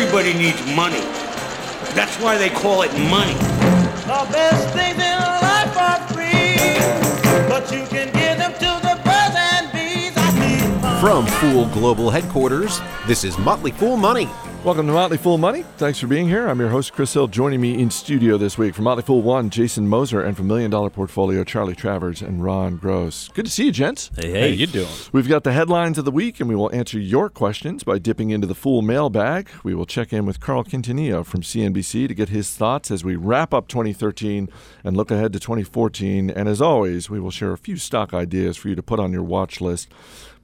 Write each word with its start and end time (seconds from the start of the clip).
Everybody 0.00 0.32
needs 0.32 0.64
money. 0.76 1.00
That's 1.96 2.16
why 2.22 2.38
they 2.38 2.50
call 2.50 2.82
it 2.82 2.92
money. 3.10 3.34
The 3.34 4.28
best 4.30 4.72
things 4.72 4.94
in 4.94 5.18
life 5.42 5.76
are 5.76 5.98
free, 6.14 6.78
but 7.48 7.72
you 7.72 7.84
can 7.88 8.06
give 8.12 8.38
them 8.38 8.52
to 8.52 8.80
the 8.86 8.94
birds 9.02 9.34
and 9.36 9.72
bees. 9.72 10.12
I 10.16 10.30
need 10.38 10.80
money. 10.80 11.00
From 11.00 11.26
Fool 11.26 11.66
Global 11.74 12.10
Headquarters, 12.10 12.80
this 13.08 13.24
is 13.24 13.36
Motley 13.38 13.72
Fool 13.72 13.96
Money. 13.96 14.28
Welcome 14.64 14.88
to 14.88 14.92
Motley 14.92 15.18
Fool 15.18 15.38
Money. 15.38 15.62
Thanks 15.76 16.00
for 16.00 16.08
being 16.08 16.28
here. 16.28 16.48
I'm 16.48 16.58
your 16.58 16.68
host, 16.68 16.92
Chris 16.92 17.14
Hill. 17.14 17.28
Joining 17.28 17.60
me 17.60 17.80
in 17.80 17.90
studio 17.90 18.36
this 18.36 18.58
week 18.58 18.74
from 18.74 18.84
Motley 18.84 19.04
Fool 19.04 19.22
One, 19.22 19.50
Jason 19.50 19.86
Moser, 19.86 20.20
and 20.20 20.36
from 20.36 20.48
Million 20.48 20.68
Dollar 20.68 20.90
Portfolio, 20.90 21.44
Charlie 21.44 21.76
Travers 21.76 22.20
and 22.20 22.42
Ron 22.42 22.76
Gross. 22.76 23.28
Good 23.28 23.44
to 23.44 23.52
see 23.52 23.66
you, 23.66 23.72
gents. 23.72 24.10
Hey, 24.16 24.32
hey, 24.32 24.40
how 24.40 24.46
you 24.56 24.66
doing? 24.66 24.88
We've 25.12 25.28
got 25.28 25.44
the 25.44 25.52
headlines 25.52 25.96
of 25.96 26.04
the 26.04 26.10
week, 26.10 26.40
and 26.40 26.48
we 26.48 26.56
will 26.56 26.74
answer 26.74 26.98
your 26.98 27.30
questions 27.30 27.84
by 27.84 27.98
dipping 27.98 28.30
into 28.30 28.48
the 28.48 28.54
Fool 28.54 28.82
mailbag. 28.82 29.48
We 29.62 29.76
will 29.76 29.86
check 29.86 30.12
in 30.12 30.26
with 30.26 30.40
Carl 30.40 30.64
Quintanilla 30.64 31.24
from 31.24 31.42
CNBC 31.42 32.08
to 32.08 32.14
get 32.14 32.28
his 32.28 32.52
thoughts 32.52 32.90
as 32.90 33.04
we 33.04 33.14
wrap 33.14 33.54
up 33.54 33.68
2013 33.68 34.48
and 34.82 34.96
look 34.96 35.12
ahead 35.12 35.32
to 35.34 35.38
2014. 35.38 36.30
And 36.30 36.48
as 36.48 36.60
always, 36.60 37.08
we 37.08 37.20
will 37.20 37.30
share 37.30 37.52
a 37.52 37.58
few 37.58 37.76
stock 37.76 38.12
ideas 38.12 38.56
for 38.56 38.68
you 38.68 38.74
to 38.74 38.82
put 38.82 38.98
on 38.98 39.12
your 39.12 39.22
watch 39.22 39.60
list. 39.60 39.88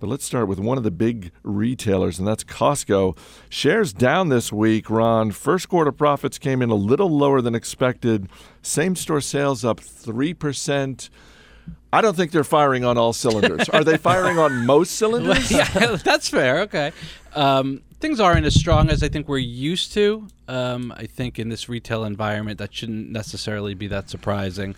But 0.01 0.09
let's 0.09 0.25
start 0.25 0.49
with 0.49 0.59
one 0.59 0.79
of 0.79 0.85
the 0.85 0.91
big 0.91 1.33
retailers, 1.43 2.19
and 2.19 2.27
that's 2.27 2.45
Costco. 2.45 3.17
Shares 3.49 3.93
down 3.93 4.29
this 4.29 4.53
week, 4.53 4.91
Ron. 4.91 5.31
First 5.31 5.69
quarter 5.69 5.93
profits 5.93 6.39
came 6.39 6.63
in 6.63 6.71
a 6.71 6.75
little 6.75 7.11
lower 7.11 7.41
than 7.41 7.55
expected. 7.55 8.29
Same 8.63 8.97
store 8.97 9.21
sales 9.21 9.65
up 9.65 9.81
3%. 9.81 11.09
I 11.93 12.01
don't 12.01 12.17
think 12.17 12.33
they're 12.33 12.43
firing 12.43 12.85
on 12.85 12.99
all 12.99 13.13
cylinders. 13.13 13.69
Are 13.69 13.85
they 13.85 13.97
firing 13.97 14.39
on 14.39 14.67
most 14.67 14.97
cylinders? 14.97 15.51
yeah, 15.51 15.97
that's 16.05 16.29
fair. 16.29 16.61
Okay. 16.63 16.93
Um, 17.35 17.83
things 18.01 18.19
aren't 18.21 18.45
as 18.47 18.55
strong 18.55 18.91
as 18.91 19.03
I 19.03 19.09
think 19.09 19.29
we're 19.29 19.39
used 19.39 19.93
to. 19.95 20.27
Um, 20.49 20.93
I 20.97 21.07
think 21.07 21.39
in 21.39 21.49
this 21.49 21.69
retail 21.69 22.05
environment, 22.05 22.59
that 22.59 22.75
shouldn't 22.75 23.11
necessarily 23.11 23.75
be 23.75 23.87
that 23.89 24.11
surprising. 24.11 24.75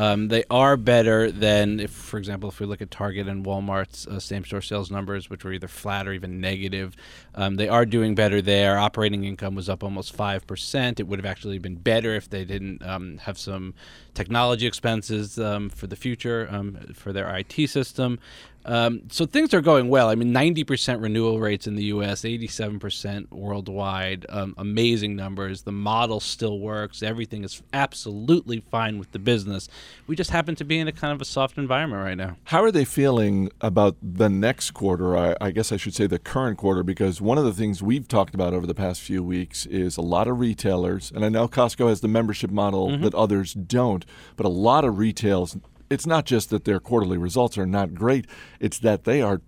Um, 0.00 0.28
they 0.28 0.44
are 0.48 0.78
better 0.78 1.30
than, 1.30 1.78
if, 1.78 1.90
for 1.90 2.16
example, 2.16 2.48
if 2.48 2.58
we 2.58 2.64
look 2.64 2.80
at 2.80 2.90
Target 2.90 3.28
and 3.28 3.44
Walmart's 3.44 4.06
uh, 4.06 4.18
same-store 4.18 4.62
sales 4.62 4.90
numbers, 4.90 5.28
which 5.28 5.44
were 5.44 5.52
either 5.52 5.68
flat 5.68 6.08
or 6.08 6.14
even 6.14 6.40
negative. 6.40 6.96
Um, 7.34 7.56
they 7.56 7.68
are 7.68 7.84
doing 7.84 8.14
better 8.14 8.40
there. 8.40 8.78
Operating 8.78 9.24
income 9.24 9.54
was 9.54 9.68
up 9.68 9.84
almost 9.84 10.16
five 10.16 10.46
percent. 10.46 11.00
It 11.00 11.06
would 11.06 11.18
have 11.18 11.26
actually 11.26 11.58
been 11.58 11.76
better 11.76 12.14
if 12.14 12.30
they 12.30 12.46
didn't 12.46 12.82
um, 12.82 13.18
have 13.18 13.36
some 13.36 13.74
technology 14.14 14.66
expenses 14.66 15.38
um, 15.38 15.68
for 15.68 15.86
the 15.86 15.96
future 15.96 16.48
um, 16.50 16.76
for 16.94 17.12
their 17.12 17.28
IT 17.36 17.68
system. 17.68 18.18
Um, 18.64 19.02
so 19.10 19.26
things 19.26 19.54
are 19.54 19.60
going 19.60 19.88
well. 19.88 20.08
I 20.08 20.14
mean, 20.14 20.32
90% 20.32 21.02
renewal 21.02 21.40
rates 21.40 21.66
in 21.66 21.76
the 21.76 21.84
U.S., 21.84 22.22
87% 22.22 23.30
worldwide. 23.30 24.26
Um, 24.28 24.54
amazing 24.58 25.16
numbers. 25.16 25.62
The 25.62 25.72
model 25.72 26.20
still 26.20 26.58
works. 26.58 27.02
Everything 27.02 27.44
is 27.44 27.62
absolutely 27.72 28.62
fine 28.70 28.98
with 28.98 29.12
the 29.12 29.18
business. 29.18 29.68
We 30.06 30.16
just 30.16 30.30
happen 30.30 30.54
to 30.56 30.64
be 30.64 30.78
in 30.78 30.88
a 30.88 30.92
kind 30.92 31.12
of 31.12 31.20
a 31.20 31.24
soft 31.24 31.58
environment 31.58 32.02
right 32.02 32.16
now. 32.16 32.36
How 32.44 32.62
are 32.62 32.70
they 32.70 32.84
feeling 32.84 33.50
about 33.60 33.96
the 34.02 34.28
next 34.28 34.72
quarter? 34.72 35.16
I, 35.16 35.36
I 35.40 35.50
guess 35.50 35.72
I 35.72 35.76
should 35.76 35.94
say 35.94 36.06
the 36.06 36.18
current 36.18 36.58
quarter, 36.58 36.82
because 36.82 37.20
one 37.20 37.38
of 37.38 37.44
the 37.44 37.52
things 37.52 37.82
we've 37.82 38.08
talked 38.08 38.34
about 38.34 38.52
over 38.52 38.66
the 38.66 38.74
past 38.74 39.00
few 39.00 39.22
weeks 39.22 39.66
is 39.66 39.96
a 39.96 40.02
lot 40.02 40.28
of 40.28 40.38
retailers, 40.38 41.10
and 41.14 41.24
I 41.24 41.28
know 41.28 41.48
Costco 41.48 41.88
has 41.88 42.00
the 42.00 42.08
membership 42.08 42.50
model 42.50 42.96
that 42.98 43.14
others 43.14 43.54
don't, 43.54 44.04
but 44.36 44.46
a 44.46 44.50
lot 44.50 44.84
of 44.84 44.98
retails 44.98 45.56
it's 45.90 46.06
not 46.06 46.24
just 46.24 46.50
that 46.50 46.64
their 46.64 46.80
quarterly 46.80 47.18
results 47.18 47.58
are 47.58 47.66
not 47.66 47.94
great, 47.94 48.26
it's 48.60 48.78
that 48.78 49.04
they 49.04 49.20
are, 49.20 49.42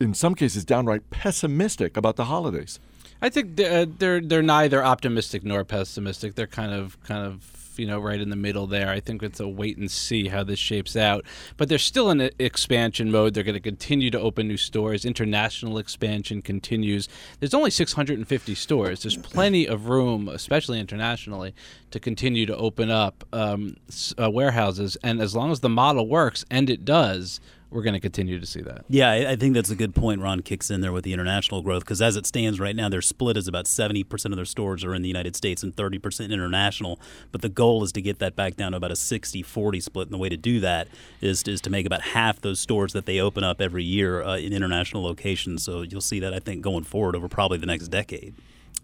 in 0.00 0.14
some 0.14 0.34
cases, 0.34 0.64
downright 0.64 1.10
pessimistic 1.10 1.96
about 1.96 2.16
the 2.16 2.26
holidays. 2.26 2.78
I 3.20 3.28
think 3.28 3.56
they're, 3.56 3.82
uh, 3.82 3.86
they're 3.98 4.20
they're 4.20 4.42
neither 4.42 4.84
optimistic 4.84 5.42
nor 5.42 5.64
pessimistic. 5.64 6.36
They're 6.36 6.46
kind 6.46 6.72
of 6.72 7.02
kind 7.02 7.26
of 7.26 7.57
you 7.78 7.86
know 7.86 7.98
right 7.98 8.20
in 8.20 8.30
the 8.30 8.36
middle 8.36 8.66
there. 8.66 8.88
I 8.90 9.00
think 9.00 9.22
it's 9.22 9.40
a 9.40 9.48
wait 9.48 9.76
and 9.76 9.90
see 9.90 10.28
how 10.28 10.44
this 10.44 10.58
shapes 10.58 10.96
out. 10.96 11.24
But 11.56 11.68
they're 11.68 11.78
still 11.78 12.10
in 12.10 12.30
expansion 12.38 13.10
mode. 13.10 13.34
They're 13.34 13.44
going 13.44 13.54
to 13.54 13.60
continue 13.60 14.10
to 14.10 14.20
open 14.20 14.48
new 14.48 14.56
stores. 14.56 15.04
International 15.04 15.78
expansion 15.78 16.42
continues. 16.42 17.08
There's 17.40 17.54
only 17.54 17.70
650 17.70 18.54
stores. 18.54 19.02
There's 19.02 19.16
plenty 19.16 19.66
of 19.66 19.88
room, 19.88 20.28
especially 20.28 20.80
internationally, 20.80 21.54
to 21.90 22.00
continue 22.00 22.46
to 22.46 22.56
open 22.56 22.90
up 22.90 23.24
um, 23.32 23.76
uh, 24.20 24.30
warehouses. 24.30 24.96
And 25.02 25.20
as 25.20 25.34
long 25.34 25.52
as 25.52 25.60
the 25.60 25.68
model 25.68 26.08
works, 26.08 26.44
and 26.50 26.68
it 26.68 26.84
does, 26.84 27.40
we're 27.70 27.82
going 27.82 27.94
to 27.94 28.00
continue 28.00 28.38
to 28.40 28.46
see 28.46 28.62
that. 28.62 28.84
Yeah, 28.88 29.10
I 29.28 29.36
think 29.36 29.54
that's 29.54 29.70
a 29.70 29.76
good 29.76 29.94
point. 29.94 30.22
Ron 30.22 30.40
kicks 30.40 30.70
in 30.70 30.80
there 30.80 30.92
with 30.92 31.04
the 31.04 31.12
international 31.12 31.60
growth 31.60 31.84
because 31.84 32.00
as 32.00 32.16
it 32.16 32.24
stands 32.24 32.58
right 32.58 32.74
now, 32.74 32.88
their 32.88 33.02
split 33.02 33.36
is 33.36 33.46
about 33.46 33.66
70% 33.66 34.24
of 34.26 34.36
their 34.36 34.44
stores 34.44 34.84
are 34.84 34.94
in 34.94 35.02
the 35.02 35.08
United 35.08 35.36
States 35.36 35.62
and 35.62 35.76
30% 35.76 36.30
international. 36.30 36.98
But 37.30 37.42
the 37.42 37.48
goal 37.50 37.82
is 37.84 37.92
to 37.92 38.02
get 38.02 38.20
that 38.20 38.34
back 38.34 38.56
down 38.56 38.72
to 38.72 38.78
about 38.78 38.90
a 38.90 38.96
60 38.96 39.42
40 39.42 39.80
split. 39.80 40.08
And 40.08 40.14
the 40.14 40.18
way 40.18 40.30
to 40.30 40.36
do 40.36 40.60
that 40.60 40.88
is, 41.20 41.42
is 41.42 41.60
to 41.62 41.70
make 41.70 41.84
about 41.84 42.00
half 42.00 42.40
those 42.40 42.58
stores 42.58 42.94
that 42.94 43.04
they 43.04 43.20
open 43.20 43.44
up 43.44 43.60
every 43.60 43.84
year 43.84 44.22
uh, 44.22 44.38
in 44.38 44.52
international 44.52 45.02
locations. 45.02 45.62
So 45.62 45.82
you'll 45.82 46.00
see 46.00 46.20
that, 46.20 46.32
I 46.32 46.38
think, 46.38 46.62
going 46.62 46.84
forward 46.84 47.16
over 47.16 47.28
probably 47.28 47.58
the 47.58 47.66
next 47.66 47.88
decade. 47.88 48.34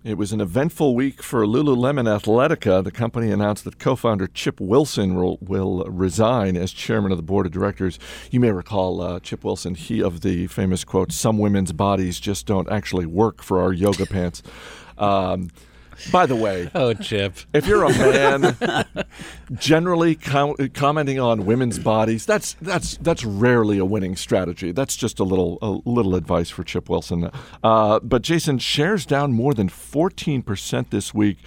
It 0.04 0.18
was 0.18 0.32
an 0.34 0.40
eventful 0.42 0.94
week 0.94 1.22
for 1.22 1.46
Lululemon 1.46 2.04
Athletica. 2.04 2.84
The 2.84 2.90
company 2.90 3.30
announced 3.30 3.64
that 3.64 3.78
co 3.78 3.96
founder 3.96 4.26
Chip 4.26 4.60
Wilson 4.60 5.14
will, 5.14 5.38
will 5.40 5.82
resign 5.84 6.58
as 6.58 6.72
chairman 6.72 7.10
of 7.10 7.16
the 7.16 7.22
board 7.22 7.46
of 7.46 7.52
directors. 7.52 7.98
You 8.30 8.38
may 8.38 8.52
recall 8.52 9.00
uh, 9.00 9.20
Chip 9.20 9.44
Wilson, 9.44 9.74
he 9.74 10.02
of 10.02 10.20
the 10.20 10.46
famous 10.48 10.84
quote, 10.84 11.10
Some 11.10 11.38
women's 11.38 11.72
bodies 11.72 12.20
just 12.20 12.44
don't 12.44 12.70
actually 12.70 13.06
work 13.06 13.42
for 13.42 13.62
our 13.62 13.72
yoga 13.72 14.04
pants. 14.04 14.42
Um, 14.96 15.50
by 16.12 16.26
the 16.26 16.36
way, 16.36 16.70
Oh, 16.74 16.92
Chip. 16.94 17.34
if 17.52 17.66
you're 17.66 17.84
a 17.84 17.90
man 17.90 18.56
generally 19.52 20.14
com- 20.14 20.56
commenting 20.74 21.18
on 21.20 21.44
women's 21.46 21.78
bodies 21.78 22.24
that's 22.26 22.54
that's 22.60 22.96
that's 22.98 23.24
rarely 23.24 23.78
a 23.78 23.84
winning 23.84 24.16
strategy 24.16 24.72
that's 24.72 24.96
just 24.96 25.18
a 25.18 25.24
little 25.24 25.58
a 25.62 25.88
little 25.88 26.14
advice 26.14 26.50
for 26.50 26.64
chip 26.64 26.88
wilson 26.88 27.30
uh, 27.62 28.00
but 28.00 28.22
jason 28.22 28.58
shares 28.58 29.04
down 29.06 29.32
more 29.32 29.52
than 29.54 29.68
14% 29.68 30.90
this 30.90 31.12
week 31.14 31.38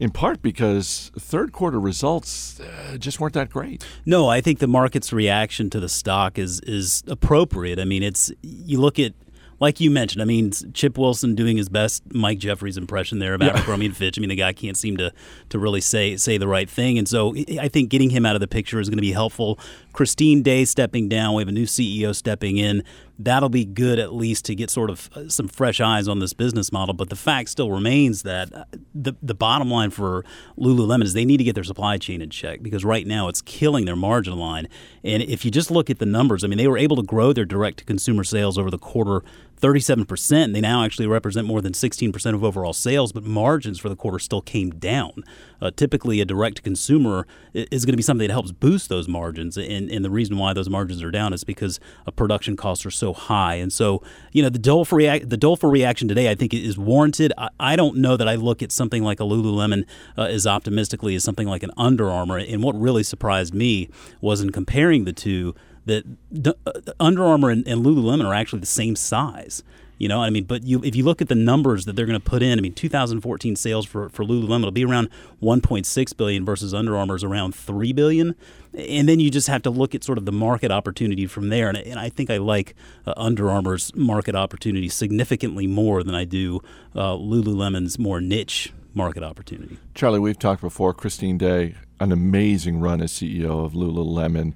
in 0.00 0.10
part 0.10 0.42
because 0.42 1.12
third 1.18 1.52
quarter 1.52 1.78
results 1.78 2.58
uh, 2.60 2.96
just 2.96 3.20
weren't 3.20 3.34
that 3.34 3.50
great 3.50 3.86
No, 4.04 4.28
I 4.28 4.40
think 4.40 4.58
the 4.58 4.66
market's 4.66 5.12
reaction 5.12 5.70
to 5.70 5.80
the 5.80 5.88
stock 5.88 6.38
is 6.38 6.60
is 6.60 7.04
appropriate. 7.06 7.78
I 7.78 7.84
mean, 7.84 8.02
it's 8.02 8.32
you 8.42 8.80
look 8.80 8.98
at 8.98 9.12
like 9.60 9.80
you 9.80 9.90
mentioned. 9.90 10.22
I 10.22 10.24
mean, 10.24 10.52
Chip 10.72 10.98
Wilson 10.98 11.34
doing 11.34 11.56
his 11.56 11.68
best 11.68 12.02
Mike 12.12 12.38
Jeffries 12.38 12.76
impression 12.76 13.18
there 13.18 13.34
of 13.34 13.42
Abercrombie 13.42 13.86
and 13.86 13.96
Fitch. 13.96 14.18
I 14.18 14.20
mean, 14.20 14.30
the 14.30 14.36
guy 14.36 14.52
can't 14.52 14.76
seem 14.76 14.96
to 14.98 15.12
to 15.50 15.58
really 15.58 15.80
say 15.80 16.16
say 16.16 16.38
the 16.38 16.48
right 16.48 16.68
thing, 16.68 16.98
and 16.98 17.08
so 17.08 17.34
I 17.60 17.68
think 17.68 17.90
getting 17.90 18.10
him 18.10 18.26
out 18.26 18.36
of 18.36 18.40
the 18.40 18.48
picture 18.48 18.80
is 18.80 18.88
going 18.88 18.98
to 18.98 19.02
be 19.02 19.12
helpful. 19.12 19.58
Christine 19.94 20.42
Day 20.42 20.64
stepping 20.66 21.08
down. 21.08 21.34
We 21.34 21.40
have 21.40 21.48
a 21.48 21.52
new 21.52 21.64
CEO 21.64 22.14
stepping 22.14 22.58
in. 22.58 22.82
That'll 23.18 23.48
be 23.48 23.64
good 23.64 24.00
at 24.00 24.12
least 24.12 24.44
to 24.46 24.54
get 24.56 24.68
sort 24.68 24.90
of 24.90 25.08
uh, 25.14 25.28
some 25.28 25.46
fresh 25.46 25.80
eyes 25.80 26.08
on 26.08 26.18
this 26.18 26.32
business 26.32 26.72
model. 26.72 26.94
But 26.94 27.10
the 27.10 27.16
fact 27.16 27.48
still 27.48 27.70
remains 27.70 28.22
that 28.24 28.52
uh, 28.52 28.64
the 28.92 29.14
the 29.22 29.34
bottom 29.34 29.70
line 29.70 29.90
for 29.90 30.24
Lululemon 30.58 31.04
is 31.04 31.14
they 31.14 31.24
need 31.24 31.38
to 31.38 31.44
get 31.44 31.54
their 31.54 31.64
supply 31.64 31.96
chain 31.96 32.20
in 32.20 32.28
check 32.28 32.60
because 32.60 32.84
right 32.84 33.06
now 33.06 33.28
it's 33.28 33.40
killing 33.40 33.84
their 33.84 33.96
margin 33.96 34.36
line. 34.36 34.68
And 35.04 35.22
if 35.22 35.44
you 35.44 35.50
just 35.52 35.70
look 35.70 35.88
at 35.88 36.00
the 36.00 36.06
numbers, 36.06 36.42
I 36.42 36.48
mean, 36.48 36.58
they 36.58 36.68
were 36.68 36.78
able 36.78 36.96
to 36.96 37.02
grow 37.04 37.32
their 37.32 37.44
direct 37.44 37.78
to 37.78 37.84
consumer 37.84 38.24
sales 38.24 38.58
over 38.58 38.70
the 38.70 38.78
quarter 38.78 39.22
37%. 39.64 40.52
They 40.52 40.60
now 40.60 40.84
actually 40.84 41.06
represent 41.06 41.46
more 41.46 41.62
than 41.62 41.72
16% 41.72 42.34
of 42.34 42.44
overall 42.44 42.74
sales, 42.74 43.12
but 43.12 43.24
margins 43.24 43.78
for 43.78 43.88
the 43.88 43.96
quarter 43.96 44.18
still 44.18 44.42
came 44.42 44.68
down. 44.68 45.24
Uh, 45.62 45.70
typically, 45.74 46.20
a 46.20 46.26
direct 46.26 46.62
consumer 46.62 47.26
is 47.54 47.86
going 47.86 47.94
to 47.94 47.96
be 47.96 48.02
something 48.02 48.28
that 48.28 48.32
helps 48.32 48.52
boost 48.52 48.90
those 48.90 49.08
margins. 49.08 49.56
And, 49.56 49.90
and 49.90 50.04
the 50.04 50.10
reason 50.10 50.36
why 50.36 50.52
those 50.52 50.68
margins 50.68 51.02
are 51.02 51.10
down 51.10 51.32
is 51.32 51.44
because 51.44 51.80
uh, 52.06 52.10
production 52.10 52.56
costs 52.56 52.84
are 52.84 52.90
so 52.90 53.14
high. 53.14 53.54
And 53.54 53.72
so, 53.72 54.02
you 54.32 54.42
know, 54.42 54.50
the 54.50 54.58
doleful, 54.58 54.98
reac- 54.98 55.30
the 55.30 55.38
doleful 55.38 55.70
reaction 55.70 56.08
today, 56.08 56.30
I 56.30 56.34
think, 56.34 56.52
is 56.52 56.76
warranted. 56.76 57.32
I, 57.38 57.48
I 57.58 57.74
don't 57.74 57.96
know 57.96 58.18
that 58.18 58.28
I 58.28 58.34
look 58.34 58.62
at 58.62 58.70
something 58.70 59.02
like 59.02 59.18
a 59.18 59.22
Lululemon 59.22 59.86
uh, 60.18 60.24
as 60.24 60.46
optimistically 60.46 61.14
as 61.14 61.24
something 61.24 61.48
like 61.48 61.62
an 61.62 61.70
Under 61.78 62.10
Armour. 62.10 62.36
And 62.36 62.62
what 62.62 62.78
really 62.78 63.02
surprised 63.02 63.54
me 63.54 63.88
was 64.20 64.42
in 64.42 64.50
comparing 64.50 65.06
the 65.06 65.14
two 65.14 65.54
that 65.86 66.04
uh, 66.46 66.70
Under 67.00 67.24
Armour 67.24 67.50
and, 67.50 67.66
and 67.66 67.84
Lululemon 67.84 68.24
are 68.24 68.34
actually 68.34 68.60
the 68.60 68.66
same 68.66 68.96
size. 68.96 69.62
You 69.96 70.08
know, 70.08 70.20
I 70.20 70.28
mean, 70.28 70.44
but 70.44 70.64
you 70.64 70.82
if 70.82 70.96
you 70.96 71.04
look 71.04 71.22
at 71.22 71.28
the 71.28 71.36
numbers 71.36 71.84
that 71.84 71.94
they're 71.94 72.06
going 72.06 72.20
to 72.20 72.24
put 72.24 72.42
in, 72.42 72.58
I 72.58 72.62
mean, 72.62 72.74
2014 72.74 73.54
sales 73.54 73.86
for 73.86 74.08
for 74.08 74.24
Lululemon 74.24 74.64
will 74.64 74.70
be 74.72 74.84
around 74.84 75.08
1.6 75.40 76.16
billion 76.16 76.44
versus 76.44 76.74
Under 76.74 76.96
Armour's 76.96 77.22
around 77.22 77.54
3 77.54 77.92
billion, 77.92 78.34
and 78.76 79.08
then 79.08 79.20
you 79.20 79.30
just 79.30 79.46
have 79.46 79.62
to 79.62 79.70
look 79.70 79.94
at 79.94 80.02
sort 80.02 80.18
of 80.18 80.24
the 80.24 80.32
market 80.32 80.72
opportunity 80.72 81.26
from 81.26 81.48
there. 81.48 81.68
And, 81.68 81.78
and 81.78 82.00
I 82.00 82.08
think 82.08 82.28
I 82.28 82.38
like 82.38 82.74
uh, 83.06 83.14
Under 83.16 83.50
Armour's 83.50 83.94
market 83.94 84.34
opportunity 84.34 84.88
significantly 84.88 85.68
more 85.68 86.02
than 86.02 86.14
I 86.14 86.24
do 86.24 86.60
uh, 86.96 87.12
Lululemon's 87.12 87.98
more 87.98 88.20
niche 88.20 88.72
market 88.94 89.24
opportunity. 89.24 89.76
charlie 89.92 90.20
we've 90.20 90.38
talked 90.38 90.60
before 90.60 90.94
christine 90.94 91.36
day 91.36 91.74
an 91.98 92.12
amazing 92.12 92.78
run 92.78 93.00
as 93.00 93.12
ceo 93.12 93.64
of 93.64 93.72
lululemon 93.72 94.54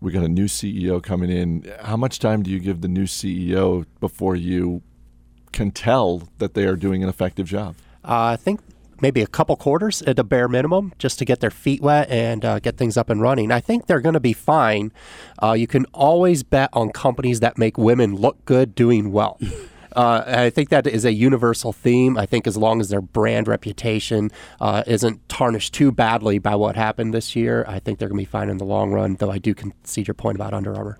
we 0.00 0.12
got 0.12 0.24
a 0.24 0.28
new 0.28 0.46
ceo 0.46 1.02
coming 1.02 1.30
in 1.30 1.70
how 1.82 1.96
much 1.96 2.18
time 2.18 2.42
do 2.42 2.50
you 2.50 2.58
give 2.58 2.80
the 2.80 2.88
new 2.88 3.04
ceo 3.04 3.84
before 4.00 4.34
you 4.36 4.82
can 5.52 5.70
tell 5.70 6.28
that 6.38 6.54
they 6.54 6.64
are 6.64 6.76
doing 6.76 7.02
an 7.02 7.08
effective 7.08 7.46
job 7.46 7.74
Uh, 8.04 8.32
I 8.34 8.36
think 8.36 8.60
maybe 9.02 9.20
a 9.22 9.26
couple 9.26 9.56
quarters 9.56 10.02
at 10.02 10.16
the 10.16 10.24
bare 10.24 10.48
minimum 10.48 10.92
just 10.98 11.18
to 11.18 11.24
get 11.24 11.40
their 11.40 11.50
feet 11.50 11.80
wet 11.82 12.08
and 12.10 12.44
uh, 12.44 12.58
get 12.60 12.76
things 12.76 12.96
up 12.96 13.08
and 13.10 13.20
running. 13.20 13.50
I 13.50 13.60
think 13.60 13.86
they're 13.86 14.00
going 14.00 14.14
to 14.14 14.20
be 14.20 14.34
fine. 14.34 14.92
Uh, 15.42 15.52
you 15.52 15.66
can 15.66 15.86
always 15.94 16.42
bet 16.42 16.68
on 16.72 16.90
companies 16.90 17.40
that 17.40 17.56
make 17.56 17.78
women 17.78 18.14
look 18.14 18.44
good 18.44 18.74
doing 18.74 19.10
well. 19.10 19.38
Uh, 19.94 20.22
I 20.26 20.50
think 20.50 20.68
that 20.70 20.86
is 20.86 21.04
a 21.04 21.12
universal 21.12 21.72
theme. 21.72 22.16
I 22.16 22.26
think 22.26 22.46
as 22.46 22.56
long 22.56 22.80
as 22.80 22.88
their 22.88 23.00
brand 23.00 23.48
reputation 23.48 24.30
uh, 24.60 24.82
isn't 24.86 25.28
tarnished 25.28 25.74
too 25.74 25.92
badly 25.92 26.38
by 26.38 26.54
what 26.54 26.76
happened 26.76 27.14
this 27.14 27.34
year, 27.34 27.64
I 27.68 27.78
think 27.78 27.98
they're 27.98 28.08
going 28.08 28.18
to 28.18 28.22
be 28.22 28.30
fine 28.30 28.48
in 28.48 28.58
the 28.58 28.64
long 28.64 28.92
run, 28.92 29.16
though 29.16 29.30
I 29.30 29.38
do 29.38 29.54
concede 29.54 30.08
your 30.08 30.14
point 30.14 30.36
about 30.36 30.54
Under 30.54 30.74
Armour. 30.74 30.98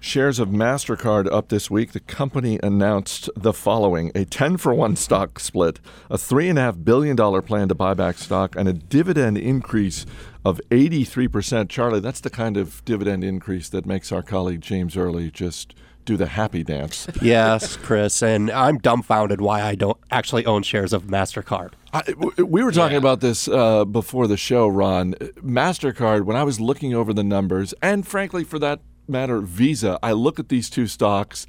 Shares 0.00 0.40
of 0.40 0.48
MasterCard 0.48 1.32
up 1.32 1.48
this 1.48 1.70
week. 1.70 1.92
The 1.92 2.00
company 2.00 2.58
announced 2.60 3.30
the 3.36 3.52
following 3.52 4.10
a 4.16 4.24
10 4.24 4.56
for 4.56 4.74
1 4.74 4.96
stock 4.96 5.38
split, 5.38 5.78
a 6.10 6.16
$3.5 6.16 6.84
billion 6.84 7.16
plan 7.42 7.68
to 7.68 7.74
buy 7.76 7.94
back 7.94 8.18
stock, 8.18 8.56
and 8.56 8.68
a 8.68 8.72
dividend 8.72 9.38
increase 9.38 10.04
of 10.44 10.60
83%. 10.72 11.68
Charlie, 11.68 12.00
that's 12.00 12.18
the 12.18 12.30
kind 12.30 12.56
of 12.56 12.84
dividend 12.84 13.22
increase 13.22 13.68
that 13.68 13.86
makes 13.86 14.10
our 14.10 14.22
colleague 14.22 14.60
James 14.60 14.96
Early 14.96 15.30
just 15.30 15.72
do 16.04 16.16
the 16.16 16.26
happy 16.26 16.62
dance. 16.62 17.06
yes, 17.22 17.76
Chris, 17.76 18.22
and 18.22 18.50
I'm 18.50 18.78
dumbfounded 18.78 19.40
why 19.40 19.62
I 19.62 19.74
don't 19.74 19.98
actually 20.10 20.46
own 20.46 20.62
shares 20.62 20.92
of 20.92 21.04
Mastercard. 21.04 21.72
I, 21.92 22.02
we 22.42 22.62
were 22.62 22.72
talking 22.72 22.92
yeah. 22.92 22.98
about 22.98 23.20
this 23.20 23.48
uh, 23.48 23.84
before 23.84 24.26
the 24.26 24.36
show, 24.36 24.66
Ron. 24.66 25.12
Mastercard. 25.42 26.24
When 26.24 26.36
I 26.36 26.42
was 26.42 26.60
looking 26.60 26.94
over 26.94 27.12
the 27.12 27.24
numbers, 27.24 27.74
and 27.82 28.06
frankly, 28.06 28.44
for 28.44 28.58
that 28.58 28.80
matter, 29.08 29.40
Visa. 29.40 29.98
I 30.02 30.12
look 30.12 30.38
at 30.38 30.48
these 30.48 30.70
two 30.70 30.86
stocks. 30.86 31.46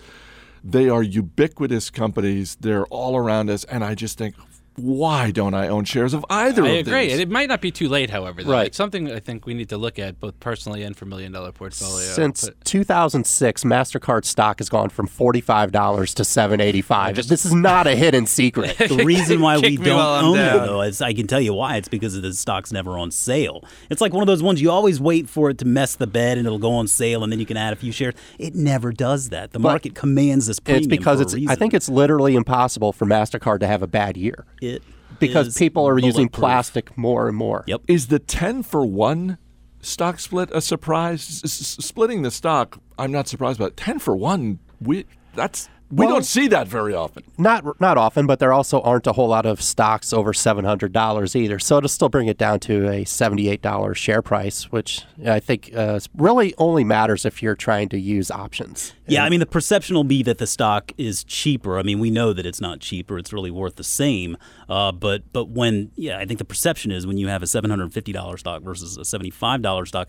They 0.64 0.90
are 0.90 1.04
ubiquitous 1.04 1.90
companies. 1.90 2.56
They're 2.60 2.86
all 2.86 3.18
around 3.18 3.50
us, 3.50 3.64
and 3.66 3.84
I 3.84 3.96
just 3.96 4.18
think, 4.18 4.36
why 4.76 5.32
don't 5.32 5.54
I 5.54 5.68
own 5.68 5.86
shares 5.86 6.14
of 6.14 6.26
either 6.30 6.62
of 6.62 6.68
these? 6.68 6.76
I 6.76 6.80
of 6.80 6.88
agree. 6.88 7.08
these? 7.10 7.20
It 7.20 7.30
might 7.30 7.50
not 7.50 7.62
be 7.62 7.72
too 7.72 7.88
late, 7.88 8.10
however. 8.10 8.44
Though. 8.44 8.52
Right. 8.52 8.68
It's 8.68 8.78
something 8.78 9.12
I 9.12 9.20
think 9.20 9.46
we 9.46 9.54
need 9.54 9.70
to 9.70 9.78
look 9.78 10.00
at 10.00 10.20
both 10.20 10.40
personally 10.40 10.84
and 10.84 10.96
for 10.96 11.06
million 11.06 11.32
dollar 11.32 11.52
portfolio. 11.52 12.08
Since 12.08 12.50
2006, 12.64 13.64
Mastercard 13.64 14.26
stock 14.26 14.60
has 14.60 14.70
gone 14.70 14.90
from 14.90 15.08
$45 15.08 15.72
to 16.16 16.24
$7.85. 16.24 17.14
Just, 17.16 17.30
this 17.30 17.46
is 17.46 17.54
not 17.54 17.88
a 17.88 17.96
hidden 17.96 18.26
secret. 18.26 18.78
the 18.78 19.04
reason 19.06 19.42
why 19.42 19.58
we 19.60 19.78
don't 19.78 20.24
own 20.24 20.38
it, 20.38 20.66
though, 20.66 20.82
is 20.82 21.02
I 21.02 21.14
can 21.14 21.28
tell 21.28 21.42
you 21.42 21.54
why. 21.54 21.78
It's 21.78 21.88
because 21.88 22.20
the 22.20 22.34
stock's 22.34 22.72
never 22.72 22.98
on 22.98 23.12
sale. 23.12 23.64
It's 23.90 24.02
like 24.02 24.14
one 24.14 24.24
of 24.24 24.28
those 24.28 24.42
ones 24.44 24.62
you 24.62 24.72
always 24.72 25.00
wait 25.00 25.30
for 25.30 25.50
it 25.50 25.58
to 25.60 25.66
mess 25.66 25.96
the 25.96 26.08
bed 26.08 26.38
and 26.38 26.48
it'll 26.48 26.60
go 26.60 26.74
on 26.74 26.88
sale 26.88 27.24
and 27.24 27.32
then 27.32 27.40
you 27.40 27.46
can 27.46 27.58
add 27.58 27.74
a 27.74 27.76
few 27.76 27.92
shares. 27.92 28.16
It 28.40 28.56
never 28.56 28.92
does 28.92 29.30
that. 29.30 29.52
The 29.52 29.60
But 29.60 29.70
market 29.70 29.96
commands 29.96 30.48
this 30.48 30.60
premium 30.60 30.84
it's 30.84 30.88
because 30.88 31.20
for 31.20 31.38
it's. 31.38 31.48
a. 31.48 31.52
I 31.52 31.56
think 31.56 31.74
it's 31.74 31.90
literally 31.90 32.36
impossible 32.36 32.94
for 32.94 33.06
Mastercard 33.06 33.60
to 33.60 33.68
have 33.68 33.84
a 33.84 33.88
bad 33.88 34.18
year 34.18 34.46
it 34.66 34.84
because 35.20 35.48
is 35.48 35.58
people 35.58 35.88
are 35.88 36.00
using 36.00 36.30
plastic 36.30 36.98
more 36.98 37.28
and 37.28 37.38
more. 37.38 37.64
Yep. 37.68 37.82
Is 37.88 38.08
the 38.08 38.20
10 38.20 38.64
for 38.64 38.86
1 38.86 39.38
stock 39.82 40.20
split 40.20 40.50
a 40.54 40.62
surprise? 40.62 41.42
S- 41.44 41.62
s- 41.62 41.86
splitting 41.86 42.22
the 42.24 42.32
stock, 42.32 42.80
I'm 42.98 43.12
not 43.12 43.28
surprised 43.28 43.60
about. 43.60 43.78
10 43.78 44.00
for 44.00 44.16
1, 44.16 44.60
we 44.82 45.06
that's 45.36 45.70
we 45.96 46.06
Well- 46.06 46.16
don't 46.16 46.26
see 46.26 46.48
that 46.48 46.68
very 46.68 46.94
often. 46.94 47.24
Not 47.38 47.80
not 47.80 47.98
often, 47.98 48.26
but 48.28 48.40
there 48.40 48.52
also 48.54 48.82
aren't 48.82 49.08
a 49.08 49.14
whole 49.14 49.28
lot 49.28 49.46
of 49.46 49.62
stocks 49.62 50.12
over 50.14 50.34
seven 50.34 50.66
hundred 50.66 50.92
dollars 50.94 51.36
either. 51.36 51.60
So 51.60 51.80
to 51.82 51.88
still 51.88 52.10
bring 52.10 52.28
it 52.28 52.38
down 52.38 52.60
to 52.62 52.90
a 52.90 53.06
seventy 53.06 53.50
eight 53.50 53.62
dollars 53.62 53.98
share 53.98 54.22
price, 54.22 54.72
which 54.72 55.04
I 55.26 55.40
think 55.40 55.72
uh, 55.76 56.00
really 56.18 56.54
only 56.58 56.84
matters 56.84 57.26
if 57.26 57.44
you're 57.44 57.56
trying 57.56 57.90
to 57.90 58.00
use 58.00 58.32
options. 58.32 58.94
Yeah, 59.08 59.24
I 59.26 59.30
mean 59.30 59.40
the 59.40 59.46
perception 59.46 59.96
will 59.96 60.04
be 60.04 60.24
that 60.24 60.38
the 60.38 60.48
stock 60.48 60.92
is 60.98 61.24
cheaper. 61.24 61.78
I 61.78 61.84
mean 61.84 62.00
we 62.00 62.10
know 62.10 62.34
that 62.34 62.46
it's 62.46 62.62
not 62.62 62.80
cheaper; 62.80 63.18
it's 63.18 63.34
really 63.34 63.52
worth 63.52 63.76
the 63.76 63.84
same. 63.84 64.38
Uh, 64.70 64.92
but 64.92 65.24
but 65.34 65.50
when 65.50 65.92
yeah, 65.96 66.18
I 66.18 66.26
think 66.26 66.40
the 66.40 66.46
perception 66.46 66.92
is 66.92 67.06
when 67.06 67.18
you 67.18 67.28
have 67.28 67.44
a 67.44 67.48
seven 67.48 67.70
hundred 67.70 67.84
and 67.86 67.94
fifty 67.94 68.12
dollar 68.12 68.38
stock 68.38 68.62
versus 68.64 68.98
a 68.98 69.06
seventy 69.06 69.30
five 69.30 69.62
dollar 69.62 69.86
stock, 69.86 70.08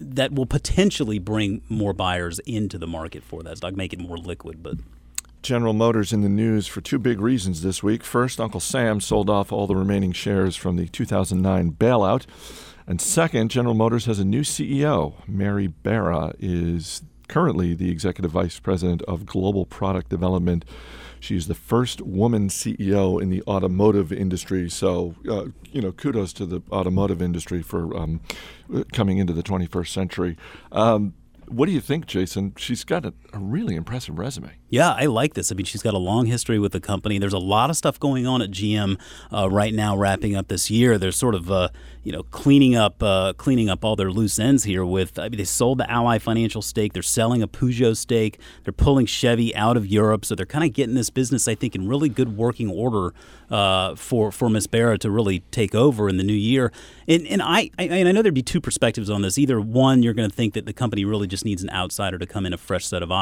that 0.00 0.32
will 0.32 0.46
potentially 0.46 1.18
bring 1.18 1.62
more 1.68 1.92
buyers 1.92 2.38
into 2.40 2.78
the 2.78 2.86
market 2.86 3.24
for 3.24 3.42
that 3.42 3.56
stock, 3.56 3.74
make 3.74 3.92
it 3.92 3.98
more 3.98 4.16
liquid. 4.18 4.62
But 4.62 4.74
General 5.42 5.72
Motors 5.72 6.12
in 6.12 6.20
the 6.22 6.28
news 6.28 6.66
for 6.66 6.80
two 6.80 6.98
big 6.98 7.20
reasons 7.20 7.62
this 7.62 7.82
week. 7.82 8.02
First, 8.02 8.40
Uncle 8.40 8.60
Sam 8.60 9.00
sold 9.00 9.30
off 9.30 9.52
all 9.52 9.66
the 9.66 9.76
remaining 9.76 10.12
shares 10.12 10.56
from 10.56 10.76
the 10.76 10.88
2009 10.88 11.72
bailout. 11.72 12.26
And 12.86 13.00
second, 13.00 13.50
General 13.50 13.74
Motors 13.74 14.06
has 14.06 14.18
a 14.18 14.24
new 14.24 14.40
CEO. 14.40 15.14
Mary 15.28 15.66
Barra 15.66 16.32
is 16.38 17.02
currently 17.28 17.74
the 17.74 17.90
executive 17.90 18.30
vice 18.30 18.58
president 18.58 19.02
of 19.02 19.26
global 19.26 19.66
product 19.66 20.08
development. 20.08 20.64
She's 21.20 21.46
the 21.46 21.54
first 21.54 22.00
woman 22.00 22.48
CEO 22.48 23.20
in 23.20 23.30
the 23.30 23.42
automotive 23.46 24.12
industry. 24.12 24.70
So, 24.70 25.14
uh, 25.28 25.46
you 25.70 25.82
know, 25.82 25.92
kudos 25.92 26.32
to 26.34 26.46
the 26.46 26.62
automotive 26.72 27.20
industry 27.20 27.62
for 27.62 27.96
um, 27.96 28.20
coming 28.92 29.18
into 29.18 29.32
the 29.32 29.42
21st 29.42 29.88
century. 29.88 30.36
Um, 30.72 31.14
what 31.48 31.66
do 31.66 31.72
you 31.72 31.80
think, 31.80 32.06
Jason? 32.06 32.54
She's 32.56 32.84
got 32.84 33.04
a, 33.04 33.14
a 33.32 33.38
really 33.38 33.74
impressive 33.74 34.18
resume. 34.18 34.50
Yeah, 34.70 34.92
I 34.92 35.06
like 35.06 35.34
this. 35.34 35.52
I 35.52 35.54
mean, 35.54 35.66
she's 35.66 35.82
got 35.82 35.94
a 35.94 35.98
long 35.98 36.26
history 36.26 36.58
with 36.58 36.72
the 36.72 36.80
company. 36.80 37.18
There's 37.18 37.32
a 37.32 37.38
lot 37.38 37.70
of 37.70 37.76
stuff 37.76 37.98
going 37.98 38.26
on 38.26 38.40
at 38.42 38.50
GM 38.50 38.98
uh, 39.32 39.50
right 39.50 39.74
now, 39.74 39.96
wrapping 39.96 40.36
up 40.36 40.48
this 40.48 40.70
year. 40.70 40.98
They're 40.98 41.12
sort 41.12 41.34
of, 41.34 41.50
uh, 41.50 41.68
you 42.04 42.12
know, 42.12 42.22
cleaning 42.22 42.74
up, 42.74 43.02
uh, 43.02 43.34
cleaning 43.34 43.68
up 43.68 43.84
all 43.84 43.96
their 43.96 44.10
loose 44.10 44.38
ends 44.38 44.64
here. 44.64 44.84
With 44.84 45.18
I 45.18 45.28
mean, 45.28 45.38
they 45.38 45.44
sold 45.44 45.78
the 45.78 45.90
Ally 45.90 46.18
Financial 46.18 46.62
stake. 46.62 46.92
They're 46.92 47.02
selling 47.02 47.42
a 47.42 47.48
Peugeot 47.48 47.96
stake. 47.96 48.38
They're 48.64 48.72
pulling 48.72 49.06
Chevy 49.06 49.54
out 49.54 49.76
of 49.76 49.86
Europe. 49.86 50.24
So 50.24 50.34
they're 50.34 50.46
kind 50.46 50.64
of 50.64 50.72
getting 50.72 50.94
this 50.94 51.10
business, 51.10 51.48
I 51.48 51.54
think, 51.54 51.74
in 51.74 51.88
really 51.88 52.08
good 52.08 52.36
working 52.36 52.70
order 52.70 53.14
uh, 53.50 53.94
for 53.94 54.32
for 54.32 54.48
Miss 54.48 54.66
Barra 54.66 54.98
to 54.98 55.10
really 55.10 55.40
take 55.50 55.74
over 55.74 56.08
in 56.08 56.16
the 56.16 56.24
new 56.24 56.32
year. 56.32 56.72
And 57.06 57.26
and 57.26 57.42
I, 57.42 57.70
I 57.78 57.84
and 57.84 58.08
I 58.08 58.12
know 58.12 58.22
there'd 58.22 58.34
be 58.34 58.42
two 58.42 58.60
perspectives 58.60 59.10
on 59.10 59.22
this. 59.22 59.38
Either 59.38 59.60
one, 59.60 60.02
you're 60.02 60.14
going 60.14 60.28
to 60.28 60.34
think 60.34 60.54
that 60.54 60.66
the 60.66 60.72
company 60.72 61.04
really 61.04 61.26
just 61.26 61.44
needs 61.44 61.62
an 61.62 61.70
outsider 61.70 62.18
to 62.18 62.26
come 62.26 62.46
in, 62.46 62.52
a 62.52 62.58
fresh 62.58 62.86
set 62.86 63.02
of. 63.02 63.17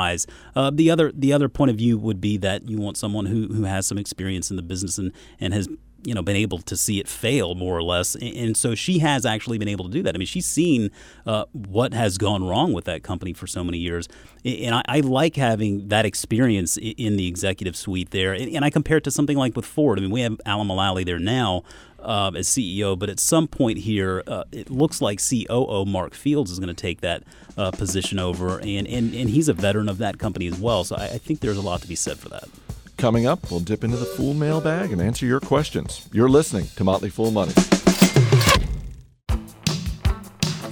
Uh, 0.54 0.70
the 0.72 0.90
other 0.90 1.12
the 1.12 1.32
other 1.32 1.48
point 1.48 1.70
of 1.70 1.76
view 1.76 1.98
would 1.98 2.20
be 2.20 2.36
that 2.38 2.68
you 2.68 2.78
want 2.78 2.96
someone 2.96 3.26
who 3.26 3.48
who 3.48 3.64
has 3.64 3.86
some 3.86 3.98
experience 3.98 4.50
in 4.50 4.56
the 4.56 4.62
business 4.62 4.98
and 4.98 5.12
and 5.40 5.54
has 5.54 5.68
you 6.04 6.14
know 6.14 6.22
been 6.22 6.36
able 6.36 6.58
to 6.58 6.76
see 6.76 7.00
it 7.00 7.08
fail 7.08 7.54
more 7.54 7.76
or 7.76 7.82
less. 7.82 8.14
And, 8.16 8.56
so 8.56 8.74
she 8.74 9.00
has 9.00 9.26
actually 9.26 9.58
been 9.58 9.68
able 9.68 9.86
to 9.86 9.90
do 9.90 10.02
that. 10.02 10.14
I 10.14 10.18
mean 10.18 10.26
she's 10.26 10.46
seen 10.46 10.90
uh, 11.26 11.44
what 11.52 11.92
has 11.92 12.16
gone 12.18 12.44
wrong 12.46 12.72
with 12.72 12.84
that 12.84 13.02
company 13.02 13.32
for 13.32 13.46
so 13.46 13.64
many 13.64 13.78
years. 13.78 14.08
And 14.44 14.74
i, 14.74 14.82
I 14.86 15.00
like 15.00 15.36
having 15.36 15.88
that 15.88 16.06
experience 16.06 16.76
in 16.76 17.16
the 17.16 17.26
executive 17.26 17.76
suite 17.76 18.10
there. 18.10 18.32
And, 18.32 18.64
i 18.64 18.70
compare 18.70 18.96
it 18.96 19.04
to 19.04 19.10
something 19.10 19.36
like 19.36 19.56
with 19.56 19.66
ford. 19.66 19.98
I 19.98 20.02
mean 20.02 20.10
we 20.10 20.20
have 20.22 20.40
alan 20.46 20.68
mulally 20.68 21.04
there 21.04 21.18
now 21.18 21.62
uh, 22.00 22.30
as 22.36 22.48
CEO, 22.48 22.98
but 22.98 23.10
at 23.10 23.18
some 23.18 23.48
point 23.48 23.78
here, 23.78 24.22
uh, 24.26 24.44
it 24.52 24.70
looks 24.70 25.02
like 25.02 25.20
COO 25.20 25.84
Mark 25.84 26.14
Fields 26.14 26.50
is 26.50 26.58
going 26.58 26.68
to 26.68 26.74
take 26.74 27.00
that 27.00 27.24
uh, 27.56 27.72
position 27.72 28.18
over, 28.18 28.60
and, 28.60 28.86
and 28.86 29.14
and 29.14 29.30
he's 29.30 29.48
a 29.48 29.52
veteran 29.52 29.88
of 29.88 29.98
that 29.98 30.18
company 30.18 30.46
as 30.46 30.58
well. 30.58 30.84
So 30.84 30.96
I, 30.96 31.04
I 31.04 31.18
think 31.18 31.40
there's 31.40 31.56
a 31.56 31.62
lot 31.62 31.82
to 31.82 31.88
be 31.88 31.96
said 31.96 32.18
for 32.18 32.28
that. 32.28 32.48
Coming 32.96 33.26
up, 33.26 33.50
we'll 33.50 33.60
dip 33.60 33.84
into 33.84 33.98
the 33.98 34.06
Fool 34.06 34.32
mailbag 34.32 34.90
and 34.90 35.02
answer 35.02 35.26
your 35.26 35.38
questions. 35.38 36.08
You're 36.14 36.30
listening 36.30 36.68
to 36.76 36.84
Motley 36.84 37.10
Fool 37.10 37.30
Money. 37.30 37.52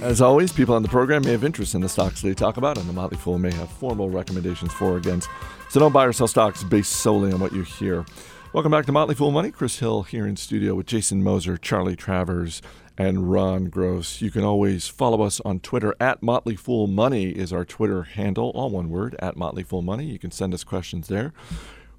As 0.01 0.21
always, 0.21 0.51
people 0.51 0.73
on 0.73 0.81
the 0.81 0.89
program 0.89 1.23
may 1.23 1.33
have 1.33 1.43
interest 1.43 1.75
in 1.75 1.81
the 1.81 1.89
stocks 1.89 2.23
they 2.23 2.33
talk 2.33 2.57
about, 2.57 2.79
and 2.79 2.89
the 2.89 2.93
Motley 2.93 3.17
Fool 3.17 3.37
may 3.37 3.51
have 3.53 3.69
formal 3.69 4.09
recommendations 4.09 4.73
for 4.73 4.93
or 4.93 4.97
against. 4.97 5.29
So 5.69 5.79
don't 5.79 5.91
buy 5.91 6.05
or 6.05 6.13
sell 6.13 6.27
stocks 6.27 6.63
based 6.63 6.93
solely 6.93 7.31
on 7.31 7.39
what 7.39 7.53
you 7.53 7.61
hear. 7.61 8.05
Welcome 8.53 8.71
back 8.71 8.87
to 8.87 8.91
Motley 8.91 9.13
Fool 9.13 9.29
Money. 9.29 9.51
Chris 9.51 9.77
Hill 9.77 10.01
here 10.01 10.25
in 10.25 10.35
studio 10.35 10.73
with 10.73 10.87
Jason 10.87 11.21
Moser, 11.21 11.57
Charlie 11.57 11.95
Travers, 11.95 12.59
and 12.97 13.31
Ron 13.31 13.65
Gross. 13.65 14.19
You 14.21 14.31
can 14.31 14.43
always 14.43 14.87
follow 14.87 15.21
us 15.21 15.41
on 15.41 15.59
Twitter 15.59 15.93
at 15.99 16.23
Motley 16.23 16.55
Fool 16.55 16.87
Money 16.87 17.29
is 17.29 17.53
our 17.53 17.65
Twitter 17.65 18.01
handle, 18.01 18.49
all 18.55 18.71
one 18.71 18.89
word, 18.89 19.15
at 19.19 19.37
Motley 19.37 19.63
Fool 19.63 19.83
Money. 19.83 20.05
You 20.05 20.17
can 20.17 20.31
send 20.31 20.55
us 20.55 20.63
questions 20.63 21.07
there. 21.07 21.31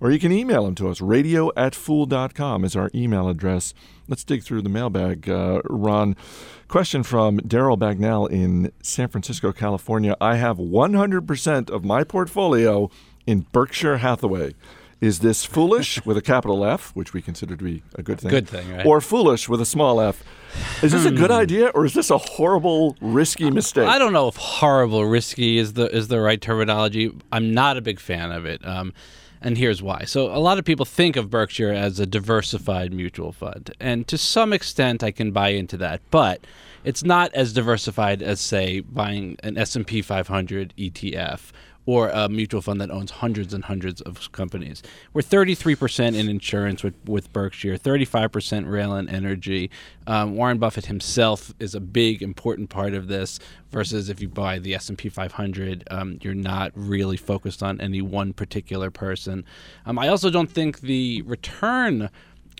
Or 0.00 0.10
you 0.10 0.18
can 0.18 0.32
email 0.32 0.64
them 0.64 0.74
to 0.76 0.88
us. 0.88 1.00
Radio 1.00 1.50
at 1.56 1.74
fool.com 1.74 2.64
is 2.64 2.76
our 2.76 2.90
email 2.94 3.28
address. 3.28 3.72
Let's 4.08 4.24
dig 4.24 4.42
through 4.42 4.62
the 4.62 4.68
mailbag. 4.68 5.28
Uh, 5.28 5.62
Ron, 5.64 6.16
question 6.68 7.02
from 7.02 7.38
Daryl 7.40 7.78
Bagnell 7.78 8.30
in 8.30 8.72
San 8.82 9.08
Francisco, 9.08 9.52
California. 9.52 10.16
I 10.20 10.36
have 10.36 10.58
100% 10.58 11.70
of 11.70 11.84
my 11.84 12.04
portfolio 12.04 12.90
in 13.26 13.46
Berkshire 13.52 13.98
Hathaway. 13.98 14.54
Is 15.00 15.18
this 15.18 15.44
foolish 15.44 16.02
with 16.06 16.16
a 16.16 16.22
capital 16.22 16.64
F, 16.64 16.90
which 16.94 17.12
we 17.12 17.20
consider 17.20 17.56
to 17.56 17.64
be 17.64 17.82
a 17.96 18.02
good 18.02 18.20
thing? 18.20 18.30
Good 18.30 18.48
thing, 18.48 18.70
right? 18.74 18.86
Or 18.86 19.00
foolish 19.00 19.48
with 19.48 19.60
a 19.60 19.66
small 19.66 20.00
f? 20.00 20.22
Is 20.82 20.92
this 20.92 21.04
a 21.04 21.10
good 21.10 21.30
idea 21.30 21.68
or 21.68 21.84
is 21.84 21.92
this 21.92 22.10
a 22.10 22.16
horrible, 22.16 22.96
risky 23.02 23.50
mistake? 23.50 23.86
I 23.86 23.98
don't 23.98 24.14
know 24.14 24.28
if 24.28 24.36
horrible, 24.36 25.04
risky 25.04 25.58
is 25.58 25.74
the 25.74 25.94
is 25.94 26.08
the 26.08 26.18
right 26.18 26.40
terminology. 26.40 27.12
I'm 27.30 27.52
not 27.52 27.76
a 27.76 27.82
big 27.82 28.00
fan 28.00 28.32
of 28.32 28.46
it. 28.46 28.66
Um, 28.66 28.94
and 29.46 29.56
here's 29.56 29.80
why. 29.80 30.02
So 30.02 30.26
a 30.26 30.42
lot 30.42 30.58
of 30.58 30.64
people 30.64 30.84
think 30.84 31.14
of 31.14 31.30
Berkshire 31.30 31.72
as 31.72 32.00
a 32.00 32.04
diversified 32.04 32.92
mutual 32.92 33.30
fund, 33.30 33.70
and 33.78 34.04
to 34.08 34.18
some 34.18 34.52
extent 34.52 35.04
I 35.04 35.12
can 35.12 35.30
buy 35.30 35.50
into 35.50 35.76
that, 35.76 36.00
but 36.10 36.44
it's 36.82 37.04
not 37.04 37.32
as 37.32 37.52
diversified 37.52 38.22
as 38.22 38.40
say 38.40 38.80
buying 38.80 39.36
an 39.44 39.56
S&P 39.56 40.02
500 40.02 40.74
ETF 40.76 41.52
or 41.86 42.10
a 42.10 42.28
mutual 42.28 42.60
fund 42.60 42.80
that 42.80 42.90
owns 42.90 43.12
hundreds 43.12 43.54
and 43.54 43.64
hundreds 43.64 44.00
of 44.02 44.30
companies. 44.32 44.82
We're 45.12 45.22
33% 45.22 46.16
in 46.16 46.28
insurance 46.28 46.82
with, 46.82 46.94
with 47.06 47.32
Berkshire, 47.32 47.78
35% 47.78 48.68
rail 48.68 48.92
and 48.92 49.08
energy. 49.08 49.70
Um, 50.08 50.34
Warren 50.34 50.58
Buffett 50.58 50.86
himself 50.86 51.54
is 51.60 51.76
a 51.76 51.80
big, 51.80 52.22
important 52.22 52.68
part 52.70 52.92
of 52.92 53.06
this. 53.08 53.38
Versus 53.70 54.08
if 54.08 54.20
you 54.20 54.28
buy 54.28 54.58
the 54.58 54.74
S 54.74 54.88
and 54.88 54.96
P 54.96 55.08
500, 55.08 55.86
um, 55.90 56.18
you're 56.22 56.34
not 56.34 56.72
really 56.74 57.16
focused 57.16 57.62
on 57.62 57.80
any 57.80 58.00
one 58.00 58.32
particular 58.32 58.90
person. 58.90 59.44
Um, 59.84 59.98
I 59.98 60.08
also 60.08 60.30
don't 60.30 60.50
think 60.50 60.80
the 60.80 61.22
return 61.22 62.10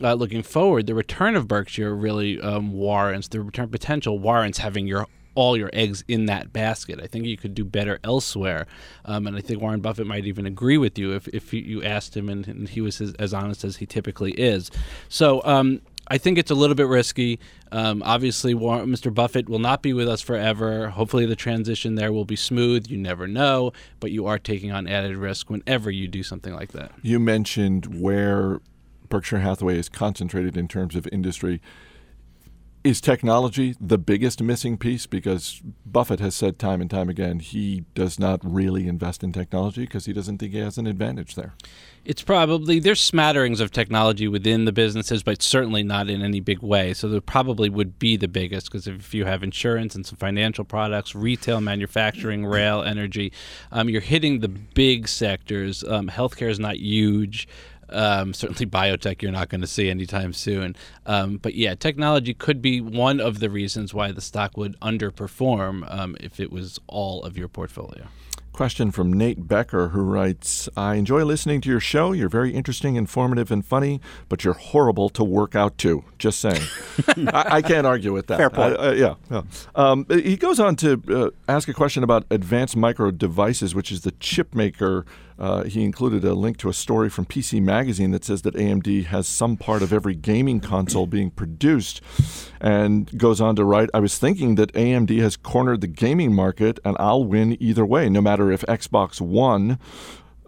uh, 0.02 0.12
looking 0.12 0.42
forward, 0.42 0.86
the 0.86 0.94
return 0.94 1.36
of 1.36 1.48
Berkshire 1.48 1.94
really 1.94 2.40
um, 2.40 2.72
warrants 2.72 3.28
the 3.28 3.40
return 3.40 3.68
potential 3.68 4.18
warrants 4.18 4.58
having 4.58 4.86
your 4.86 5.06
all 5.36 5.56
your 5.56 5.70
eggs 5.72 6.02
in 6.08 6.26
that 6.26 6.52
basket. 6.52 7.00
I 7.00 7.06
think 7.06 7.26
you 7.26 7.36
could 7.36 7.54
do 7.54 7.64
better 7.64 8.00
elsewhere, 8.02 8.66
um, 9.04 9.26
and 9.28 9.36
I 9.36 9.40
think 9.40 9.60
Warren 9.60 9.80
Buffett 9.80 10.06
might 10.06 10.26
even 10.26 10.46
agree 10.46 10.78
with 10.78 10.98
you 10.98 11.12
if 11.12 11.28
if 11.28 11.52
you 11.52 11.84
asked 11.84 12.16
him, 12.16 12.28
and, 12.28 12.48
and 12.48 12.68
he 12.68 12.80
was 12.80 13.00
as, 13.00 13.14
as, 13.14 13.32
honest 13.32 13.62
as 13.62 13.76
he 13.76 13.86
typically 13.86 14.32
is. 14.32 14.70
So. 15.08 15.40
Um, 15.44 15.82
I 16.08 16.18
think 16.18 16.38
it's 16.38 16.52
a 16.52 16.54
little 16.54 16.76
bit 16.76 16.86
risky. 16.86 17.40
Um, 17.72 18.00
obviously, 18.04 18.54
Warren, 18.54 18.88
Mr. 18.88 19.12
Buffett 19.12 19.48
will 19.48 19.58
not 19.58 19.82
be 19.82 19.92
with 19.92 20.08
us 20.08 20.20
forever. 20.20 20.88
Hopefully, 20.90 21.26
the 21.26 21.34
transition 21.34 21.96
there 21.96 22.12
will 22.12 22.24
be 22.24 22.36
smooth. 22.36 22.86
You 22.86 22.96
never 22.96 23.26
know, 23.26 23.72
but 23.98 24.12
you 24.12 24.24
are 24.26 24.38
taking 24.38 24.70
on 24.70 24.86
added 24.86 25.16
risk 25.16 25.50
whenever 25.50 25.90
you 25.90 26.06
do 26.06 26.22
something 26.22 26.54
like 26.54 26.70
that. 26.72 26.92
You 27.02 27.18
mentioned 27.18 28.00
where 28.00 28.60
Berkshire 29.08 29.40
Hathaway 29.40 29.78
is 29.78 29.88
concentrated 29.88 30.56
in 30.56 30.68
terms 30.68 30.94
of 30.94 31.08
industry. 31.10 31.60
Is 32.86 33.00
technology 33.00 33.74
the 33.80 33.98
biggest 33.98 34.40
missing 34.40 34.78
piece? 34.78 35.06
Because 35.06 35.60
Buffett 35.84 36.20
has 36.20 36.36
said 36.36 36.56
time 36.56 36.80
and 36.80 36.88
time 36.88 37.08
again 37.08 37.40
he 37.40 37.84
does 37.96 38.16
not 38.16 38.38
really 38.44 38.86
invest 38.86 39.24
in 39.24 39.32
technology 39.32 39.80
because 39.80 40.06
he 40.06 40.12
doesn't 40.12 40.38
think 40.38 40.52
he 40.52 40.60
has 40.60 40.78
an 40.78 40.86
advantage 40.86 41.34
there. 41.34 41.54
It's 42.04 42.22
probably 42.22 42.78
there's 42.78 43.00
smatterings 43.00 43.58
of 43.58 43.72
technology 43.72 44.28
within 44.28 44.66
the 44.66 44.72
businesses, 44.72 45.24
but 45.24 45.42
certainly 45.42 45.82
not 45.82 46.08
in 46.08 46.22
any 46.22 46.38
big 46.38 46.62
way. 46.62 46.94
So 46.94 47.08
there 47.08 47.20
probably 47.20 47.68
would 47.68 47.98
be 47.98 48.16
the 48.16 48.28
biggest 48.28 48.70
because 48.70 48.86
if 48.86 49.12
you 49.12 49.24
have 49.24 49.42
insurance 49.42 49.96
and 49.96 50.06
some 50.06 50.16
financial 50.16 50.64
products, 50.64 51.12
retail, 51.12 51.60
manufacturing, 51.60 52.46
rail, 52.46 52.84
energy, 52.84 53.32
um, 53.72 53.88
you're 53.88 54.00
hitting 54.00 54.38
the 54.38 54.48
big 54.48 55.08
sectors. 55.08 55.82
Um, 55.82 56.06
healthcare 56.06 56.50
is 56.50 56.60
not 56.60 56.76
huge. 56.76 57.48
Um, 57.88 58.34
certainly, 58.34 58.66
biotech 58.66 59.22
you're 59.22 59.32
not 59.32 59.48
going 59.48 59.60
to 59.60 59.66
see 59.66 59.90
anytime 59.90 60.32
soon. 60.32 60.76
Um, 61.04 61.38
but 61.38 61.54
yeah, 61.54 61.74
technology 61.74 62.34
could 62.34 62.60
be 62.60 62.80
one 62.80 63.20
of 63.20 63.40
the 63.40 63.50
reasons 63.50 63.94
why 63.94 64.12
the 64.12 64.20
stock 64.20 64.56
would 64.56 64.78
underperform 64.80 65.90
um, 65.92 66.16
if 66.20 66.40
it 66.40 66.50
was 66.50 66.80
all 66.86 67.22
of 67.22 67.36
your 67.36 67.48
portfolio. 67.48 68.06
Question 68.56 68.90
from 68.90 69.12
Nate 69.12 69.46
Becker, 69.46 69.88
who 69.88 70.00
writes 70.00 70.66
I 70.78 70.94
enjoy 70.94 71.24
listening 71.24 71.60
to 71.60 71.68
your 71.68 71.78
show. 71.78 72.12
You're 72.12 72.30
very 72.30 72.54
interesting, 72.54 72.96
informative, 72.96 73.50
and 73.50 73.62
funny, 73.62 74.00
but 74.30 74.44
you're 74.44 74.54
horrible 74.54 75.10
to 75.10 75.22
work 75.22 75.54
out 75.54 75.76
to. 75.78 76.04
Just 76.16 76.40
saying. 76.40 76.62
I, 77.34 77.56
I, 77.56 77.60
can't 77.62 77.86
argue 77.86 78.14
with 78.14 78.28
that. 78.28 78.38
Fair 78.38 78.48
point. 78.48 78.78
I, 78.78 78.88
uh, 78.88 78.92
yeah. 78.92 79.14
yeah. 79.30 79.42
Um, 79.74 80.06
he 80.08 80.38
goes 80.38 80.58
on 80.58 80.74
to 80.76 81.02
uh, 81.10 81.52
ask 81.52 81.68
a 81.68 81.74
question 81.74 82.02
about 82.02 82.24
Advanced 82.30 82.78
Micro 82.78 83.10
Devices, 83.10 83.74
which 83.74 83.92
is 83.92 84.00
the 84.00 84.12
chip 84.12 84.54
maker 84.54 85.04
uh, 85.38 85.64
he 85.64 85.84
included 85.84 86.24
a 86.24 86.34
link 86.34 86.56
to 86.58 86.68
a 86.68 86.72
story 86.72 87.10
from 87.10 87.26
PC 87.26 87.62
Magazine 87.62 88.10
that 88.12 88.24
says 88.24 88.42
that 88.42 88.54
AMD 88.54 89.06
has 89.06 89.26
some 89.26 89.56
part 89.56 89.82
of 89.82 89.92
every 89.92 90.14
gaming 90.14 90.60
console 90.60 91.06
being 91.06 91.30
produced, 91.30 92.00
and 92.60 93.16
goes 93.18 93.40
on 93.40 93.56
to 93.56 93.64
write 93.64 93.90
I 93.92 94.00
was 94.00 94.18
thinking 94.18 94.54
that 94.54 94.72
AMD 94.72 95.18
has 95.20 95.36
cornered 95.36 95.80
the 95.80 95.86
gaming 95.86 96.34
market, 96.34 96.78
and 96.84 96.96
I'll 96.98 97.24
win 97.24 97.56
either 97.60 97.84
way, 97.84 98.08
no 98.08 98.20
matter 98.20 98.50
if 98.50 98.62
Xbox 98.62 99.20
One 99.20 99.78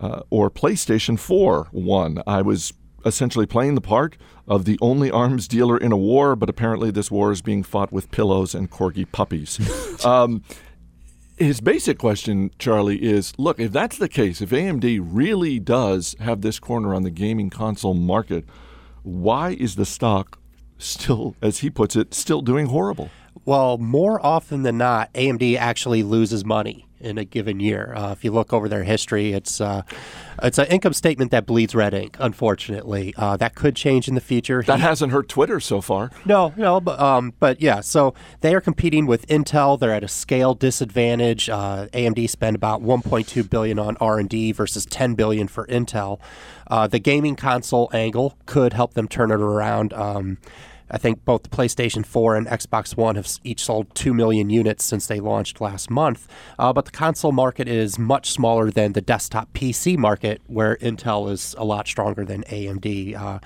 uh, 0.00 0.22
or 0.30 0.50
PlayStation 0.50 1.18
4 1.18 1.68
won. 1.72 2.22
I 2.26 2.42
was 2.42 2.72
essentially 3.04 3.46
playing 3.46 3.74
the 3.74 3.80
part 3.80 4.16
of 4.46 4.64
the 4.64 4.78
only 4.80 5.10
arms 5.10 5.46
dealer 5.46 5.76
in 5.76 5.92
a 5.92 5.96
war, 5.96 6.34
but 6.34 6.48
apparently 6.48 6.90
this 6.90 7.10
war 7.10 7.30
is 7.30 7.42
being 7.42 7.62
fought 7.62 7.92
with 7.92 8.10
pillows 8.10 8.54
and 8.54 8.70
corgi 8.70 9.10
puppies. 9.10 10.04
um, 10.04 10.42
his 11.38 11.60
basic 11.60 11.98
question, 11.98 12.50
Charlie, 12.58 13.02
is 13.02 13.32
look, 13.38 13.58
if 13.60 13.72
that's 13.72 13.98
the 13.98 14.08
case, 14.08 14.40
if 14.40 14.50
AMD 14.50 15.00
really 15.10 15.58
does 15.58 16.16
have 16.20 16.40
this 16.40 16.58
corner 16.58 16.94
on 16.94 17.02
the 17.02 17.10
gaming 17.10 17.50
console 17.50 17.94
market, 17.94 18.44
why 19.02 19.50
is 19.50 19.76
the 19.76 19.86
stock 19.86 20.38
still, 20.78 21.36
as 21.40 21.58
he 21.58 21.70
puts 21.70 21.96
it, 21.96 22.14
still 22.14 22.42
doing 22.42 22.66
horrible? 22.66 23.10
Well, 23.48 23.78
more 23.78 24.20
often 24.22 24.62
than 24.62 24.76
not, 24.76 25.10
AMD 25.14 25.56
actually 25.56 26.02
loses 26.02 26.44
money 26.44 26.86
in 27.00 27.16
a 27.16 27.24
given 27.24 27.60
year. 27.60 27.94
Uh, 27.96 28.12
if 28.12 28.22
you 28.22 28.30
look 28.30 28.52
over 28.52 28.68
their 28.68 28.84
history, 28.84 29.32
it's 29.32 29.58
uh, 29.58 29.84
it's 30.42 30.58
an 30.58 30.66
income 30.66 30.92
statement 30.92 31.30
that 31.30 31.46
bleeds 31.46 31.74
red 31.74 31.94
ink. 31.94 32.18
Unfortunately, 32.20 33.14
uh, 33.16 33.38
that 33.38 33.54
could 33.54 33.74
change 33.74 34.06
in 34.06 34.14
the 34.14 34.20
future. 34.20 34.62
That 34.62 34.80
he, 34.80 34.82
hasn't 34.82 35.12
hurt 35.12 35.30
Twitter 35.30 35.60
so 35.60 35.80
far. 35.80 36.10
No, 36.26 36.52
no, 36.58 36.78
but 36.78 37.00
um, 37.00 37.32
but 37.40 37.58
yeah. 37.62 37.80
So 37.80 38.12
they 38.42 38.54
are 38.54 38.60
competing 38.60 39.06
with 39.06 39.26
Intel. 39.28 39.80
They're 39.80 39.94
at 39.94 40.04
a 40.04 40.08
scale 40.08 40.52
disadvantage. 40.52 41.48
Uh, 41.48 41.86
AMD 41.94 42.28
spend 42.28 42.54
about 42.54 42.82
1.2 42.82 43.48
billion 43.48 43.78
on 43.78 43.96
R 43.98 44.18
and 44.18 44.28
D 44.28 44.52
versus 44.52 44.84
10 44.84 45.14
billion 45.14 45.48
for 45.48 45.66
Intel. 45.68 46.20
Uh, 46.66 46.86
the 46.86 46.98
gaming 46.98 47.34
console 47.34 47.88
angle 47.94 48.36
could 48.44 48.74
help 48.74 48.92
them 48.92 49.08
turn 49.08 49.30
it 49.30 49.40
around. 49.40 49.94
Um, 49.94 50.36
I 50.90 50.98
think 50.98 51.24
both 51.24 51.42
the 51.42 51.48
PlayStation 51.48 52.04
4 52.04 52.36
and 52.36 52.46
Xbox 52.46 52.96
One 52.96 53.16
have 53.16 53.28
each 53.44 53.64
sold 53.64 53.94
2 53.94 54.14
million 54.14 54.50
units 54.50 54.84
since 54.84 55.06
they 55.06 55.20
launched 55.20 55.60
last 55.60 55.90
month. 55.90 56.28
Uh, 56.58 56.72
but 56.72 56.86
the 56.86 56.90
console 56.90 57.32
market 57.32 57.68
is 57.68 57.98
much 57.98 58.30
smaller 58.30 58.70
than 58.70 58.92
the 58.92 59.00
desktop 59.00 59.52
PC 59.52 59.96
market, 59.96 60.40
where 60.46 60.76
Intel 60.76 61.30
is 61.30 61.54
a 61.58 61.64
lot 61.64 61.86
stronger 61.86 62.24
than 62.24 62.42
AMD. 62.44 63.16
Uh, 63.16 63.38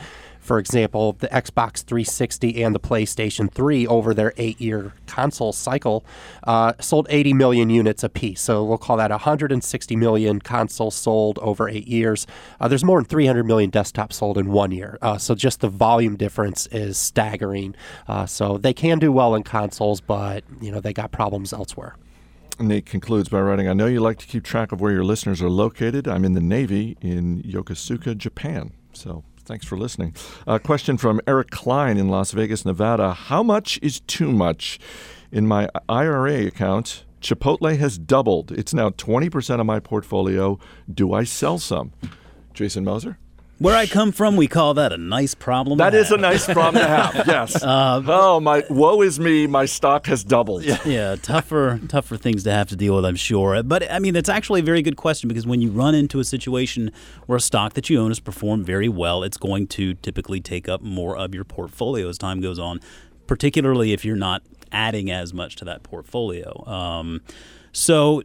for 0.43 0.59
example, 0.59 1.13
the 1.13 1.29
Xbox 1.29 1.85
360 1.85 2.63
and 2.65 2.75
the 2.75 2.81
PlayStation 2.81 3.51
3 3.51 3.87
over 3.87 4.13
their 4.13 4.35
eight 4.37 4.61
year 4.61 4.93
console 5.07 5.53
cycle 5.53 6.05
uh, 6.43 6.73
sold 6.81 7.07
80 7.11 7.33
million 7.33 7.71
units 7.71 8.03
apiece. 8.03 8.41
So 8.41 8.65
we'll 8.65 8.77
call 8.77 8.97
that 8.97 9.11
160 9.11 9.97
million 9.97 10.41
consoles 10.41 10.97
sold 10.97 11.39
over 11.39 11.69
eight 11.69 11.87
years. 11.87 12.27
Uh, 12.61 12.67
there's 12.67 12.85
more 12.85 12.99
than 12.99 13.05
300 13.05 13.45
million 13.45 13.71
desktops 13.71 14.15
sold 14.15 14.37
in 14.37 14.51
one 14.51 14.73
year. 14.73 14.99
Uh, 15.01 15.17
so 15.17 15.37
just 15.37 15.61
the 15.61 15.69
volume 15.69 16.17
difference 16.17 16.67
is 16.67 16.99
staggering. 16.99 17.77
Uh, 18.09 18.27
so 18.27 18.59
they 18.59 18.75
can 18.75 18.99
do 18.99 19.13
well 19.13 19.37
in 19.37 19.45
consoles, 19.45 20.01
but 20.01 20.43
you 20.61 20.73
know 20.73 20.81
they 20.81 20.93
got 20.93 21.13
problems 21.13 21.53
elsewhere. 21.53 21.95
Nate 22.59 22.87
concludes 22.87 23.29
by 23.29 23.41
writing, 23.41 23.69
I 23.69 23.73
know 23.73 23.87
you 23.87 24.01
like 24.01 24.19
to 24.19 24.27
keep 24.27 24.45
track 24.45 24.73
of 24.73 24.81
where 24.81 24.93
your 24.93 25.05
listeners 25.05 25.41
are 25.41 25.49
located. 25.49 26.07
I'm 26.07 26.25
in 26.25 26.35
the 26.35 26.41
Navy 26.41 26.97
in 27.01 27.43
Yokosuka, 27.43 28.17
Japan. 28.17 28.73
So 28.93 29.25
Thanks 29.53 29.67
for 29.67 29.77
listening. 29.77 30.15
A 30.47 30.59
question 30.59 30.97
from 30.97 31.21
Eric 31.27 31.51
Klein 31.51 31.99
in 31.99 32.09
Las 32.09 32.33
Vegas, 32.33 32.65
Nevada. 32.65 33.13
How 33.13 33.43
much 33.43 33.79
is 33.83 34.01
too 34.01 34.33
much? 34.33 34.81
In 35.31 35.47
my 35.47 35.69
IRA 35.91 36.47
account, 36.47 37.05
Chipotle 37.21 37.77
has 37.77 37.99
doubled. 37.99 38.51
It's 38.51 38.73
now 38.73 38.89
20% 38.89 39.61
of 39.61 39.67
my 39.67 39.79
portfolio. 39.79 40.59
Do 40.91 41.13
I 41.13 41.25
sell 41.25 41.59
some? 41.59 41.93
Jason 42.55 42.83
Moser? 42.83 43.19
Where 43.63 43.77
I 43.77 43.87
come 43.87 44.11
from, 44.11 44.35
we 44.35 44.49
call 44.49 44.75
that 44.75 44.93
a 44.93 44.99
nice 44.99 45.37
problem. 45.37 45.79
That 45.79 45.95
is 45.95 46.11
a 46.11 46.17
nice 46.17 46.47
problem 46.47 46.83
to 46.83 46.89
have. 46.89 47.13
Yes. 47.33 47.63
Uh, 47.63 48.03
oh 48.09 48.41
my! 48.41 48.65
Woe 48.69 49.01
is 49.03 49.21
me! 49.21 49.47
My 49.47 49.67
stock 49.67 50.07
has 50.07 50.25
doubled. 50.25 50.65
Yeah. 50.65 50.79
yeah, 50.85 51.15
tougher, 51.15 51.81
tougher 51.87 52.17
things 52.17 52.43
to 52.43 52.51
have 52.51 52.69
to 52.71 52.77
deal 52.77 52.97
with, 52.97 53.05
I'm 53.05 53.15
sure. 53.15 53.63
But 53.63 53.89
I 53.89 54.01
mean, 54.01 54.17
it's 54.17 54.29
actually 54.29 54.61
a 54.61 54.65
very 54.65 54.83
good 54.83 54.97
question 54.97 55.29
because 55.29 55.47
when 55.47 55.61
you 55.61 55.71
run 55.71 55.95
into 55.95 56.19
a 56.19 56.25
situation 56.25 56.91
where 57.27 57.37
a 57.37 57.41
stock 57.41 57.75
that 57.75 57.89
you 57.89 58.01
own 58.01 58.11
has 58.11 58.19
performed 58.19 58.67
very 58.67 58.89
well, 58.89 59.23
it's 59.23 59.37
going 59.37 59.69
to 59.69 59.95
typically 59.95 60.41
take 60.41 60.69
up 60.69 60.83
more 60.83 61.17
of 61.17 61.33
your 61.33 61.45
portfolio 61.45 62.09
as 62.09 62.19
time 62.19 62.41
goes 62.41 62.59
on, 62.59 62.81
particularly 63.29 63.93
if 63.93 64.05
you're 64.05 64.17
not 64.17 64.43
adding 64.73 65.09
as 65.09 65.33
much 65.33 65.55
to 65.57 65.65
that 65.67 65.85
portfolio. 65.85 66.67
Um, 66.67 67.21
so, 67.71 68.23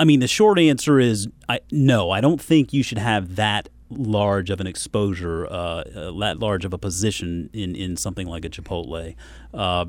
I 0.00 0.04
mean, 0.04 0.18
the 0.18 0.28
short 0.28 0.58
answer 0.58 0.98
is 0.98 1.28
I, 1.48 1.60
no. 1.70 2.10
I 2.10 2.20
don't 2.20 2.40
think 2.40 2.72
you 2.72 2.82
should 2.82 2.98
have 2.98 3.36
that 3.36 3.68
large 3.90 4.50
of 4.50 4.60
an 4.60 4.66
exposure, 4.66 5.46
uh, 5.46 5.50
uh, 5.50 6.18
that 6.20 6.38
large 6.38 6.64
of 6.64 6.72
a 6.72 6.78
position 6.78 7.50
in, 7.52 7.74
in 7.74 7.96
something 7.96 8.26
like 8.26 8.44
a 8.44 8.48
Chipotle. 8.48 9.14
Uh, 9.52 9.86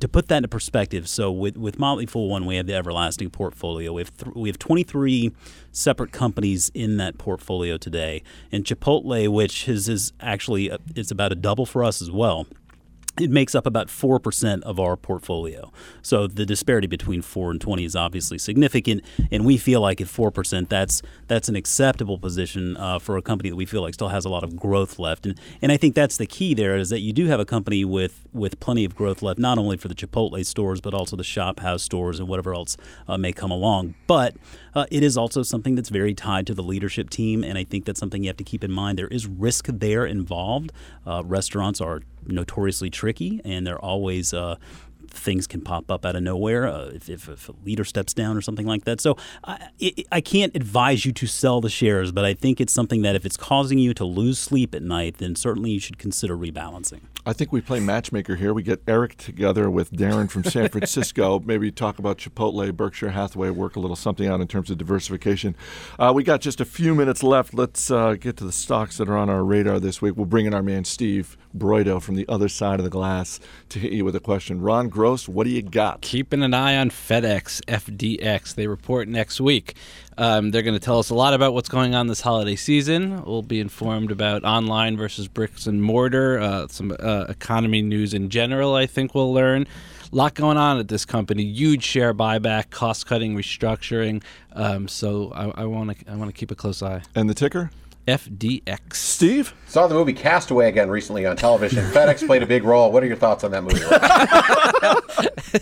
to 0.00 0.08
put 0.08 0.28
that 0.28 0.38
into 0.38 0.48
perspective, 0.48 1.08
so 1.08 1.30
with, 1.30 1.56
with 1.56 1.78
Motley 1.78 2.06
Fool 2.06 2.28
One, 2.28 2.46
we 2.46 2.56
have 2.56 2.66
the 2.66 2.74
Everlasting 2.74 3.30
portfolio. 3.30 3.92
We 3.92 4.02
have 4.02 4.16
th- 4.16 4.34
we 4.34 4.48
have 4.48 4.58
23 4.58 5.32
separate 5.72 6.12
companies 6.12 6.70
in 6.74 6.98
that 6.98 7.18
portfolio 7.18 7.78
today, 7.78 8.22
and 8.52 8.64
Chipotle, 8.64 9.28
which 9.28 9.68
is, 9.68 9.88
is 9.88 10.12
actually 10.20 10.68
a, 10.68 10.78
it's 10.94 11.10
about 11.10 11.32
a 11.32 11.36
double 11.36 11.66
for 11.66 11.84
us 11.84 12.02
as 12.02 12.10
well. 12.10 12.46
It 13.20 13.30
makes 13.30 13.54
up 13.54 13.66
about 13.66 13.88
4% 13.88 14.62
of 14.62 14.80
our 14.80 14.96
portfolio. 14.96 15.72
So 16.02 16.26
the 16.26 16.46
disparity 16.46 16.86
between 16.86 17.22
4 17.22 17.50
and 17.52 17.60
20 17.60 17.84
is 17.84 17.96
obviously 17.96 18.38
significant 18.38 19.04
and 19.30 19.44
we 19.44 19.56
feel 19.56 19.80
like 19.80 20.00
at 20.00 20.06
4% 20.06 20.68
that's 20.68 21.02
that's 21.26 21.48
an 21.48 21.56
acceptable 21.56 22.18
position 22.18 22.76
uh, 22.76 22.98
for 22.98 23.16
a 23.16 23.22
company 23.22 23.50
that 23.50 23.56
we 23.56 23.66
feel 23.66 23.82
like 23.82 23.94
still 23.94 24.08
has 24.08 24.24
a 24.24 24.28
lot 24.28 24.44
of 24.44 24.56
growth 24.56 24.98
left. 24.98 25.26
And 25.26 25.38
and 25.62 25.72
I 25.72 25.76
think 25.76 25.94
that's 25.94 26.16
the 26.16 26.26
key 26.26 26.54
there 26.54 26.76
is 26.76 26.90
that 26.90 27.00
you 27.00 27.12
do 27.12 27.26
have 27.26 27.40
a 27.40 27.44
company 27.44 27.84
with 27.84 28.26
with 28.32 28.60
plenty 28.60 28.84
of 28.84 28.94
growth 28.94 29.22
left 29.22 29.38
not 29.38 29.58
only 29.58 29.76
for 29.76 29.88
the 29.88 29.94
Chipotle 29.94 30.44
stores 30.44 30.80
but 30.80 30.94
also 30.94 31.16
the 31.16 31.24
Shop 31.24 31.60
House 31.60 31.82
stores 31.82 32.18
and 32.20 32.28
whatever 32.28 32.54
else 32.54 32.76
uh, 33.06 33.18
may 33.18 33.32
come 33.32 33.50
along. 33.50 33.94
But 34.06 34.36
uh, 34.74 34.86
it 34.90 35.02
is 35.02 35.16
also 35.16 35.42
something 35.42 35.74
that's 35.74 35.88
very 35.88 36.14
tied 36.14 36.46
to 36.46 36.54
the 36.54 36.62
leadership 36.62 37.10
team 37.10 37.44
and 37.44 37.58
I 37.58 37.64
think 37.64 37.84
that's 37.84 38.00
something 38.00 38.22
you 38.22 38.28
have 38.28 38.36
to 38.38 38.44
keep 38.44 38.64
in 38.64 38.72
mind. 38.72 38.98
There 38.98 39.08
is 39.08 39.26
risk 39.26 39.66
there 39.68 40.06
involved. 40.06 40.72
Uh, 41.06 41.22
restaurants 41.24 41.80
are 41.80 42.02
notoriously 42.28 42.90
tricky, 42.90 43.40
and 43.44 43.66
they're 43.66 43.78
always 43.78 44.32
uh, 44.34 44.56
things 45.10 45.46
can 45.46 45.60
pop 45.60 45.90
up 45.90 46.04
out 46.04 46.16
of 46.16 46.22
nowhere 46.22 46.66
uh, 46.66 46.86
if, 46.86 47.08
if, 47.08 47.28
if, 47.28 47.48
a 47.48 47.54
leader 47.64 47.84
steps 47.84 48.14
down 48.14 48.36
or 48.36 48.40
something 48.40 48.66
like 48.66 48.84
that. 48.84 49.00
So 49.00 49.16
I, 49.44 49.68
it, 49.78 50.06
I 50.12 50.20
can't 50.20 50.54
advise 50.54 51.04
you 51.04 51.12
to 51.12 51.26
sell 51.26 51.60
the 51.60 51.70
shares, 51.70 52.12
but 52.12 52.24
I 52.24 52.34
think 52.34 52.60
it's 52.60 52.72
something 52.72 53.02
that 53.02 53.14
if 53.14 53.24
it's 53.24 53.36
causing 53.36 53.78
you 53.78 53.94
to 53.94 54.04
lose 54.04 54.38
sleep 54.38 54.74
at 54.74 54.82
night, 54.82 55.18
then 55.18 55.34
certainly 55.34 55.70
you 55.70 55.80
should 55.80 55.98
consider 55.98 56.36
rebalancing. 56.36 57.00
I 57.26 57.34
think 57.34 57.52
we 57.52 57.60
play 57.60 57.78
matchmaker 57.78 58.36
here. 58.36 58.54
We 58.54 58.62
get 58.62 58.82
Eric 58.86 59.18
together 59.18 59.68
with 59.68 59.92
Darren 59.92 60.30
from 60.30 60.44
San 60.44 60.68
Francisco. 60.70 61.40
Maybe 61.40 61.70
talk 61.70 61.98
about 61.98 62.16
Chipotle, 62.16 62.74
Berkshire 62.74 63.10
Hathaway, 63.10 63.50
work 63.50 63.76
a 63.76 63.80
little 63.80 63.96
something 63.96 64.26
out 64.26 64.40
in 64.40 64.48
terms 64.48 64.70
of 64.70 64.78
diversification. 64.78 65.54
Uh, 65.98 66.10
we 66.14 66.22
got 66.22 66.40
just 66.40 66.58
a 66.58 66.64
few 66.64 66.94
minutes 66.94 67.22
left. 67.22 67.52
Let's 67.52 67.90
uh, 67.90 68.14
get 68.14 68.38
to 68.38 68.44
the 68.44 68.52
stocks 68.52 68.96
that 68.96 69.10
are 69.10 69.16
on 69.16 69.28
our 69.28 69.44
radar 69.44 69.78
this 69.78 70.00
week. 70.00 70.16
We'll 70.16 70.24
bring 70.24 70.46
in 70.46 70.54
our 70.54 70.62
man 70.62 70.84
Steve 70.84 71.36
Broido 71.54 72.00
from 72.00 72.14
the 72.14 72.26
other 72.28 72.48
side 72.48 72.80
of 72.80 72.84
the 72.84 72.90
glass 72.90 73.40
to 73.68 73.78
hit 73.78 73.92
you 73.92 74.04
with 74.04 74.16
a 74.16 74.20
question. 74.20 74.62
Ron 74.62 74.88
Gross, 74.98 75.28
what 75.28 75.44
do 75.44 75.50
you 75.50 75.62
got? 75.62 76.00
Keeping 76.00 76.42
an 76.42 76.52
eye 76.52 76.76
on 76.76 76.90
FedEx, 76.90 77.60
FDX. 77.66 78.56
They 78.56 78.66
report 78.66 79.06
next 79.06 79.40
week. 79.40 79.76
Um, 80.16 80.50
they're 80.50 80.62
going 80.62 80.74
to 80.74 80.84
tell 80.84 80.98
us 80.98 81.08
a 81.08 81.14
lot 81.14 81.34
about 81.34 81.54
what's 81.54 81.68
going 81.68 81.94
on 81.94 82.08
this 82.08 82.20
holiday 82.20 82.56
season. 82.56 83.22
We'll 83.22 83.42
be 83.42 83.60
informed 83.60 84.10
about 84.10 84.42
online 84.42 84.96
versus 84.96 85.28
bricks 85.28 85.68
and 85.68 85.80
mortar, 85.80 86.40
uh, 86.40 86.66
some 86.66 86.96
uh, 86.98 87.26
economy 87.28 87.80
news 87.80 88.12
in 88.12 88.28
general, 88.28 88.74
I 88.74 88.86
think 88.86 89.14
we'll 89.14 89.32
learn. 89.32 89.68
A 90.12 90.16
lot 90.16 90.34
going 90.34 90.56
on 90.56 90.80
at 90.80 90.88
this 90.88 91.04
company. 91.04 91.44
Huge 91.44 91.84
share 91.84 92.12
buyback, 92.12 92.70
cost 92.70 93.06
cutting, 93.06 93.36
restructuring. 93.36 94.24
Um, 94.54 94.88
so 94.88 95.30
I 95.32 95.66
want 95.66 95.96
to 95.96 96.10
I 96.10 96.16
want 96.16 96.28
to 96.28 96.36
keep 96.36 96.50
a 96.50 96.56
close 96.56 96.82
eye. 96.82 97.02
And 97.14 97.30
the 97.30 97.34
ticker? 97.34 97.70
FDX. 98.08 98.94
Steve? 98.94 99.54
Saw 99.66 99.86
the 99.86 99.94
movie 99.94 100.14
Castaway 100.14 100.68
again 100.68 100.88
recently 100.88 101.26
on 101.26 101.36
television. 101.36 101.84
FedEx 101.92 102.26
played 102.26 102.42
a 102.42 102.46
big 102.46 102.64
role. 102.64 102.90
What 102.90 103.02
are 103.02 103.06
your 103.06 103.16
thoughts 103.16 103.44
on 103.44 103.50
that 103.50 103.62
movie? 103.62 103.78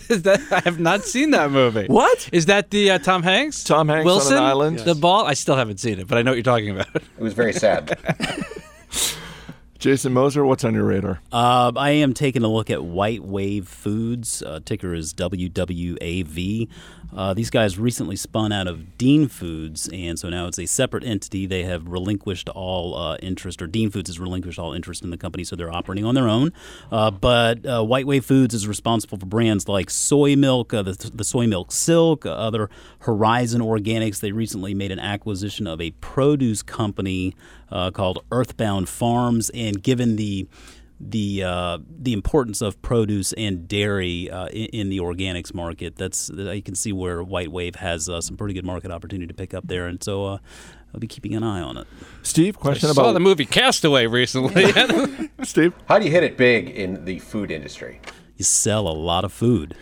that, 0.07 0.47
I 0.51 0.61
have 0.61 0.79
not 0.79 1.03
seen 1.03 1.31
that 1.31 1.51
movie. 1.51 1.87
What? 1.87 2.29
Is 2.31 2.45
that 2.45 2.71
the 2.71 2.91
uh, 2.91 2.99
Tom 2.99 3.21
Hanks? 3.21 3.65
Tom 3.65 3.89
Hanks 3.89 4.05
Wilson? 4.05 4.37
on 4.37 4.43
an 4.43 4.49
island? 4.49 4.79
The 4.79 4.95
ball? 4.95 5.25
I 5.25 5.33
still 5.33 5.57
haven't 5.57 5.81
seen 5.81 5.99
it, 5.99 6.07
but 6.07 6.17
I 6.17 6.21
know 6.21 6.31
what 6.31 6.35
you're 6.37 6.43
talking 6.43 6.69
about. 6.69 6.87
It 6.95 7.19
was 7.19 7.33
very 7.33 7.53
sad. 7.53 7.99
Jason 9.79 10.11
Moser, 10.11 10.43
what's 10.43 10.63
on 10.63 10.73
your 10.73 10.85
radar? 10.85 11.21
Uh, 11.31 11.71
I 11.75 11.91
am 11.91 12.13
taking 12.13 12.43
a 12.43 12.47
look 12.47 12.69
at 12.69 12.83
White 12.83 13.23
Wave 13.23 13.67
Foods. 13.67 14.41
Uh, 14.41 14.59
ticker 14.65 14.93
is 14.93 15.13
WWAV. 15.13 16.67
Uh, 17.15 17.33
these 17.33 17.49
guys 17.49 17.77
recently 17.77 18.15
spun 18.15 18.51
out 18.51 18.67
of 18.67 18.97
Dean 18.97 19.27
Foods, 19.27 19.87
and 19.93 20.17
so 20.17 20.29
now 20.29 20.47
it's 20.47 20.57
a 20.57 20.65
separate 20.65 21.03
entity. 21.03 21.45
They 21.45 21.63
have 21.63 21.87
relinquished 21.87 22.49
all 22.49 22.97
uh, 22.97 23.17
interest, 23.17 23.61
or 23.61 23.67
Dean 23.67 23.91
Foods 23.91 24.09
has 24.09 24.19
relinquished 24.19 24.59
all 24.59 24.73
interest 24.73 25.03
in 25.03 25.11
the 25.11 25.17
company, 25.17 25.43
so 25.43 25.55
they're 25.55 25.73
operating 25.73 26.05
on 26.05 26.15
their 26.15 26.27
own. 26.27 26.51
Uh, 26.91 27.11
but 27.11 27.65
uh, 27.65 27.83
White 27.83 28.07
Wave 28.07 28.25
Foods 28.25 28.53
is 28.53 28.67
responsible 28.67 29.17
for 29.17 29.25
brands 29.25 29.67
like 29.67 29.89
soy 29.89 30.35
milk, 30.35 30.69
the, 30.69 31.11
the 31.13 31.23
soy 31.23 31.47
milk 31.47 31.71
silk, 31.71 32.25
other 32.25 32.69
Horizon 32.99 33.61
Organics. 33.61 34.19
They 34.19 34.31
recently 34.31 34.73
made 34.73 34.91
an 34.91 34.99
acquisition 34.99 35.67
of 35.67 35.79
a 35.79 35.91
produce 35.91 36.63
company 36.63 37.35
called 37.69 38.23
Earthbound 38.31 38.89
Farms, 38.89 39.49
and 39.51 39.81
given 39.81 40.15
the 40.15 40.47
the 40.99 41.43
uh, 41.43 41.77
the 41.87 42.13
importance 42.13 42.61
of 42.61 42.81
produce 42.81 43.33
and 43.33 43.67
dairy 43.67 44.29
uh, 44.29 44.47
in, 44.47 44.65
in, 44.67 44.89
the 44.89 44.99
organics 44.99 45.53
market. 45.53 45.95
That's 45.95 46.29
you 46.29 46.61
can 46.61 46.75
see 46.75 46.91
where 46.91 47.21
White 47.23 47.51
Wave 47.51 47.75
has 47.75 48.09
uh, 48.09 48.21
some 48.21 48.37
pretty 48.37 48.53
good 48.53 48.65
market 48.65 48.91
opportunity 48.91 49.27
to 49.27 49.33
pick 49.33 49.53
up 49.53 49.67
there, 49.67 49.87
and 49.87 50.03
so 50.03 50.25
uh, 50.25 50.37
I'll 50.93 50.99
be 50.99 51.07
keeping 51.07 51.35
an 51.35 51.43
eye 51.43 51.61
on 51.61 51.77
it. 51.77 51.87
Steve, 52.23 52.57
question 52.57 52.89
I 52.89 52.93
about 52.93 53.05
saw 53.05 53.13
the 53.13 53.19
movie 53.19 53.45
Castaway 53.45 54.07
recently. 54.07 54.71
Steve, 55.43 55.73
how 55.87 55.99
do 55.99 56.05
you 56.05 56.11
hit 56.11 56.23
it 56.23 56.37
big 56.37 56.69
in 56.69 57.05
the 57.05 57.19
food 57.19 57.51
industry? 57.51 58.01
You 58.37 58.43
sell 58.43 58.87
a 58.87 58.93
lot 58.93 59.23
of 59.23 59.31
food. 59.31 59.75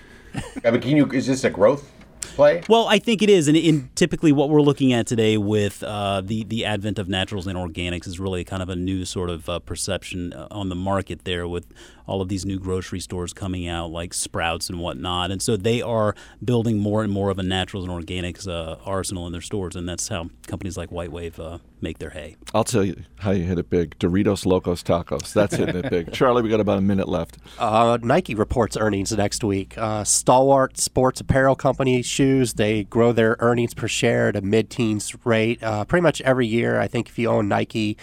I 0.66 0.72
mean, 0.72 0.82
can 0.82 0.98
you? 0.98 1.10
Is 1.12 1.28
this 1.28 1.44
a 1.46 1.50
growth 1.50 1.92
play? 2.36 2.64
Well, 2.70 2.88
I 2.88 3.00
think 3.00 3.22
it 3.22 3.30
is, 3.30 3.48
and, 3.48 3.58
in 3.58 3.90
typically 3.96 4.32
what 4.32 4.50
we're 4.50 4.62
looking 4.62 4.94
at 4.94 5.08
today 5.08 5.38
with 5.38 5.84
uh, 5.84 6.22
the 6.22 6.44
the 6.44 6.66
advent 6.66 7.00
of 7.00 7.10
naturals 7.10 7.48
and 7.48 7.58
organics 7.58 8.08
is 8.08 8.20
really 8.20 8.44
kind 8.44 8.62
of 8.62 8.70
a 8.70 8.76
new 8.76 9.06
sort 9.06 9.30
of 9.30 9.50
uh, 9.50 9.60
perception 9.60 10.34
uh, 10.34 10.48
on 10.52 10.70
the 10.70 10.76
market 10.76 11.26
there 11.26 11.48
with 11.48 11.66
all 12.08 12.22
of 12.22 12.30
these 12.30 12.46
new 12.46 12.60
grocery 12.60 13.00
stores 13.00 13.34
coming 13.34 13.68
out 13.68 13.92
like 13.92 14.14
Sprouts 14.14 14.70
and 14.70 14.80
whatnot, 14.80 15.32
and 15.32 15.42
so 15.42 15.58
they 15.58 15.82
are 15.82 16.16
building 16.44 16.78
more 16.80 17.04
and 17.04 17.12
more 17.12 17.30
of 17.30 17.40
a 17.40 17.44
naturals 17.44 17.88
and 17.88 17.94
organics 17.94 18.48
uh, 18.48 18.78
arsenal 18.86 19.26
in 19.26 19.32
their 19.32 19.42
stores, 19.42 19.76
and 19.76 19.88
that's 19.88 20.08
how 20.08 20.30
companies 20.48 20.78
like 20.78 20.92
White 20.92 21.12
Wave 21.12 21.40
uh, 21.40 21.60
make 21.82 22.00
their 22.00 22.12
hay. 22.12 22.36
I'll 22.54 22.64
tell 22.64 22.84
you 22.84 23.04
how 23.20 23.32
you 23.32 23.44
hit 23.44 23.60
it 23.60 23.70
big: 23.70 23.98
Doritos 24.00 24.46
Locos 24.46 24.84
Tacos. 24.84 25.34
That's 25.34 25.56
hitting 25.56 25.78
it 25.78 25.90
big. 25.90 26.12
Charlie, 26.14 26.42
we 26.42 26.50
got 26.50 26.60
about 26.60 26.78
a 26.78 26.82
minute 26.82 27.08
left. 27.08 27.38
Uh, 27.60 27.98
Nike 28.02 28.36
reports 28.36 28.78
earnings 28.78 29.12
next 29.12 29.44
week. 29.44 29.76
stalwart 30.04 30.78
sports 30.78 31.22
apparel 31.22 31.56
company 31.56 32.02
shoes 32.02 32.54
they 32.54 32.84
grow 32.84 33.12
their 33.12 33.36
earnings 33.40 33.74
per 33.74 33.88
share 33.88 34.30
at 34.30 34.36
a 34.36 34.42
mid-teens 34.42 35.16
rate 35.26 35.60
pretty 35.88 36.02
much 36.02 36.22
every 36.22 36.48
year. 36.48 36.80
I 36.80 36.88
think 36.88 37.10
if 37.10 37.18
you 37.20 37.30
own 37.30 37.48
Nike, 37.48 37.98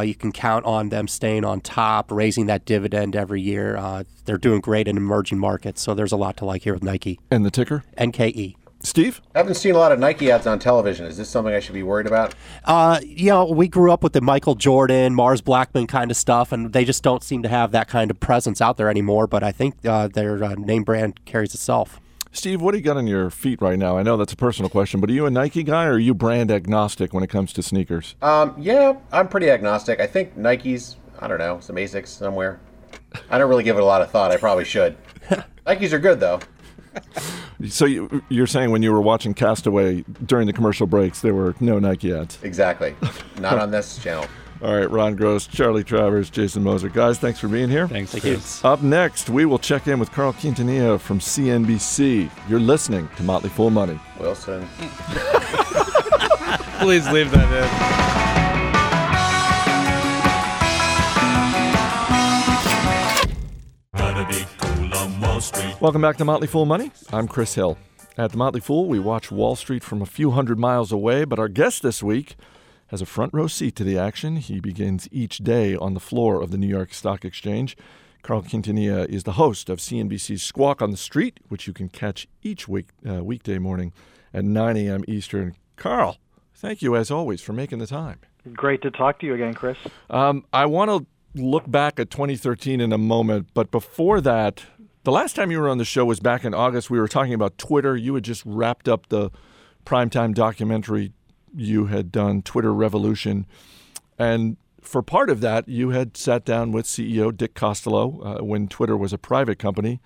you 0.00 0.14
can 0.14 0.32
count 0.32 0.64
on 0.66 0.90
them 0.90 1.08
staying 1.08 1.44
on 1.44 1.60
top, 1.60 2.10
raising 2.10 2.46
that 2.46 2.64
dividend 2.64 3.16
every 3.16 3.28
every 3.28 3.42
year. 3.42 3.76
Uh, 3.76 4.04
they're 4.24 4.38
doing 4.38 4.60
great 4.60 4.88
in 4.88 4.96
emerging 4.96 5.38
markets, 5.38 5.82
so 5.82 5.94
there's 5.94 6.12
a 6.12 6.16
lot 6.16 6.36
to 6.38 6.44
like 6.44 6.62
here 6.62 6.74
with 6.74 6.82
Nike. 6.82 7.20
And 7.30 7.44
the 7.44 7.50
ticker? 7.50 7.84
NKE. 7.98 8.56
Steve? 8.80 9.20
I 9.34 9.38
haven't 9.38 9.56
seen 9.56 9.74
a 9.74 9.78
lot 9.78 9.90
of 9.90 9.98
Nike 9.98 10.30
ads 10.30 10.46
on 10.46 10.60
television. 10.60 11.04
Is 11.04 11.16
this 11.16 11.28
something 11.28 11.52
I 11.52 11.58
should 11.60 11.74
be 11.74 11.82
worried 11.82 12.06
about? 12.06 12.34
Uh, 12.64 13.00
you 13.02 13.28
know, 13.30 13.44
we 13.44 13.66
grew 13.66 13.92
up 13.92 14.02
with 14.04 14.12
the 14.12 14.20
Michael 14.20 14.54
Jordan, 14.54 15.14
Mars 15.14 15.42
Blackmon 15.42 15.88
kind 15.88 16.10
of 16.10 16.16
stuff, 16.16 16.52
and 16.52 16.72
they 16.72 16.84
just 16.84 17.02
don't 17.02 17.22
seem 17.22 17.42
to 17.42 17.48
have 17.48 17.72
that 17.72 17.88
kind 17.88 18.10
of 18.10 18.20
presence 18.20 18.60
out 18.60 18.76
there 18.76 18.88
anymore. 18.88 19.26
But 19.26 19.42
I 19.42 19.50
think 19.52 19.74
uh, 19.84 20.08
their 20.08 20.42
uh, 20.42 20.54
name 20.54 20.84
brand 20.84 21.24
carries 21.24 21.54
itself. 21.54 22.00
Steve, 22.32 22.60
what 22.60 22.72
do 22.72 22.78
you 22.78 22.84
got 22.84 22.96
on 22.96 23.06
your 23.06 23.30
feet 23.30 23.60
right 23.60 23.78
now? 23.78 23.96
I 23.96 24.02
know 24.02 24.16
that's 24.16 24.32
a 24.32 24.36
personal 24.36 24.68
question, 24.68 25.00
but 25.00 25.10
are 25.10 25.12
you 25.12 25.26
a 25.26 25.30
Nike 25.30 25.62
guy 25.62 25.86
or 25.86 25.92
are 25.92 25.98
you 25.98 26.14
brand 26.14 26.50
agnostic 26.50 27.12
when 27.12 27.22
it 27.22 27.30
comes 27.30 27.52
to 27.54 27.62
sneakers? 27.62 28.16
Um, 28.22 28.54
yeah, 28.58 28.96
I'm 29.12 29.28
pretty 29.28 29.50
agnostic. 29.50 30.00
I 30.00 30.06
think 30.06 30.36
Nike's, 30.36 30.96
I 31.18 31.28
don't 31.28 31.38
know, 31.38 31.60
some 31.60 31.76
Asics 31.76 32.08
somewhere. 32.08 32.60
I 33.30 33.38
don't 33.38 33.48
really 33.48 33.64
give 33.64 33.76
it 33.76 33.82
a 33.82 33.86
lot 33.86 34.02
of 34.02 34.10
thought. 34.10 34.30
I 34.30 34.36
probably 34.36 34.64
should. 34.64 34.96
Nikes 35.66 35.92
are 35.92 35.98
good 35.98 36.20
though. 36.20 36.40
So 37.68 37.86
you, 37.86 38.22
are 38.32 38.46
saying 38.46 38.70
when 38.70 38.82
you 38.82 38.92
were 38.92 39.00
watching 39.00 39.34
Castaway 39.34 40.04
during 40.24 40.46
the 40.46 40.52
commercial 40.52 40.86
breaks, 40.86 41.20
there 41.20 41.34
were 41.34 41.54
no 41.60 41.78
Nike 41.78 42.12
ads? 42.12 42.38
Exactly. 42.42 42.94
Not 43.40 43.58
on 43.58 43.70
this 43.70 43.98
channel. 43.98 44.26
All 44.60 44.76
right, 44.76 44.90
Ron 44.90 45.14
Gross, 45.14 45.46
Charlie 45.46 45.84
Travers, 45.84 46.30
Jason 46.30 46.64
Moser. 46.64 46.88
Guys, 46.88 47.16
thanks 47.18 47.38
for 47.38 47.46
being 47.46 47.68
here. 47.68 47.86
Thanks. 47.86 48.10
Thank 48.10 48.24
you. 48.24 48.40
Up 48.68 48.82
next, 48.82 49.30
we 49.30 49.44
will 49.44 49.58
check 49.58 49.86
in 49.86 50.00
with 50.00 50.10
Carl 50.10 50.32
Quintanilla 50.32 50.98
from 50.98 51.20
CNBC. 51.20 52.28
You're 52.48 52.58
listening 52.58 53.08
to 53.16 53.22
Motley 53.22 53.50
Fool 53.50 53.70
Money. 53.70 54.00
Wilson. 54.18 54.66
Please 56.80 57.08
leave 57.10 57.30
that 57.30 57.52
in. 57.52 57.98
Welcome 65.80 66.02
back 66.02 66.16
to 66.16 66.24
Motley 66.24 66.48
Fool 66.48 66.66
Money. 66.66 66.90
I'm 67.12 67.28
Chris 67.28 67.54
Hill. 67.54 67.78
At 68.16 68.32
the 68.32 68.36
Motley 68.36 68.60
Fool, 68.60 68.88
we 68.88 68.98
watch 68.98 69.30
Wall 69.30 69.54
Street 69.54 69.84
from 69.84 70.02
a 70.02 70.06
few 70.06 70.32
hundred 70.32 70.58
miles 70.58 70.90
away, 70.90 71.24
but 71.24 71.38
our 71.38 71.46
guest 71.46 71.84
this 71.84 72.02
week 72.02 72.34
has 72.88 73.00
a 73.00 73.06
front 73.06 73.32
row 73.32 73.46
seat 73.46 73.76
to 73.76 73.84
the 73.84 73.98
action. 73.98 74.36
He 74.36 74.60
begins 74.60 75.08
each 75.10 75.38
day 75.38 75.76
on 75.76 75.94
the 75.94 76.00
floor 76.00 76.42
of 76.42 76.50
the 76.50 76.58
New 76.58 76.66
York 76.66 76.92
Stock 76.92 77.24
Exchange. 77.24 77.76
Carl 78.22 78.42
Quintanilla 78.42 79.08
is 79.08 79.24
the 79.24 79.32
host 79.32 79.70
of 79.70 79.78
CNBC's 79.78 80.42
Squawk 80.42 80.82
on 80.82 80.90
the 80.90 80.96
Street, 80.96 81.40
which 81.48 81.66
you 81.66 81.72
can 81.72 81.88
catch 81.88 82.26
each 82.42 82.66
week 82.68 82.88
uh, 83.08 83.22
weekday 83.22 83.58
morning 83.58 83.92
at 84.34 84.44
9 84.44 84.76
a.m. 84.76 85.04
Eastern. 85.06 85.54
Carl, 85.76 86.18
thank 86.54 86.82
you 86.82 86.96
as 86.96 87.10
always 87.10 87.40
for 87.40 87.52
making 87.52 87.78
the 87.78 87.86
time. 87.86 88.18
Great 88.54 88.82
to 88.82 88.90
talk 88.90 89.20
to 89.20 89.26
you 89.26 89.34
again, 89.34 89.54
Chris. 89.54 89.78
Um, 90.10 90.44
I 90.52 90.66
want 90.66 90.90
to 90.90 91.06
look 91.40 91.70
back 91.70 92.00
at 92.00 92.10
2013 92.10 92.80
in 92.80 92.92
a 92.92 92.98
moment, 92.98 93.48
but 93.54 93.70
before 93.70 94.20
that, 94.22 94.62
the 95.04 95.12
last 95.12 95.36
time 95.36 95.50
you 95.50 95.60
were 95.60 95.68
on 95.68 95.78
the 95.78 95.84
show 95.84 96.04
was 96.04 96.20
back 96.20 96.44
in 96.44 96.54
August. 96.54 96.90
We 96.90 96.98
were 96.98 97.08
talking 97.08 97.34
about 97.34 97.56
Twitter. 97.56 97.96
You 97.96 98.14
had 98.14 98.24
just 98.24 98.42
wrapped 98.44 98.88
up 98.88 99.08
the 99.08 99.30
primetime 99.86 100.34
documentary 100.34 101.12
you 101.54 101.86
had 101.86 102.12
done, 102.12 102.42
Twitter 102.42 102.72
Revolution. 102.72 103.46
And 104.18 104.56
for 104.80 105.02
part 105.02 105.30
of 105.30 105.40
that, 105.40 105.68
you 105.68 105.90
had 105.90 106.16
sat 106.16 106.44
down 106.44 106.72
with 106.72 106.86
CEO 106.86 107.36
Dick 107.36 107.54
Costolo 107.54 108.40
uh, 108.40 108.44
when 108.44 108.68
Twitter 108.68 108.96
was 108.96 109.12
a 109.12 109.18
private 109.18 109.58
company. 109.58 110.00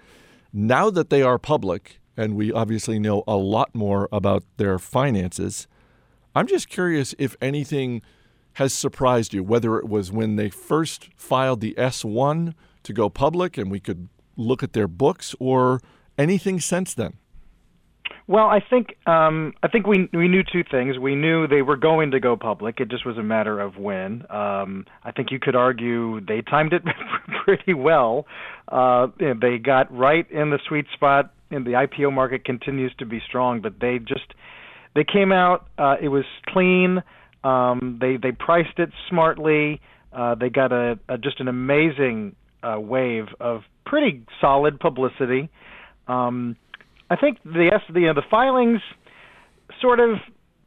Now 0.52 0.90
that 0.90 1.10
they 1.10 1.22
are 1.22 1.38
public, 1.38 2.00
and 2.16 2.36
we 2.36 2.52
obviously 2.52 2.98
know 2.98 3.24
a 3.26 3.36
lot 3.36 3.74
more 3.74 4.08
about 4.12 4.44
their 4.56 4.78
finances, 4.78 5.66
I'm 6.34 6.46
just 6.46 6.68
curious 6.68 7.14
if 7.18 7.36
anything 7.40 8.02
has 8.54 8.74
surprised 8.74 9.32
you, 9.32 9.42
whether 9.42 9.78
it 9.78 9.88
was 9.88 10.12
when 10.12 10.36
they 10.36 10.50
first 10.50 11.08
filed 11.16 11.60
the 11.60 11.74
S1 11.78 12.54
to 12.82 12.92
go 12.92 13.08
public 13.08 13.56
and 13.56 13.70
we 13.70 13.80
could 13.80 14.08
look 14.36 14.62
at 14.62 14.72
their 14.72 14.88
books, 14.88 15.34
or 15.38 15.80
anything 16.18 16.60
since 16.60 16.94
then. 16.94 17.14
Well, 18.28 18.46
I 18.46 18.60
think 18.60 18.96
um, 19.06 19.52
I 19.62 19.68
think 19.68 19.86
we 19.86 20.08
we 20.12 20.28
knew 20.28 20.42
two 20.42 20.62
things. 20.70 20.98
We 20.98 21.14
knew 21.14 21.46
they 21.48 21.62
were 21.62 21.76
going 21.76 22.12
to 22.12 22.20
go 22.20 22.36
public. 22.36 22.80
It 22.80 22.88
just 22.88 23.04
was 23.04 23.18
a 23.18 23.22
matter 23.22 23.60
of 23.60 23.76
when. 23.76 24.24
Um, 24.30 24.86
I 25.04 25.10
think 25.14 25.30
you 25.30 25.40
could 25.40 25.56
argue 25.56 26.20
they 26.20 26.40
timed 26.42 26.72
it 26.72 26.82
pretty 27.44 27.74
well. 27.74 28.26
Uh, 28.68 29.08
they 29.18 29.58
got 29.58 29.94
right 29.96 30.30
in 30.30 30.50
the 30.50 30.58
sweet 30.68 30.86
spot. 30.94 31.32
And 31.50 31.66
the 31.66 31.72
IPO 31.72 32.14
market 32.14 32.46
continues 32.46 32.94
to 32.98 33.04
be 33.04 33.20
strong, 33.28 33.60
but 33.60 33.74
they 33.78 33.98
just 33.98 34.32
they 34.94 35.04
came 35.04 35.32
out. 35.32 35.66
Uh, 35.76 35.96
it 36.00 36.08
was 36.08 36.24
clean. 36.46 37.02
Um, 37.44 37.98
they 38.00 38.16
they 38.16 38.32
priced 38.32 38.78
it 38.78 38.90
smartly. 39.10 39.80
Uh, 40.12 40.34
they 40.34 40.48
got 40.48 40.72
a, 40.72 40.98
a 41.08 41.18
just 41.18 41.40
an 41.40 41.48
amazing 41.48 42.36
uh, 42.62 42.78
wave 42.78 43.26
of 43.38 43.62
pretty 43.84 44.24
solid 44.40 44.80
publicity. 44.80 45.50
Um, 46.08 46.56
I 47.12 47.16
think 47.16 47.38
the 47.44 47.70
the, 47.88 48.12
the 48.14 48.22
filings 48.30 48.80
sort 49.80 50.00
of 50.00 50.16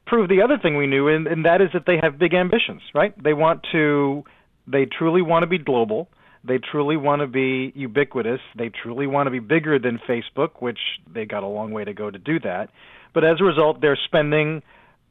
prove 0.06 0.30
the 0.30 0.44
other 0.44 0.60
thing 0.62 0.78
we 0.78 0.86
knew, 0.86 1.08
and, 1.08 1.26
and 1.26 1.46
that 1.46 1.60
is 1.60 1.70
that 1.74 1.86
they 1.88 1.98
have 2.02 2.20
big 2.20 2.36
ambitions. 2.36 2.82
Right? 2.94 3.12
They 3.22 3.34
want 3.34 3.66
to. 3.72 4.24
They 4.68 4.86
truly 4.86 5.22
want 5.22 5.44
to 5.44 5.48
be 5.48 5.58
global. 5.58 6.08
They 6.44 6.60
truly 6.60 6.98
want 6.98 7.22
to 7.22 7.28
be 7.28 7.74
ubiquitous. 7.76 8.40
They 8.56 8.70
truly 8.70 9.08
want 9.08 9.26
to 9.26 9.32
be 9.32 9.40
bigger 9.40 9.80
than 9.80 10.00
Facebook, 10.08 10.62
which 10.62 10.78
they 11.12 11.26
got 11.26 11.42
a 11.42 11.48
long 11.48 11.72
way 11.72 11.84
to 11.84 11.94
go 11.94 12.12
to 12.12 12.20
do 12.20 12.40
that. 12.42 12.70
But 13.16 13.24
as 13.24 13.38
a 13.42 13.44
result, 13.44 13.82
they're 13.82 13.98
spending 14.06 14.62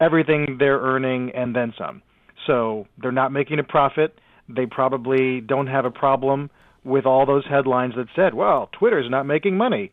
everything 0.01 0.57
they're 0.61 0.79
earning 0.79 1.33
and 1.35 1.55
then 1.55 1.73
some. 1.77 2.03
So 2.47 2.87
they're 2.99 3.12
not 3.12 3.33
making 3.33 3.59
a 3.59 3.64
profit. 3.64 4.18
They 4.49 4.66
probably 4.66 5.40
don't 5.40 5.66
have 5.66 5.85
a 5.85 5.90
problem 5.90 6.51
with 6.85 7.07
all 7.07 7.27
those 7.27 7.44
headlines 7.49 7.94
that 7.97 8.07
said, 8.14 8.35
well, 8.35 8.68
Twitter's 8.79 9.11
not 9.11 9.25
making 9.25 9.57
money 9.57 9.90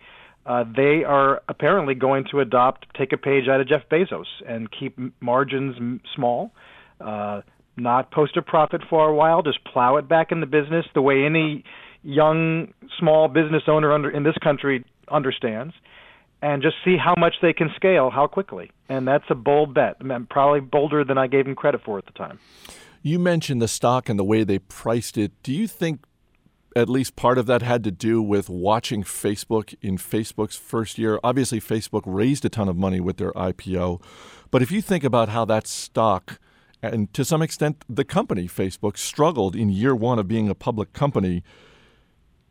uh, 0.52 0.66
they 0.76 1.06
are 1.06 1.42
apparently 1.48 1.96
going 1.96 2.26
to 2.30 2.42
adopt, 2.42 2.86
take 2.98 3.14
a 3.14 3.18
page 3.18 3.48
out 3.48 3.62
of 3.62 3.70
Jeff 3.70 3.84
Bezos 3.90 4.26
and 4.46 4.68
keep 4.70 5.00
margins 5.22 6.02
small, 6.14 6.52
uh, 7.00 7.40
not 7.78 8.12
post 8.12 8.36
a 8.36 8.42
profit 8.42 8.82
for 8.90 9.08
a 9.08 9.16
while, 9.16 9.42
just 9.44 9.64
plow 9.64 9.96
it 9.96 10.10
back 10.10 10.30
in 10.30 10.42
the 10.42 10.46
business 10.46 10.86
the 10.94 11.02
way 11.02 11.24
any 11.24 11.64
young 12.04 12.74
small 13.00 13.30
business 13.30 13.64
owner 13.68 13.94
under 13.94 14.10
in 14.10 14.24
this 14.24 14.36
country 14.44 14.84
understands, 15.10 15.74
and 16.42 16.62
just 16.62 16.76
see 16.84 16.98
how 16.98 17.14
much 17.18 17.36
they 17.42 17.54
can 17.54 17.70
scale, 17.78 18.10
how 18.10 18.28
quickly. 18.28 18.72
And 18.90 19.08
that's 19.08 19.24
a 19.30 19.36
bold 19.36 19.74
bet, 19.74 20.02
probably 20.30 20.60
bolder 20.60 21.06
than 21.06 21.18
I 21.18 21.28
gave 21.28 21.48
him 21.48 21.56
credit 21.56 21.80
for 21.86 21.98
at 21.98 22.06
the 22.08 22.12
time. 22.12 22.40
You 23.02 23.20
mentioned 23.20 23.62
the 23.62 23.70
stock 23.70 24.10
and 24.10 24.20
the 24.20 24.26
way 24.26 24.44
they 24.44 24.60
priced 24.60 25.18
it. 25.18 25.32
Do 25.44 25.54
you 25.54 25.66
think 25.66 26.02
at 26.76 26.90
least 26.90 27.16
part 27.16 27.38
of 27.38 27.46
that 27.48 27.62
had 27.62 27.84
to 27.84 27.92
do 27.92 28.22
with 28.22 28.50
watching 28.50 29.04
Facebook 29.04 29.76
in 29.82 29.98
Facebook's 29.98 30.56
first 30.56 30.98
year. 30.98 31.20
Obviously, 31.24 31.60
Facebook 31.60 32.04
raised 32.06 32.46
a 32.46 32.50
ton 32.50 32.70
of 32.70 32.78
money 32.78 33.00
with 33.00 33.18
their 33.18 33.32
IPO. 33.34 34.02
But 34.50 34.62
if 34.62 34.72
you 34.72 34.82
think 34.82 35.04
about 35.04 35.30
how 35.30 35.46
that 35.46 35.68
stock, 35.68 36.40
and 36.82 37.14
to 37.14 37.26
some 37.26 37.42
extent 37.42 37.84
the 37.90 38.04
company, 38.04 38.48
Facebook, 38.48 38.98
struggled 38.98 39.56
in 39.56 39.70
year 39.70 39.96
one 39.96 40.20
of 40.20 40.28
being 40.28 40.50
a 40.50 40.56
public 40.56 40.94
company, 40.94 41.44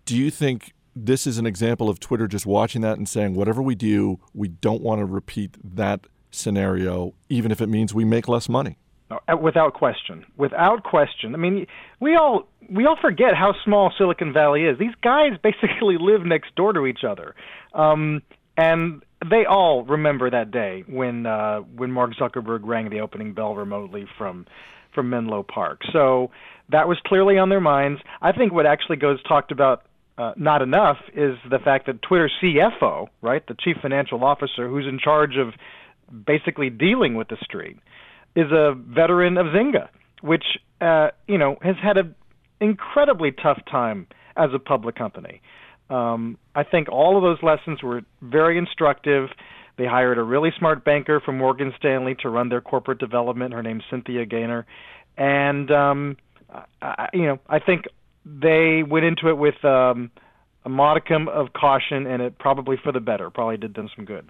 do 0.04 0.16
you 0.16 0.30
think 0.30 0.74
this 0.94 1.26
is 1.26 1.38
an 1.38 1.46
example 1.46 1.88
of 1.88 2.00
Twitter 2.00 2.26
just 2.26 2.46
watching 2.46 2.82
that 2.82 2.98
and 2.98 3.08
saying, 3.08 3.34
whatever 3.34 3.62
we 3.62 3.74
do, 3.74 4.18
we 4.34 4.48
don't 4.48 4.82
want 4.82 4.98
to 5.00 5.04
repeat 5.04 5.56
that 5.62 6.06
scenario, 6.30 7.14
even 7.28 7.50
if 7.50 7.60
it 7.60 7.68
means 7.68 7.94
we 7.94 8.04
make 8.04 8.28
less 8.28 8.48
money? 8.48 8.78
Uh, 9.10 9.36
without 9.36 9.74
question, 9.74 10.24
without 10.36 10.84
question. 10.84 11.34
I 11.34 11.38
mean, 11.38 11.66
we 11.98 12.14
all 12.14 12.46
we 12.70 12.86
all 12.86 12.96
forget 13.00 13.34
how 13.34 13.54
small 13.64 13.92
Silicon 13.98 14.32
Valley 14.32 14.64
is. 14.64 14.78
These 14.78 14.94
guys 15.02 15.32
basically 15.42 15.96
live 15.98 16.24
next 16.24 16.54
door 16.54 16.72
to 16.72 16.86
each 16.86 17.02
other, 17.02 17.34
um, 17.74 18.22
and 18.56 19.02
they 19.28 19.46
all 19.46 19.84
remember 19.84 20.30
that 20.30 20.52
day 20.52 20.84
when 20.86 21.26
uh, 21.26 21.58
when 21.58 21.90
Mark 21.90 22.12
Zuckerberg 22.14 22.60
rang 22.62 22.88
the 22.88 23.00
opening 23.00 23.34
bell 23.34 23.56
remotely 23.56 24.06
from 24.16 24.46
from 24.94 25.10
Menlo 25.10 25.42
Park. 25.42 25.80
So 25.92 26.30
that 26.68 26.86
was 26.86 26.98
clearly 27.04 27.36
on 27.36 27.48
their 27.48 27.60
minds. 27.60 28.00
I 28.22 28.30
think 28.30 28.52
what 28.52 28.64
actually 28.64 28.96
goes 28.96 29.20
talked 29.24 29.50
about 29.50 29.82
uh, 30.18 30.34
not 30.36 30.62
enough 30.62 30.98
is 31.14 31.36
the 31.50 31.58
fact 31.58 31.86
that 31.86 32.00
Twitter 32.02 32.30
CFO, 32.40 33.08
right, 33.22 33.44
the 33.48 33.56
chief 33.58 33.76
financial 33.82 34.22
officer, 34.22 34.68
who's 34.68 34.86
in 34.86 35.00
charge 35.00 35.36
of 35.36 35.54
basically 36.26 36.70
dealing 36.70 37.16
with 37.16 37.26
the 37.26 37.38
street 37.42 37.76
is 38.34 38.50
a 38.50 38.74
veteran 38.74 39.36
of 39.36 39.46
Zynga, 39.46 39.88
which 40.22 40.44
uh, 40.80 41.08
you 41.26 41.38
know 41.38 41.56
has 41.62 41.76
had 41.82 41.96
an 41.96 42.14
incredibly 42.60 43.32
tough 43.32 43.60
time 43.70 44.06
as 44.36 44.50
a 44.54 44.58
public 44.58 44.94
company. 44.96 45.40
Um, 45.88 46.38
I 46.54 46.62
think 46.62 46.88
all 46.88 47.16
of 47.16 47.22
those 47.22 47.42
lessons 47.42 47.82
were 47.82 48.02
very 48.22 48.56
instructive. 48.58 49.28
They 49.76 49.86
hired 49.86 50.18
a 50.18 50.22
really 50.22 50.50
smart 50.56 50.84
banker 50.84 51.20
from 51.20 51.38
Morgan 51.38 51.72
Stanley 51.76 52.14
to 52.22 52.28
run 52.28 52.48
their 52.48 52.60
corporate 52.60 52.98
development. 52.98 53.54
Her 53.54 53.62
name's 53.62 53.82
Cynthia 53.90 54.24
Gaylor, 54.26 54.66
and 55.16 55.70
um, 55.70 56.16
I, 56.80 57.08
you 57.12 57.26
know 57.26 57.38
I 57.48 57.58
think 57.58 57.86
they 58.24 58.82
went 58.82 59.04
into 59.04 59.28
it 59.28 59.38
with 59.38 59.64
um, 59.64 60.10
a 60.64 60.68
modicum 60.68 61.28
of 61.28 61.52
caution, 61.52 62.06
and 62.06 62.22
it 62.22 62.38
probably 62.38 62.76
for 62.82 62.92
the 62.92 63.00
better. 63.00 63.30
Probably 63.30 63.56
did 63.56 63.74
them 63.74 63.88
some 63.96 64.04
good. 64.04 64.28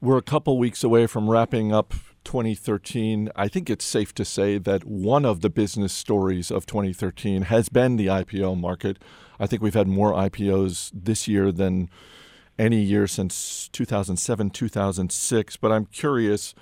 We're 0.00 0.18
a 0.18 0.22
couple 0.22 0.58
weeks 0.58 0.84
away 0.84 1.06
from 1.06 1.28
wrapping 1.28 1.72
up 1.72 1.94
2013, 2.28 3.30
I 3.34 3.48
think 3.48 3.70
it's 3.70 3.86
safe 3.86 4.14
to 4.16 4.22
say 4.22 4.58
that 4.58 4.84
one 4.84 5.24
of 5.24 5.40
the 5.40 5.48
business 5.48 5.94
stories 5.94 6.50
of 6.50 6.66
2013 6.66 7.42
has 7.42 7.70
been 7.70 7.96
the 7.96 8.08
IPO 8.08 8.60
market. 8.60 8.98
I 9.40 9.46
think 9.46 9.62
we've 9.62 9.72
had 9.72 9.88
more 9.88 10.12
IPOs 10.12 10.90
this 10.92 11.26
year 11.26 11.50
than 11.50 11.88
any 12.58 12.82
year 12.82 13.06
since 13.06 13.70
2007, 13.72 14.50
2006. 14.50 15.56
But 15.56 15.72
I'm 15.72 15.86
curious, 15.86 16.54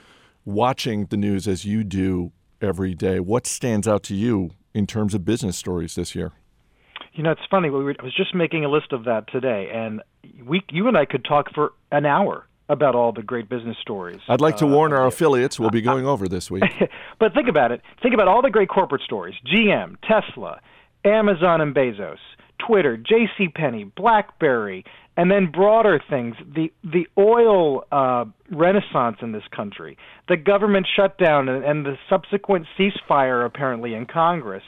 watching 0.45 1.07
the 1.07 1.17
news 1.17 1.49
as 1.49 1.65
you 1.65 1.83
do 1.83 2.31
every 2.61 2.95
day, 2.95 3.19
what 3.19 3.45
stands 3.45 3.89
out 3.89 4.05
to 4.05 4.15
you 4.15 4.53
in 4.73 4.87
terms 4.87 5.15
of 5.15 5.25
business 5.25 5.59
stories 5.59 5.97
this 5.97 6.15
year? 6.15 6.31
You 7.15 7.25
know, 7.25 7.33
it's 7.33 7.41
funny. 7.51 7.71
We 7.71 7.83
were, 7.83 7.97
I 7.99 8.05
was 8.05 8.15
just 8.15 8.37
making 8.37 8.65
a 8.65 8.69
list 8.69 8.93
of 8.93 9.07
that 9.07 9.27
today, 9.33 9.69
and 9.75 10.01
we, 10.45 10.63
you 10.71 10.87
and 10.87 10.97
I 10.97 11.07
could 11.07 11.25
talk 11.25 11.53
for 11.53 11.73
an 11.91 12.07
hour 12.07 12.47
about 12.69 12.95
all 12.95 13.13
the 13.13 13.23
great 13.23 13.49
business 13.49 13.77
stories. 13.81 14.21
I'd 14.29 14.41
like 14.41 14.57
to 14.59 14.67
uh, 14.67 14.71
warn 14.71 14.93
our 14.93 15.07
affiliates 15.07 15.59
we'll 15.59 15.71
be 15.71 15.83
going 15.93 16.07
over 16.07 16.29
this 16.29 16.51
week. 16.51 16.65
but 17.19 17.35
think 17.35 17.49
about 17.49 17.73
it. 17.73 17.81
Think 18.03 18.15
about 18.15 18.29
all 18.29 18.43
the 18.43 18.51
great 18.51 18.69
corporate 18.69 19.03
stories. 19.03 19.35
GM, 19.47 19.97
Tesla, 20.03 20.61
Amazon 21.05 21.61
and 21.61 21.75
Bezos, 21.75 22.19
Twitter, 22.67 22.97
J.C. 22.97 23.49
Penney, 23.49 23.85
BlackBerry, 23.85 24.85
and 25.17 25.31
then 25.31 25.51
broader 25.51 26.01
things, 26.11 26.37
the 26.55 26.73
the 26.85 27.07
oil 27.17 27.85
uh, 27.91 28.27
renaissance 28.51 29.17
in 29.23 29.33
this 29.33 29.45
country, 29.55 29.97
the 30.29 30.37
government 30.37 30.87
shutdown 30.95 31.49
and, 31.49 31.65
and 31.65 31.87
the 31.87 31.97
subsequent 32.11 32.67
ceasefire 32.79 33.45
apparently 33.47 33.95
in 33.95 34.07
Congress. 34.07 34.65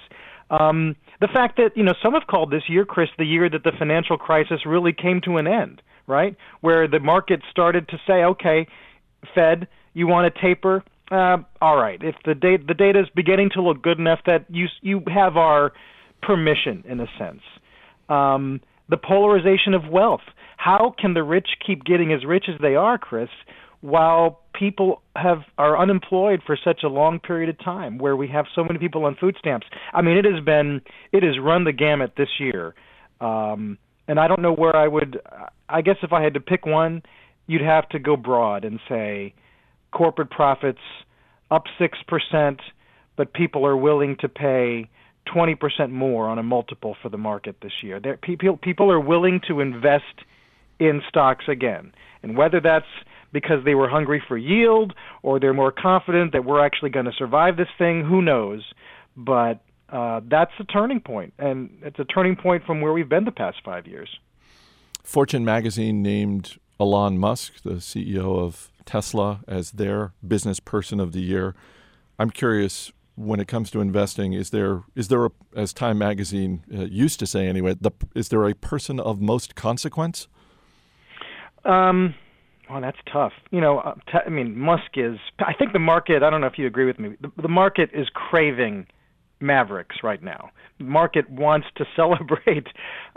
Um, 0.51 0.97
the 1.21 1.29
fact 1.29 1.59
that 1.59 1.77
you 1.77 1.83
know 1.83 1.95
some 2.03 2.15
have 2.15 2.27
called 2.27 2.51
this 2.51 2.63
year, 2.69 2.87
Chris, 2.87 3.11
the 3.19 3.27
year 3.27 3.51
that 3.51 3.65
the 3.65 3.73
financial 3.79 4.17
crisis 4.17 4.65
really 4.65 4.95
came 4.95 5.21
to 5.23 5.37
an 5.37 5.47
end 5.47 5.83
right? 6.09 6.37
Where 6.61 6.89
the 6.89 6.99
market 6.99 7.41
started 7.51 7.89
to 7.89 7.99
say, 8.07 8.25
okay, 8.25 8.67
Fed, 9.35 9.69
you 9.95 10.07
want 10.07 10.33
to 10.33 10.41
taper? 10.41 10.83
Uh, 11.11 11.39
all 11.61 11.77
right. 11.77 12.01
If 12.03 12.17
the 12.25 12.35
data 12.35 12.63
the 12.67 12.75
data 12.75 13.01
is 13.01 13.07
beginning 13.15 13.51
to 13.55 13.63
look 13.63 13.83
good 13.83 13.99
enough 13.99 14.21
that 14.27 14.45
you 14.49 14.67
you 14.83 15.03
have 15.07 15.37
our 15.37 15.73
permission 16.23 16.85
in 16.87 17.01
a 17.01 17.07
sense. 17.19 17.41
Um, 18.09 18.61
the 18.89 18.97
polarization 18.97 19.75
of 19.75 19.91
wealth. 19.91 20.23
How 20.57 20.95
can 20.99 21.15
the 21.15 21.23
rich 21.23 21.49
keep 21.65 21.85
getting 21.85 22.13
as 22.13 22.25
rich 22.25 22.47
as 22.49 22.61
they 22.61 22.75
are, 22.75 22.99
Chris, 22.99 23.29
while 23.81 24.41
people 24.59 25.03
have 25.15 25.39
are 25.57 25.79
unemployed 25.79 26.41
for 26.45 26.59
such 26.63 26.81
a 26.83 26.89
long 26.89 27.21
period 27.21 27.49
of 27.49 27.59
time, 27.65 27.99
where 27.99 28.17
we 28.17 28.29
have 28.29 28.47
so 28.55 28.65
many 28.65 28.79
people 28.79 29.05
on 29.05 29.17
food 29.21 29.37
stamps? 29.39 29.67
I 29.93 30.03
mean, 30.03 30.17
it 30.17 30.25
has 30.25 30.45
been 30.45 30.81
it 31.13 31.23
has 31.23 31.39
run 31.41 31.65
the 31.65 31.73
gamut 31.73 32.15
this 32.17 32.29
year. 32.39 32.75
Um, 33.21 33.79
and 34.09 34.19
I 34.19 34.27
don't 34.27 34.43
know 34.43 34.55
where 34.55 34.75
I 34.75 34.89
would. 34.89 35.21
I 35.69 35.83
guess 35.83 35.97
if 36.03 36.13
I 36.13 36.23
had 36.23 36.35
to 36.35 36.41
pick 36.41 36.67
one, 36.67 37.03
you'd 37.47 37.63
have 37.63 37.89
to 37.91 37.99
go 37.99 38.17
broad 38.17 38.65
and 38.65 38.81
say 38.89 39.35
corporate 39.93 40.31
profits 40.31 40.81
up 41.51 41.65
six 41.79 41.99
percent, 42.09 42.61
but 43.17 43.33
people 43.33 43.65
are 43.67 43.77
willing 43.77 44.17
to 44.21 44.29
pay 44.29 44.89
twenty 45.33 45.55
percent 45.55 45.93
more 45.93 46.29
on 46.29 46.39
a 46.39 46.43
multiple 46.43 46.97
for 47.03 47.09
the 47.09 47.19
market 47.19 47.57
this 47.63 47.73
year. 47.83 48.01
People 48.23 48.57
people 48.57 48.91
are 48.91 49.01
willing 49.01 49.41
to 49.47 49.61
invest 49.61 50.05
in 50.81 51.03
stocks 51.09 51.45
again, 51.49 51.93
and 52.23 52.37
whether 52.37 52.61
that's 52.61 52.87
because 53.33 53.65
they 53.65 53.75
were 53.75 53.89
hungry 53.89 54.23
for 54.27 54.39
yield 54.39 54.95
or 55.23 55.39
they're 55.39 55.53
more 55.53 55.73
confident 55.73 56.33
that 56.33 56.45
we're 56.45 56.65
actually 56.65 56.89
going 56.89 57.05
to 57.05 57.13
survive 57.19 57.59
this 57.59 57.69
thing, 57.77 58.03
who 58.03 58.23
knows? 58.23 58.65
But 59.17 59.61
uh, 59.91 60.21
that's 60.29 60.53
a 60.59 60.65
turning 60.65 61.01
point, 61.01 61.33
and 61.39 61.71
it's 61.83 61.99
a 61.99 62.05
turning 62.05 62.37
point 62.37 62.65
from 62.65 62.81
where 62.81 62.93
we've 62.93 63.09
been 63.09 63.25
the 63.25 63.33
past 63.33 63.59
five 63.65 63.87
years. 63.87 64.09
Fortune 65.03 65.45
magazine 65.45 66.03
named 66.03 66.59
Elon 66.79 67.19
Musk, 67.19 67.63
the 67.63 67.75
CEO 67.75 68.39
of 68.39 68.71
Tesla, 68.85 69.41
as 69.49 69.73
their 69.73 70.13
business 70.27 70.61
person 70.61 71.01
of 71.01 71.13
the 71.13 71.21
year. 71.21 71.55
I'm 72.19 72.31
curious 72.31 72.93
when 73.19 73.41
it 73.41 73.49
comes 73.49 73.71
to 73.71 73.81
investing, 73.81 74.33
is 74.33 74.51
there 74.51 74.83
is 74.95 75.09
there 75.09 75.27
a, 75.27 75.31
as 75.57 75.73
Time 75.73 75.99
magazine 75.99 76.63
uh, 76.73 76.85
used 76.85 77.19
to 77.19 77.27
say 77.27 77.49
anyway, 77.49 77.75
the, 77.81 77.91
is 78.15 78.29
there 78.29 78.47
a 78.47 78.55
person 78.55 79.01
of 79.01 79.21
most 79.21 79.57
consequence? 79.57 80.29
Um, 81.65 82.15
well, 82.71 82.81
that's 82.81 82.99
tough. 83.13 83.33
You 83.51 83.61
know, 83.61 83.81
uh, 83.81 83.95
t- 84.07 84.19
I 84.25 84.29
mean, 84.29 84.57
Musk 84.57 84.97
is. 84.97 85.19
I 85.41 85.53
think 85.53 85.73
the 85.73 85.79
market. 85.79 86.23
I 86.23 86.31
don't 86.31 86.41
know 86.41 86.47
if 86.47 86.59
you 86.59 86.67
agree 86.67 86.85
with 86.85 86.99
me. 86.99 87.17
The, 87.21 87.33
the 87.43 87.49
market 87.49 87.91
is 87.93 88.09
craving 88.15 88.87
mavericks 89.41 89.97
right 90.03 90.23
now. 90.23 90.51
Market 90.79 91.29
wants 91.31 91.67
to 91.77 91.85
celebrate 91.97 92.67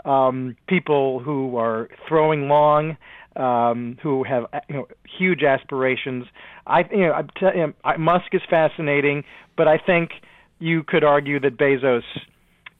um, 0.04 0.56
people 0.68 1.20
who 1.20 1.56
are 1.56 1.88
throwing 2.08 2.48
long, 2.48 2.96
um, 3.36 3.98
who 4.02 4.24
have 4.24 4.44
you 4.68 4.76
know 4.76 4.88
huge 5.18 5.42
aspirations. 5.42 6.24
I 6.66 6.80
you 6.90 7.06
know, 7.06 7.12
I, 7.12 7.54
you 7.54 7.74
I, 7.84 7.96
Musk 7.96 8.26
is 8.32 8.42
fascinating, 8.48 9.24
but 9.56 9.68
I 9.68 9.78
think 9.78 10.10
you 10.58 10.82
could 10.82 11.04
argue 11.04 11.40
that 11.40 11.56
Bezos 11.56 12.02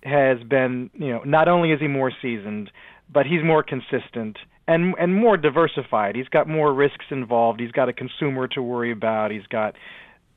has 0.05 0.39
been 0.49 0.91
you 0.95 1.13
know 1.13 1.23
not 1.25 1.49
only 1.49 1.73
is 1.73 1.81
he 1.81 1.89
more 1.89 2.13
seasoned, 2.21 2.71
but 3.13 3.27
he's 3.27 3.43
more 3.45 3.63
consistent 3.63 4.37
and 4.67 4.95
and 4.99 5.15
more 5.15 5.37
diversified. 5.37 6.17
He's 6.17 6.29
got 6.29 6.49
more 6.49 6.73
risks 6.73 7.07
involved. 7.11 7.61
He's 7.61 7.73
got 7.73 7.89
a 7.89 7.93
consumer 7.93 8.49
to 8.49 8.63
worry 8.63 8.93
about. 8.93 9.31
He's 9.31 9.47
got 9.49 9.75
uh, 9.75 9.77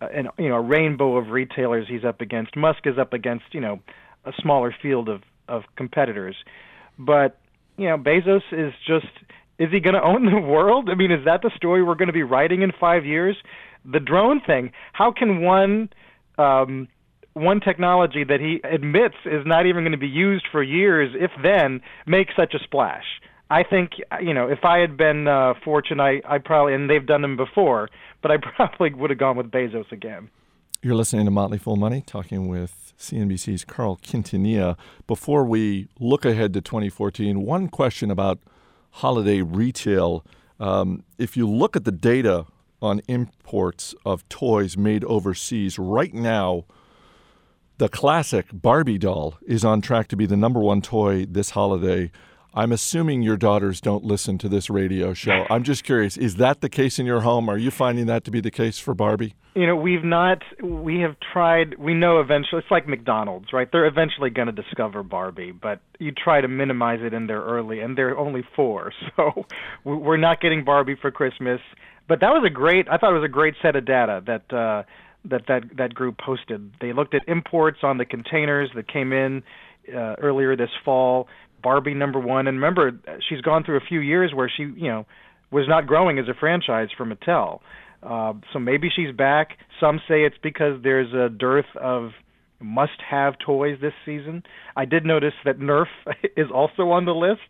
an 0.02 0.30
you 0.38 0.50
know 0.50 0.56
a 0.56 0.62
rainbow 0.62 1.18
of 1.18 1.30
retailers 1.30 1.88
he's 1.88 2.04
up 2.04 2.22
against. 2.22 2.56
Musk 2.56 2.86
is 2.86 2.98
up 2.98 3.14
against 3.14 3.46
you 3.52 3.62
know 3.62 3.80
a 4.26 4.32
smaller 4.42 4.76
field 4.82 5.10
of 5.10 5.22
of 5.48 5.64
competitors, 5.76 6.36
but 6.98 7.38
you 7.78 7.88
know 7.88 7.98
Bezos 7.98 8.42
is 8.52 8.74
just 8.86 9.08
is 9.58 9.70
he 9.72 9.80
going 9.80 9.94
to 9.94 10.04
own 10.04 10.26
the 10.32 10.40
world? 10.40 10.90
I 10.90 10.96
mean, 10.96 11.12
is 11.12 11.26
that 11.26 11.42
the 11.42 11.52
story 11.56 11.84
we're 11.84 11.96
going 11.96 12.08
to 12.08 12.14
be 12.14 12.24
writing 12.24 12.62
in 12.62 12.72
five 12.80 13.06
years? 13.06 13.38
The 13.90 14.00
drone 14.00 14.42
thing. 14.42 14.72
How 14.94 15.12
can 15.12 15.42
one 15.42 15.90
um, 16.38 16.88
one 17.34 17.60
technology 17.60 18.24
that 18.24 18.40
he 18.40 18.62
admits 18.64 19.16
is 19.26 19.46
not 19.46 19.66
even 19.66 19.84
going 19.84 19.92
to 19.92 19.98
be 19.98 20.08
used 20.08 20.46
for 20.52 20.64
years, 20.64 21.14
if 21.20 21.32
then, 21.44 21.82
make 22.06 22.30
such 22.36 22.54
a 22.54 22.60
splash? 22.60 23.04
I 23.50 23.64
think 23.64 23.92
you 24.22 24.34
know 24.34 24.48
if 24.50 24.66
I 24.66 24.80
had 24.80 24.98
been 24.98 25.28
uh, 25.28 25.54
Fortune, 25.64 26.00
I 26.00 26.22
I 26.28 26.40
probably 26.40 26.74
and 26.74 26.90
they've 26.90 27.06
done 27.06 27.22
them 27.22 27.38
before, 27.38 27.90
but 28.26 28.32
I 28.32 28.38
probably 28.56 28.92
would 28.92 29.12
have 29.12 29.20
gone 29.20 29.38
with 29.38 29.52
Bezos 29.52 29.92
again. 29.92 30.32
You're 30.82 30.96
listening 30.96 31.26
to 31.26 31.32
Motley 31.32 31.60
Fool 31.60 31.76
Money, 31.76 32.04
talking 32.08 32.48
with 32.48 32.92
CNBC's 32.98 33.64
Carl 33.64 33.98
Quintanilla. 33.98 34.78
Before 35.06 35.46
we 35.46 35.90
look 36.00 36.26
ahead 36.26 36.52
to 36.54 36.62
2014, 36.62 37.46
one 37.46 37.68
question 37.68 38.10
about 38.10 38.40
holiday 38.90 39.44
retail. 39.44 40.26
Um, 40.60 41.04
if 41.20 41.38
you 41.38 41.48
look 41.48 41.76
at 41.76 41.86
the 41.86 41.92
data 41.92 42.48
on 42.82 43.04
imports 43.08 43.94
of 44.08 44.28
toys 44.28 44.76
made 44.76 45.04
overseas 45.04 45.78
right 45.78 46.14
now, 46.14 46.66
the 47.78 47.90
classic 47.90 48.48
Barbie 48.52 48.98
doll 48.98 49.38
is 49.46 49.64
on 49.64 49.82
track 49.82 50.08
to 50.08 50.16
be 50.16 50.26
the 50.26 50.38
number 50.38 50.62
one 50.62 50.82
toy 50.82 51.28
this 51.30 51.52
holiday. 51.52 52.10
I'm 52.56 52.72
assuming 52.72 53.22
your 53.22 53.36
daughters 53.36 53.82
don't 53.82 54.06
listen 54.06 54.38
to 54.38 54.48
this 54.48 54.70
radio 54.70 55.14
show. 55.14 55.46
I'm 55.50 55.64
just 55.64 55.84
curious, 55.84 56.16
is 56.16 56.38
that 56.38 56.62
the 56.62 56.70
case 56.70 56.98
in 56.98 57.06
your 57.06 57.20
home? 57.20 57.50
Are 57.50 57.58
you 57.58 57.70
finding 57.70 58.06
that 58.06 58.24
to 58.24 58.32
be 58.32 58.40
the 58.40 58.50
case 58.50 58.80
for 58.80 58.94
Barbie? 58.94 59.36
You 59.56 59.68
know, 59.68 59.76
we've 59.76 60.04
not, 60.06 60.42
we 60.64 61.02
have 61.02 61.18
tried, 61.34 61.78
we 61.78 61.94
know 61.94 62.22
eventually, 62.22 62.62
it's 62.62 62.72
like 62.72 62.88
McDonald's, 62.88 63.52
right? 63.52 63.68
They're 63.70 63.86
eventually 63.86 64.30
going 64.30 64.48
to 64.48 64.54
discover 64.54 65.04
Barbie, 65.04 65.52
but 65.52 65.82
you 66.00 66.14
try 66.14 66.40
to 66.40 66.48
minimize 66.48 67.00
it 67.02 67.14
in 67.14 67.28
there 67.28 67.42
early, 67.42 67.82
and 67.82 67.98
they're 67.98 68.18
only 68.18 68.44
four. 68.56 68.94
So 69.16 69.46
we're 69.84 70.18
not 70.18 70.42
getting 70.42 70.66
Barbie 70.66 70.96
for 71.02 71.10
Christmas. 71.12 71.62
But 72.08 72.20
that 72.20 72.30
was 72.30 72.44
a 72.46 72.50
great, 72.50 72.88
I 72.90 72.98
thought 72.98 73.12
it 73.12 73.20
was 73.20 73.24
a 73.24 73.32
great 73.32 73.56
set 73.62 73.76
of 73.76 73.86
data 73.86 74.22
that, 74.26 74.54
uh, 74.54 74.84
that 75.30 75.48
that 75.48 75.64
that 75.78 75.94
group 75.94 76.18
posted. 76.18 76.72
They 76.80 76.94
looked 76.94 77.14
at 77.16 77.24
imports 77.28 77.80
on 77.84 77.98
the 77.98 78.06
containers 78.06 78.70
that 78.76 78.88
came 78.88 79.12
in 79.12 79.44
uh, 79.94 80.16
earlier 80.22 80.56
this 80.56 80.70
fall. 80.84 81.28
Barbie 81.66 81.96
number 81.96 82.20
one, 82.20 82.46
and 82.46 82.58
remember, 82.58 82.92
she's 83.28 83.42
gone 83.42 83.64
through 83.64 83.78
a 83.78 83.86
few 83.90 84.00
years 84.00 84.32
where 84.36 84.52
she, 84.56 84.62
you 84.62 84.88
know, 84.88 85.08
was 85.50 85.66
not 85.68 85.88
growing 85.88 86.20
as 86.20 86.26
a 86.28 86.36
franchise 86.40 86.90
for 86.96 87.08
Mattel. 87.08 87.60
Uh, 88.04 88.34
so 88.54 88.60
maybe 88.60 88.88
she's 88.96 89.12
back. 89.12 89.58
Some 89.80 90.00
say 90.08 90.26
it's 90.26 90.38
because 90.44 90.80
there's 90.84 91.12
a 91.12 91.28
dearth 91.28 91.66
of 91.82 92.12
must-have 92.60 93.34
toys 93.44 93.80
this 93.82 93.94
season. 94.06 94.44
I 94.76 94.86
did 94.86 95.06
notice 95.06 95.34
that 95.44 95.58
Nerf 95.58 95.88
is 96.38 96.52
also 96.54 96.84
on 96.92 97.06
the 97.06 97.16
list, 97.16 97.42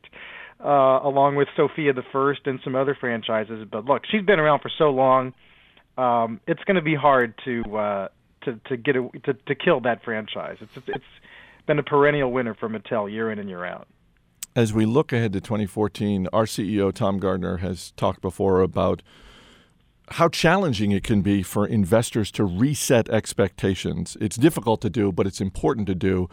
uh, 0.64 0.70
along 1.04 1.36
with 1.36 1.50
Sofia 1.58 1.92
the 1.92 2.04
First 2.14 2.42
and 2.46 2.62
some 2.64 2.74
other 2.74 2.96
franchises. 2.98 3.68
But 3.70 3.84
look, 3.84 4.04
she's 4.10 4.24
been 4.26 4.40
around 4.40 4.62
for 4.62 4.72
so 4.78 4.92
long. 4.92 5.34
Um, 5.98 6.40
it's 6.48 6.64
going 6.64 6.76
to 6.76 6.82
be 6.82 6.96
hard 6.96 7.34
to 7.44 7.78
uh, 7.78 8.08
to 8.46 8.60
to 8.70 8.78
get 8.78 8.96
a, 8.96 9.10
to 9.26 9.34
to 9.34 9.56
kill 9.56 9.82
that 9.82 10.06
franchise. 10.06 10.56
It's 10.62 10.78
it's 10.88 11.04
been 11.68 11.80
a 11.80 11.84
perennial 11.84 12.32
winner 12.32 12.56
for 12.56 12.70
Mattel 12.70 13.12
year 13.12 13.30
in 13.30 13.40
and 13.40 13.50
year 13.50 13.66
out. 13.66 13.90
As 14.56 14.72
we 14.72 14.86
look 14.86 15.12
ahead 15.12 15.34
to 15.34 15.42
2014, 15.42 16.30
our 16.32 16.46
CEO 16.46 16.94
Tom 16.94 17.20
Gardner 17.20 17.58
has 17.58 17.92
talked 17.92 18.22
before 18.22 18.62
about 18.62 19.02
how 20.12 20.30
challenging 20.30 20.92
it 20.92 21.04
can 21.04 21.22
be 21.22 21.44
for 21.44 21.68
investors 21.68 22.32
to 22.32 22.46
reset 22.46 23.10
expectations. 23.10 24.16
It's 24.22 24.38
difficult 24.38 24.80
to 24.82 24.90
do, 24.90 25.12
but 25.12 25.28
it's 25.28 25.42
important 25.42 25.88
to 25.88 25.96
do. 25.96 26.30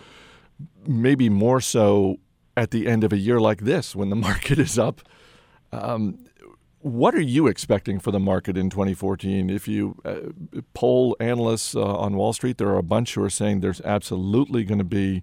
Maybe 0.87 1.29
more 1.29 1.61
so 1.61 2.21
at 2.57 2.71
the 2.71 2.87
end 2.87 3.03
of 3.03 3.13
a 3.13 3.19
year 3.19 3.41
like 3.41 3.63
this 3.63 3.97
when 3.97 4.09
the 4.09 4.17
market 4.29 4.59
is 4.61 4.79
up. 4.79 5.01
Um, 5.73 6.25
what 6.79 7.15
are 7.17 7.21
you 7.21 7.49
expecting 7.49 7.99
for 7.99 8.13
the 8.13 8.21
market 8.21 8.57
in 8.57 8.71
2014? 8.71 9.51
If 9.51 9.67
you 9.67 9.97
uh, 10.05 10.61
poll 10.75 11.17
analysts 11.19 11.75
uh, 11.75 11.81
on 11.83 12.17
Wall 12.17 12.33
Street, 12.33 12.59
there 12.59 12.69
are 12.69 12.79
a 12.79 12.85
bunch 12.85 13.15
who 13.15 13.25
are 13.25 13.31
saying 13.31 13.61
there's 13.61 13.81
absolutely 13.81 14.63
going 14.63 14.79
to 14.79 14.85
be 14.85 15.23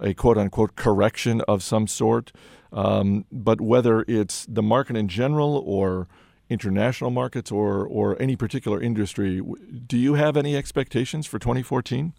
a 0.00 0.14
quote 0.14 0.38
unquote 0.38 0.76
correction 0.76 1.40
of 1.42 1.62
some 1.62 1.86
sort. 1.86 2.32
Um, 2.72 3.24
but 3.32 3.60
whether 3.60 4.04
it's 4.06 4.46
the 4.46 4.62
market 4.62 4.96
in 4.96 5.08
general 5.08 5.62
or 5.66 6.08
international 6.48 7.10
markets 7.10 7.50
or, 7.50 7.86
or 7.86 8.20
any 8.20 8.36
particular 8.36 8.80
industry, 8.80 9.40
do 9.86 9.96
you 9.96 10.14
have 10.14 10.36
any 10.36 10.56
expectations 10.56 11.26
for 11.26 11.38
2014? 11.38 12.12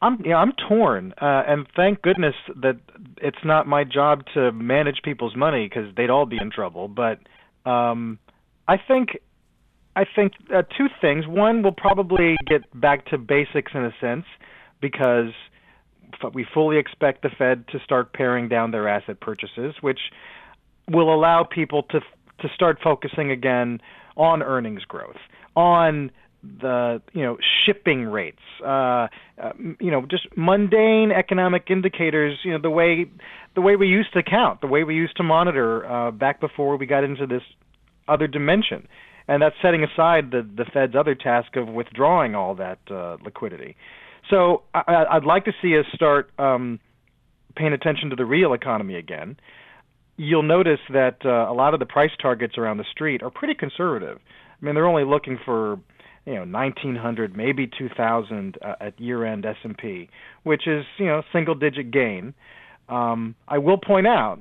I'm 0.00 0.22
yeah, 0.24 0.36
I'm 0.36 0.52
torn, 0.68 1.12
uh, 1.20 1.42
and 1.48 1.66
thank 1.74 2.02
goodness 2.02 2.36
that 2.62 2.78
it's 3.16 3.44
not 3.44 3.66
my 3.66 3.82
job 3.82 4.22
to 4.34 4.52
manage 4.52 5.00
people's 5.02 5.34
money 5.34 5.68
because 5.68 5.92
they'd 5.96 6.10
all 6.10 6.24
be 6.24 6.38
in 6.40 6.52
trouble. 6.52 6.86
But 6.86 7.18
um, 7.68 8.20
I 8.68 8.76
think 8.76 9.18
I 9.96 10.04
think 10.04 10.34
uh, 10.54 10.62
two 10.76 10.86
things. 11.00 11.26
One, 11.26 11.64
we'll 11.64 11.72
probably 11.72 12.36
get 12.46 12.62
back 12.80 13.06
to 13.06 13.18
basics 13.18 13.72
in 13.74 13.84
a 13.84 13.92
sense 14.00 14.24
because 14.80 15.32
we 16.34 16.46
fully 16.52 16.78
expect 16.78 17.22
the 17.22 17.30
Fed 17.36 17.66
to 17.68 17.78
start 17.84 18.12
paring 18.12 18.48
down 18.48 18.70
their 18.70 18.88
asset 18.88 19.20
purchases, 19.20 19.74
which 19.80 20.00
will 20.90 21.14
allow 21.14 21.44
people 21.44 21.82
to 21.84 22.00
to 22.40 22.48
start 22.54 22.78
focusing 22.82 23.30
again 23.30 23.80
on 24.16 24.42
earnings 24.42 24.84
growth, 24.84 25.16
on 25.56 26.10
the 26.42 27.02
you 27.12 27.22
know 27.22 27.36
shipping 27.66 28.04
rates, 28.04 28.42
uh, 28.64 28.68
uh, 28.68 29.08
you 29.80 29.90
know 29.90 30.06
just 30.08 30.26
mundane 30.36 31.10
economic 31.10 31.64
indicators. 31.70 32.38
You 32.44 32.52
know 32.52 32.58
the 32.60 32.70
way 32.70 33.06
the 33.54 33.60
way 33.60 33.76
we 33.76 33.88
used 33.88 34.12
to 34.14 34.22
count, 34.22 34.60
the 34.60 34.66
way 34.66 34.84
we 34.84 34.94
used 34.94 35.16
to 35.16 35.22
monitor 35.22 35.86
uh, 35.86 36.10
back 36.10 36.40
before 36.40 36.76
we 36.76 36.86
got 36.86 37.04
into 37.04 37.26
this 37.26 37.42
other 38.06 38.26
dimension, 38.26 38.86
and 39.26 39.42
that's 39.42 39.56
setting 39.60 39.84
aside 39.84 40.30
the 40.30 40.48
the 40.56 40.64
Fed's 40.72 40.94
other 40.94 41.14
task 41.14 41.56
of 41.56 41.68
withdrawing 41.68 42.34
all 42.34 42.54
that 42.54 42.78
uh, 42.90 43.16
liquidity. 43.24 43.76
So 44.30 44.62
I, 44.74 45.04
I'd 45.12 45.24
like 45.24 45.44
to 45.46 45.52
see 45.62 45.78
us 45.78 45.86
start 45.94 46.30
um, 46.38 46.80
paying 47.56 47.72
attention 47.72 48.10
to 48.10 48.16
the 48.16 48.24
real 48.24 48.52
economy 48.52 48.96
again. 48.96 49.36
You'll 50.16 50.42
notice 50.42 50.80
that 50.92 51.18
uh, 51.24 51.50
a 51.50 51.54
lot 51.54 51.74
of 51.74 51.80
the 51.80 51.86
price 51.86 52.10
targets 52.20 52.58
around 52.58 52.78
the 52.78 52.84
street 52.90 53.22
are 53.22 53.30
pretty 53.30 53.54
conservative. 53.54 54.18
I 54.60 54.64
mean, 54.64 54.74
they're 54.74 54.88
only 54.88 55.04
looking 55.04 55.38
for 55.44 55.78
you 56.28 56.34
know 56.34 56.44
1900 56.44 57.34
maybe 57.34 57.66
2000 57.66 58.58
uh, 58.60 58.74
at 58.80 59.00
year 59.00 59.24
end 59.24 59.46
S&P 59.46 60.10
which 60.42 60.66
is 60.66 60.84
you 60.98 61.06
know 61.06 61.22
single 61.32 61.54
digit 61.54 61.90
gain 61.90 62.34
um, 62.88 63.34
I 63.46 63.58
will 63.58 63.78
point 63.78 64.06
out 64.06 64.38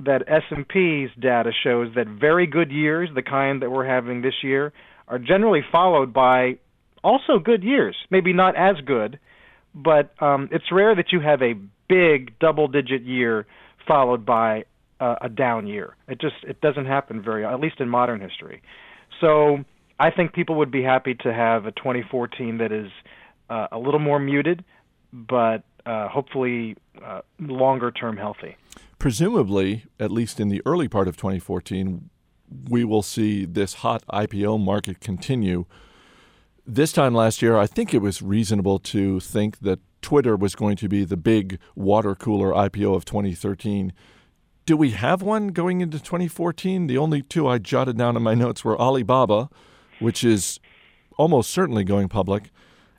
that 0.00 0.24
S&P's 0.28 1.08
data 1.18 1.52
shows 1.64 1.94
that 1.94 2.06
very 2.06 2.46
good 2.46 2.70
years 2.70 3.08
the 3.14 3.22
kind 3.22 3.62
that 3.62 3.70
we're 3.70 3.86
having 3.86 4.20
this 4.20 4.34
year 4.42 4.74
are 5.08 5.18
generally 5.18 5.62
followed 5.72 6.12
by 6.12 6.58
also 7.02 7.38
good 7.38 7.62
years. 7.62 7.96
Maybe 8.10 8.32
not 8.32 8.56
as 8.56 8.76
good, 8.84 9.18
but 9.74 10.14
um, 10.22 10.48
it's 10.52 10.70
rare 10.70 10.94
that 10.94 11.12
you 11.12 11.20
have 11.20 11.42
a 11.42 11.54
big 11.88 12.38
double-digit 12.38 13.02
year 13.02 13.46
followed 13.86 14.24
by 14.24 14.64
uh, 15.00 15.16
a 15.20 15.28
down 15.28 15.66
year. 15.66 15.96
It 16.08 16.20
just 16.20 16.36
it 16.44 16.60
doesn't 16.60 16.86
happen 16.86 17.22
very, 17.22 17.44
at 17.44 17.60
least 17.60 17.80
in 17.80 17.88
modern 17.88 18.20
history. 18.20 18.62
So 19.20 19.64
I 19.98 20.10
think 20.10 20.32
people 20.32 20.56
would 20.56 20.70
be 20.70 20.82
happy 20.82 21.14
to 21.22 21.32
have 21.32 21.66
a 21.66 21.72
2014 21.72 22.58
that 22.58 22.72
is 22.72 22.90
uh, 23.50 23.68
a 23.72 23.78
little 23.78 24.00
more 24.00 24.18
muted, 24.18 24.64
but 25.12 25.64
uh, 25.84 26.08
hopefully 26.08 26.76
uh, 27.04 27.22
longer 27.40 27.90
term 27.90 28.16
healthy. 28.16 28.56
Presumably, 28.98 29.84
at 29.98 30.12
least 30.12 30.38
in 30.38 30.48
the 30.48 30.62
early 30.64 30.86
part 30.88 31.08
of 31.08 31.16
2014, 31.16 32.08
we 32.68 32.84
will 32.84 33.02
see 33.02 33.44
this 33.44 33.74
hot 33.74 34.04
IPO 34.12 34.62
market 34.64 35.00
continue. 35.00 35.64
This 36.66 36.92
time 36.92 37.12
last 37.12 37.42
year, 37.42 37.56
I 37.56 37.66
think 37.66 37.92
it 37.92 37.98
was 37.98 38.22
reasonable 38.22 38.78
to 38.78 39.18
think 39.18 39.58
that 39.60 39.80
Twitter 40.00 40.36
was 40.36 40.54
going 40.54 40.76
to 40.76 40.88
be 40.88 41.04
the 41.04 41.16
big 41.16 41.58
water 41.74 42.14
cooler 42.14 42.52
IPO 42.52 42.94
of 42.94 43.04
2013. 43.04 43.92
Do 44.64 44.76
we 44.76 44.90
have 44.90 45.22
one 45.22 45.48
going 45.48 45.80
into 45.80 45.98
2014? 45.98 46.86
The 46.86 46.98
only 46.98 47.20
two 47.20 47.48
I 47.48 47.58
jotted 47.58 47.98
down 47.98 48.16
in 48.16 48.22
my 48.22 48.34
notes 48.34 48.64
were 48.64 48.80
Alibaba, 48.80 49.48
which 49.98 50.22
is 50.22 50.60
almost 51.18 51.50
certainly 51.50 51.82
going 51.82 52.08
public, 52.08 52.50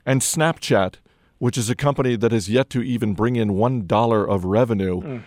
and 0.04 0.20
Snapchat, 0.20 0.96
which 1.38 1.56
is 1.56 1.70
a 1.70 1.74
company 1.74 2.16
that 2.16 2.32
has 2.32 2.50
yet 2.50 2.68
to 2.70 2.82
even 2.82 3.14
bring 3.14 3.36
in 3.36 3.52
$1 3.52 4.28
of 4.28 4.44
revenue. 4.44 5.00
Mm. 5.00 5.22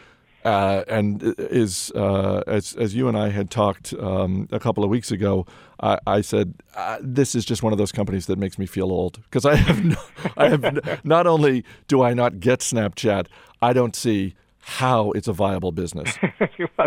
Uh, 0.48 0.86
and 0.88 1.36
is 1.38 1.92
uh, 1.92 2.42
as 2.48 2.74
as 2.76 2.96
you 2.96 3.10
and 3.10 3.18
I 3.18 3.32
had 3.32 3.50
talked 3.50 3.94
um, 3.96 4.48
a 4.50 4.62
couple 4.62 4.82
of 4.82 4.90
weeks 4.90 5.12
ago, 5.12 5.46
I, 5.82 6.00
I 6.08 6.22
said 6.22 6.54
uh, 6.74 7.00
this 7.02 7.36
is 7.36 7.44
just 7.44 7.64
one 7.64 7.74
of 7.74 7.78
those 7.78 7.92
companies 7.92 8.28
that 8.28 8.40
makes 8.40 8.58
me 8.58 8.66
feel 8.66 8.86
old 8.86 9.22
because 9.24 9.46
I 9.46 9.56
have 9.56 9.84
no, 9.84 9.98
I 10.38 10.48
have 10.48 11.04
not 11.04 11.28
only 11.28 11.66
do 11.90 12.02
I 12.02 12.14
not 12.14 12.40
get 12.40 12.62
Snapchat, 12.62 13.28
I 13.62 13.74
don't 13.74 13.94
see 13.94 14.36
how 14.60 15.12
it's 15.12 15.28
a 15.28 15.34
viable 15.34 15.74
business. 15.74 16.18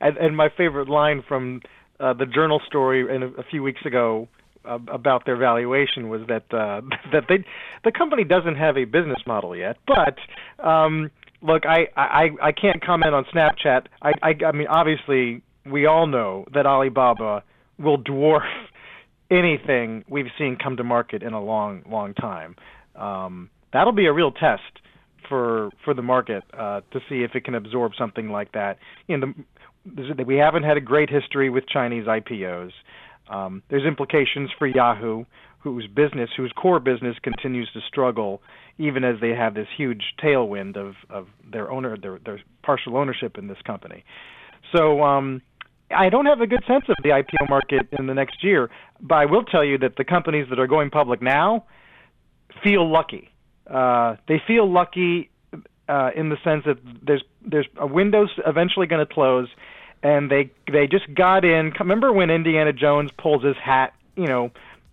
and, 0.00 0.16
and, 0.16 0.34
my 0.34 0.48
favorite 0.48 0.88
line 0.88 1.22
from 1.28 1.60
uh, 1.98 2.14
the 2.14 2.24
journal 2.24 2.62
story 2.66 3.14
in 3.14 3.22
a, 3.22 3.28
a 3.32 3.42
few 3.42 3.62
weeks 3.62 3.84
ago 3.84 4.28
about 4.64 5.26
their 5.26 5.36
valuation 5.36 6.08
was 6.08 6.22
that 6.28 6.44
uh, 6.54 6.80
that 7.12 7.24
they 7.28 7.44
the 7.84 7.92
company 7.92 8.24
doesn't 8.24 8.56
have 8.56 8.78
a 8.78 8.84
business 8.86 9.20
model 9.26 9.54
yet, 9.54 9.76
but 9.86 10.16
um, 10.66 11.10
look, 11.42 11.64
I, 11.66 11.88
I 11.96 12.28
I 12.42 12.52
can't 12.52 12.84
comment 12.84 13.14
on 13.14 13.24
Snapchat. 13.34 13.86
I, 14.02 14.12
I 14.22 14.34
I 14.46 14.52
mean, 14.52 14.66
obviously, 14.68 15.42
we 15.66 15.86
all 15.86 16.06
know 16.06 16.46
that 16.54 16.66
Alibaba 16.66 17.42
will 17.78 17.98
dwarf 17.98 18.46
anything 19.30 20.04
we've 20.08 20.30
seen 20.38 20.56
come 20.62 20.76
to 20.76 20.84
market 20.84 21.22
in 21.22 21.32
a 21.32 21.42
long, 21.42 21.82
long 21.88 22.14
time. 22.14 22.56
Um, 22.96 23.50
that'll 23.72 23.92
be 23.92 24.06
a 24.06 24.12
real 24.12 24.32
test 24.32 24.62
for 25.28 25.70
for 25.84 25.94
the 25.94 26.02
market 26.02 26.42
uh, 26.58 26.80
to 26.92 27.00
see 27.08 27.22
if 27.22 27.34
it 27.34 27.44
can 27.44 27.54
absorb 27.54 27.92
something 27.98 28.30
like 28.30 28.52
that. 28.52 28.78
You 29.06 29.18
know, 29.18 29.32
the, 29.86 30.24
we 30.24 30.36
haven't 30.36 30.64
had 30.64 30.76
a 30.76 30.80
great 30.80 31.10
history 31.10 31.50
with 31.50 31.64
Chinese 31.68 32.06
IPOs. 32.06 32.72
Um, 33.30 33.62
there's 33.70 33.84
implications 33.84 34.50
for 34.58 34.66
Yahoo, 34.66 35.24
whose 35.60 35.86
business, 35.86 36.30
whose 36.36 36.52
core 36.52 36.80
business, 36.80 37.16
continues 37.22 37.70
to 37.72 37.80
struggle, 37.86 38.42
even 38.78 39.04
as 39.04 39.20
they 39.20 39.30
have 39.30 39.54
this 39.54 39.68
huge 39.76 40.02
tailwind 40.22 40.76
of, 40.76 40.94
of 41.10 41.28
their 41.50 41.70
owner, 41.70 41.96
their, 41.96 42.18
their 42.24 42.40
partial 42.62 42.96
ownership 42.96 43.36
in 43.36 43.46
this 43.46 43.58
company. 43.66 44.04
So 44.74 45.02
um, 45.02 45.42
I 45.94 46.08
don't 46.08 46.26
have 46.26 46.40
a 46.40 46.46
good 46.46 46.64
sense 46.66 46.84
of 46.88 46.96
the 47.02 47.10
IPO 47.10 47.48
market 47.48 47.88
in 47.98 48.06
the 48.06 48.14
next 48.14 48.42
year, 48.42 48.70
but 49.00 49.16
I 49.16 49.26
will 49.26 49.44
tell 49.44 49.64
you 49.64 49.78
that 49.78 49.96
the 49.96 50.04
companies 50.04 50.46
that 50.50 50.58
are 50.58 50.66
going 50.66 50.90
public 50.90 51.20
now 51.20 51.64
feel 52.62 52.90
lucky. 52.90 53.30
Uh, 53.66 54.16
they 54.28 54.40
feel 54.46 54.70
lucky 54.70 55.30
uh, 55.88 56.10
in 56.14 56.28
the 56.28 56.36
sense 56.44 56.64
that 56.66 56.78
there's 57.02 57.22
there's 57.44 57.66
a 57.76 57.86
window's 57.86 58.30
eventually 58.46 58.86
going 58.86 59.04
to 59.04 59.12
close, 59.12 59.48
and 60.02 60.30
they 60.30 60.50
they 60.70 60.86
just 60.86 61.12
got 61.14 61.44
in. 61.44 61.72
Remember 61.78 62.12
when 62.12 62.30
Indiana 62.30 62.72
Jones 62.72 63.10
pulls 63.18 63.44
his 63.44 63.56
hat, 63.56 63.92
you 64.16 64.26
know, 64.26 64.50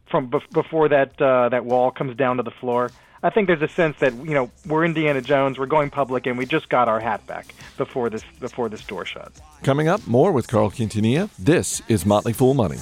from 0.09 0.31
before 0.53 0.89
that 0.89 1.21
uh, 1.21 1.49
that 1.49 1.65
wall 1.65 1.91
comes 1.91 2.15
down 2.15 2.37
to 2.37 2.43
the 2.43 2.51
floor. 2.51 2.91
I 3.23 3.29
think 3.31 3.47
there's 3.47 3.61
a 3.61 3.67
sense 3.67 3.97
that 3.99 4.13
you 4.13 4.33
know 4.33 4.51
we're 4.65 4.85
Indiana 4.85 5.21
Jones, 5.21 5.57
we're 5.57 5.65
going 5.65 5.89
public, 5.89 6.27
and 6.27 6.37
we 6.37 6.45
just 6.45 6.69
got 6.69 6.87
our 6.87 6.99
hat 6.99 7.25
back 7.27 7.53
before 7.77 8.09
this 8.09 8.23
before 8.39 8.69
this 8.69 8.83
door 8.85 9.05
shut. 9.05 9.31
Coming 9.63 9.87
up, 9.87 10.05
more 10.07 10.31
with 10.31 10.47
Carl 10.47 10.69
Quintanilla. 10.69 11.29
This 11.37 11.81
is 11.87 12.05
Motley 12.05 12.33
Fool 12.33 12.53
Money. 12.53 12.77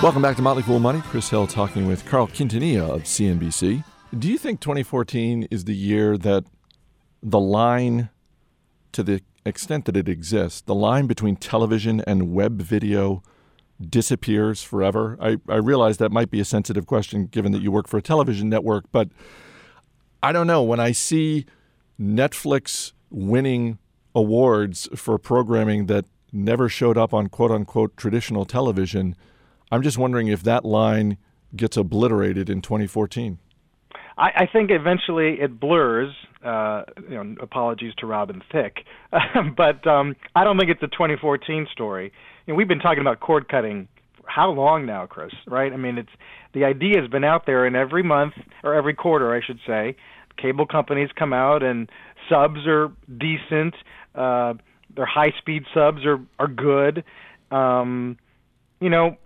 Welcome 0.00 0.22
back 0.22 0.36
to 0.36 0.42
Motley 0.42 0.62
Fool 0.62 0.78
Money. 0.78 1.02
Chris 1.06 1.28
Hill 1.28 1.48
talking 1.48 1.86
with 1.86 2.06
Carl 2.06 2.28
Quintanilla 2.28 2.88
of 2.88 3.02
CNBC. 3.02 3.82
Do 4.16 4.28
you 4.28 4.38
think 4.38 4.60
2014 4.60 5.48
is 5.50 5.64
the 5.64 5.74
year 5.74 6.16
that 6.16 6.44
the 7.20 7.40
line 7.40 8.08
to 8.92 9.02
the 9.02 9.22
extent 9.44 9.84
that 9.86 9.96
it 9.96 10.08
exists, 10.08 10.60
the 10.60 10.74
line 10.74 11.06
between 11.06 11.36
television 11.36 12.02
and 12.06 12.32
web 12.32 12.60
video 12.60 13.22
disappears 13.80 14.62
forever? 14.62 15.16
I, 15.20 15.38
I 15.48 15.56
realize 15.56 15.98
that 15.98 16.12
might 16.12 16.30
be 16.30 16.40
a 16.40 16.44
sensitive 16.44 16.86
question 16.86 17.26
given 17.26 17.52
that 17.52 17.62
you 17.62 17.70
work 17.70 17.88
for 17.88 17.98
a 17.98 18.02
television 18.02 18.48
network, 18.48 18.84
but 18.92 19.08
I 20.22 20.32
don't 20.32 20.46
know. 20.46 20.62
When 20.62 20.80
I 20.80 20.92
see 20.92 21.46
Netflix 22.00 22.92
winning 23.10 23.78
awards 24.14 24.88
for 24.94 25.18
programming 25.18 25.86
that 25.86 26.04
never 26.32 26.68
showed 26.68 26.98
up 26.98 27.14
on 27.14 27.28
quote 27.28 27.50
unquote 27.50 27.96
traditional 27.96 28.44
television, 28.44 29.16
I'm 29.70 29.82
just 29.82 29.98
wondering 29.98 30.28
if 30.28 30.42
that 30.42 30.64
line 30.64 31.18
gets 31.54 31.76
obliterated 31.76 32.50
in 32.50 32.60
2014. 32.60 33.38
I, 34.18 34.42
I 34.42 34.48
think 34.52 34.70
eventually 34.70 35.40
it 35.40 35.58
blurs. 35.58 36.14
Uh, 36.44 36.82
you 37.08 37.16
know, 37.16 37.34
apologies 37.40 37.92
to 37.98 38.06
Robin 38.06 38.40
Thicke, 38.52 38.84
but 39.56 39.84
um, 39.88 40.14
I 40.36 40.44
don't 40.44 40.56
think 40.56 40.70
it's 40.70 40.82
a 40.82 40.86
2014 40.86 41.66
story. 41.72 42.12
You 42.46 42.52
know, 42.52 42.56
we've 42.56 42.68
been 42.68 42.78
talking 42.78 43.00
about 43.00 43.18
cord 43.18 43.48
cutting 43.48 43.88
how 44.24 44.50
long 44.50 44.86
now, 44.86 45.06
Chris? 45.06 45.32
Right? 45.46 45.72
I 45.72 45.76
mean, 45.76 45.98
it's 45.98 46.10
the 46.54 46.64
idea 46.64 47.00
has 47.00 47.10
been 47.10 47.24
out 47.24 47.46
there, 47.46 47.66
and 47.66 47.74
every 47.74 48.02
month 48.02 48.34
or 48.62 48.74
every 48.74 48.94
quarter, 48.94 49.34
I 49.34 49.40
should 49.44 49.58
say, 49.66 49.96
cable 50.40 50.66
companies 50.66 51.08
come 51.18 51.32
out 51.32 51.62
and 51.62 51.90
subs 52.28 52.66
are 52.66 52.92
decent. 53.06 53.74
Uh, 54.14 54.54
their 54.94 55.06
high-speed 55.06 55.64
subs 55.74 56.04
are 56.04 56.18
are 56.38 56.48
good. 56.48 57.04
Um, 57.50 58.16
you 58.80 58.90
know, 58.90 59.16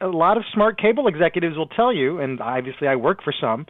a 0.00 0.08
lot 0.08 0.36
of 0.36 0.44
smart 0.52 0.78
cable 0.78 1.06
executives 1.08 1.56
will 1.56 1.68
tell 1.68 1.92
you, 1.92 2.18
and 2.18 2.40
obviously 2.40 2.88
I 2.88 2.96
work 2.96 3.22
for 3.22 3.32
some, 3.38 3.66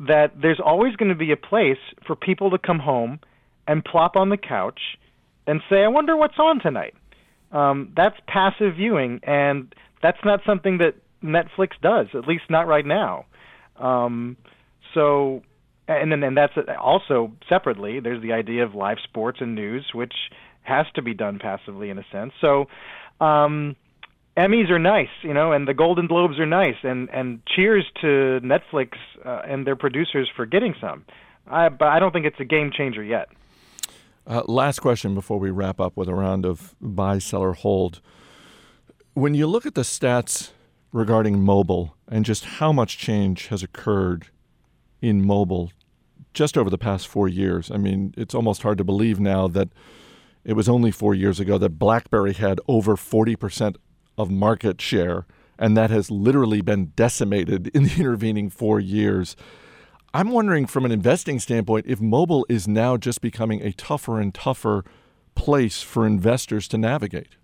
that 0.00 0.32
there's 0.40 0.60
always 0.64 0.94
going 0.96 1.08
to 1.08 1.14
be 1.14 1.32
a 1.32 1.36
place 1.36 1.78
for 2.06 2.16
people 2.16 2.50
to 2.50 2.58
come 2.58 2.78
home 2.78 3.20
and 3.66 3.84
plop 3.84 4.16
on 4.16 4.28
the 4.28 4.36
couch 4.36 4.80
and 5.46 5.60
say, 5.70 5.82
"I 5.84 5.88
wonder 5.88 6.16
what's 6.16 6.38
on 6.38 6.60
tonight." 6.60 6.94
Um, 7.52 7.92
that's 7.96 8.16
passive 8.26 8.76
viewing, 8.76 9.20
and 9.22 9.74
that's 10.02 10.18
not 10.24 10.40
something 10.44 10.78
that 10.78 10.94
Netflix 11.22 11.70
does, 11.80 12.08
at 12.14 12.26
least 12.26 12.44
not 12.50 12.66
right 12.66 12.84
now. 12.84 13.26
Um, 13.78 14.36
so, 14.94 15.42
and 15.88 16.10
then 16.10 16.22
and 16.22 16.36
that's 16.36 16.54
also 16.78 17.32
separately. 17.48 18.00
There's 18.00 18.22
the 18.22 18.32
idea 18.32 18.64
of 18.64 18.74
live 18.74 18.98
sports 19.02 19.38
and 19.40 19.54
news, 19.54 19.90
which 19.94 20.14
has 20.62 20.86
to 20.94 21.02
be 21.02 21.14
done 21.14 21.38
passively 21.38 21.90
in 21.90 21.98
a 21.98 22.04
sense. 22.10 22.32
So, 22.40 22.66
um, 23.20 23.76
Emmys 24.36 24.70
are 24.70 24.78
nice, 24.78 25.08
you 25.22 25.32
know, 25.32 25.52
and 25.52 25.66
the 25.66 25.72
Golden 25.72 26.06
Globes 26.06 26.38
are 26.38 26.46
nice, 26.46 26.76
and 26.82 27.08
and 27.10 27.40
cheers 27.46 27.84
to 28.02 28.40
Netflix 28.42 28.90
uh, 29.24 29.42
and 29.48 29.66
their 29.66 29.76
producers 29.76 30.28
for 30.36 30.44
getting 30.44 30.74
some. 30.80 31.04
I, 31.46 31.68
but 31.70 31.88
I 31.88 31.98
don't 31.98 32.12
think 32.12 32.26
it's 32.26 32.40
a 32.40 32.44
game 32.44 32.70
changer 32.70 33.02
yet. 33.02 33.28
Uh, 34.26 34.42
last 34.46 34.80
question 34.80 35.14
before 35.14 35.38
we 35.38 35.50
wrap 35.50 35.80
up 35.80 35.96
with 35.96 36.08
a 36.08 36.14
round 36.14 36.44
of 36.44 36.74
buy, 36.80 37.18
seller, 37.18 37.52
hold. 37.52 38.00
When 39.14 39.34
you 39.34 39.46
look 39.46 39.64
at 39.64 39.74
the 39.74 39.82
stats 39.82 40.50
regarding 40.92 41.40
mobile 41.40 41.96
and 42.08 42.24
just 42.24 42.44
how 42.44 42.72
much 42.72 42.98
change 42.98 43.46
has 43.46 43.62
occurred 43.62 44.26
in 45.00 45.24
mobile 45.24 45.70
just 46.34 46.58
over 46.58 46.68
the 46.68 46.76
past 46.76 47.06
four 47.06 47.28
years, 47.28 47.70
I 47.70 47.76
mean, 47.78 48.12
it's 48.16 48.34
almost 48.34 48.62
hard 48.62 48.78
to 48.78 48.84
believe 48.84 49.20
now 49.20 49.48
that 49.48 49.68
it 50.44 50.54
was 50.54 50.68
only 50.68 50.90
four 50.90 51.14
years 51.14 51.40
ago 51.40 51.56
that 51.58 51.78
BlackBerry 51.78 52.34
had 52.34 52.60
over 52.68 52.96
40% 52.96 53.76
of 54.18 54.30
market 54.30 54.80
share, 54.80 55.26
and 55.58 55.76
that 55.76 55.90
has 55.90 56.10
literally 56.10 56.60
been 56.60 56.92
decimated 56.96 57.68
in 57.68 57.84
the 57.84 57.94
intervening 57.98 58.50
four 58.50 58.80
years. 58.80 59.36
I'm 60.14 60.30
wondering 60.30 60.66
from 60.66 60.84
an 60.84 60.92
investing 60.92 61.38
standpoint 61.38 61.86
if 61.86 62.00
mobile 62.00 62.46
is 62.48 62.66
now 62.66 62.96
just 62.96 63.20
becoming 63.20 63.60
a 63.62 63.72
tougher 63.72 64.20
and 64.20 64.32
tougher 64.32 64.84
place 65.34 65.82
for 65.82 66.06
investors 66.06 66.66
to 66.68 66.78
navigate. 66.78 67.36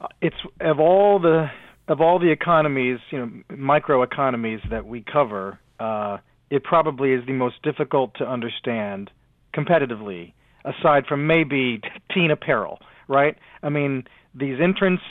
Uh, 0.00 0.08
it's 0.22 0.36
of 0.60 0.80
all 0.80 1.18
the 1.18 1.50
of 1.88 2.00
all 2.00 2.18
the 2.18 2.30
economies, 2.30 2.98
you 3.10 3.18
know, 3.18 3.56
micro 3.56 4.02
economies 4.02 4.60
that 4.70 4.86
we 4.86 5.02
cover, 5.02 5.58
uh, 5.80 6.18
it 6.48 6.62
probably 6.62 7.12
is 7.12 7.26
the 7.26 7.32
most 7.32 7.60
difficult 7.62 8.14
to 8.14 8.24
understand 8.24 9.10
competitively, 9.54 10.32
aside 10.64 11.04
from 11.06 11.26
maybe 11.26 11.80
teen 12.14 12.30
apparel, 12.30 12.78
right? 13.08 13.36
I 13.62 13.68
mean, 13.70 14.04
these 14.34 14.60
entrants 14.60 15.02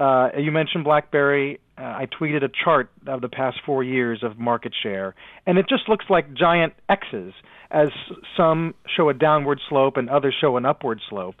uh, 0.00 0.30
you 0.38 0.50
mentioned 0.50 0.84
BlackBerry. 0.84 1.60
Uh, 1.76 1.82
I 1.82 2.06
tweeted 2.06 2.42
a 2.42 2.48
chart 2.48 2.90
of 3.06 3.20
the 3.20 3.28
past 3.28 3.58
four 3.66 3.84
years 3.84 4.22
of 4.22 4.38
market 4.38 4.72
share, 4.82 5.14
and 5.46 5.58
it 5.58 5.66
just 5.68 5.88
looks 5.88 6.06
like 6.08 6.32
giant 6.32 6.72
X's, 6.88 7.34
as 7.70 7.88
some 8.36 8.74
show 8.96 9.10
a 9.10 9.14
downward 9.14 9.60
slope 9.68 9.96
and 9.96 10.08
others 10.08 10.34
show 10.40 10.56
an 10.56 10.64
upward 10.64 11.00
slope. 11.08 11.36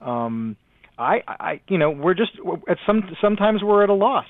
Um, 0.00 0.56
I, 0.98 1.22
I, 1.26 1.60
you 1.68 1.78
know, 1.78 1.90
we're 1.90 2.14
just 2.14 2.32
at 2.68 2.78
some 2.84 3.16
sometimes 3.20 3.62
we're 3.62 3.84
at 3.84 3.88
a 3.88 3.94
loss. 3.94 4.26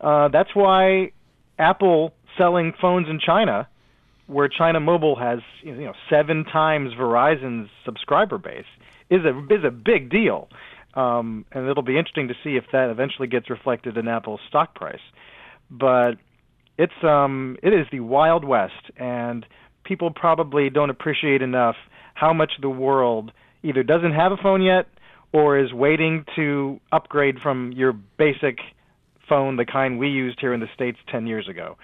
Uh, 0.00 0.28
that's 0.28 0.54
why 0.54 1.12
Apple 1.58 2.14
selling 2.38 2.72
phones 2.80 3.08
in 3.08 3.20
China, 3.20 3.68
where 4.26 4.48
China 4.48 4.80
Mobile 4.80 5.16
has 5.16 5.40
you 5.62 5.74
know 5.74 5.92
seven 6.08 6.44
times 6.44 6.94
Verizon's 6.94 7.68
subscriber 7.84 8.38
base, 8.38 8.64
is 9.10 9.24
a 9.24 9.38
is 9.52 9.62
a 9.64 9.70
big 9.70 10.10
deal, 10.10 10.48
um, 10.94 11.44
and 11.52 11.68
it'll 11.68 11.82
be 11.82 11.98
interesting 11.98 12.28
to 12.28 12.34
see 12.42 12.56
if 12.56 12.64
that 12.72 12.90
eventually 12.90 13.28
gets 13.28 13.50
reflected 13.50 13.96
in 13.96 14.08
Apple's 14.08 14.40
stock 14.48 14.74
price. 14.74 15.00
But 15.70 16.12
it's 16.78 16.92
um 17.04 17.56
it 17.62 17.72
is 17.72 17.86
the 17.92 18.00
wild 18.00 18.44
west, 18.44 18.90
and 18.96 19.46
people 19.84 20.10
probably 20.10 20.70
don't 20.70 20.90
appreciate 20.90 21.42
enough 21.42 21.76
how 22.14 22.32
much 22.32 22.52
the 22.60 22.68
world 22.68 23.32
either 23.62 23.82
doesn't 23.82 24.12
have 24.12 24.32
a 24.32 24.36
phone 24.36 24.62
yet 24.62 24.86
or 25.32 25.58
is 25.58 25.72
waiting 25.72 26.24
to 26.36 26.80
upgrade 26.92 27.38
from 27.42 27.72
your 27.72 27.92
basic 27.92 28.58
phone, 29.28 29.56
the 29.56 29.64
kind 29.64 29.98
we 29.98 30.08
used 30.08 30.38
here 30.40 30.52
in 30.52 30.60
the 30.60 30.66
states 30.74 30.98
10 31.10 31.26
years 31.26 31.48
ago. 31.48 31.76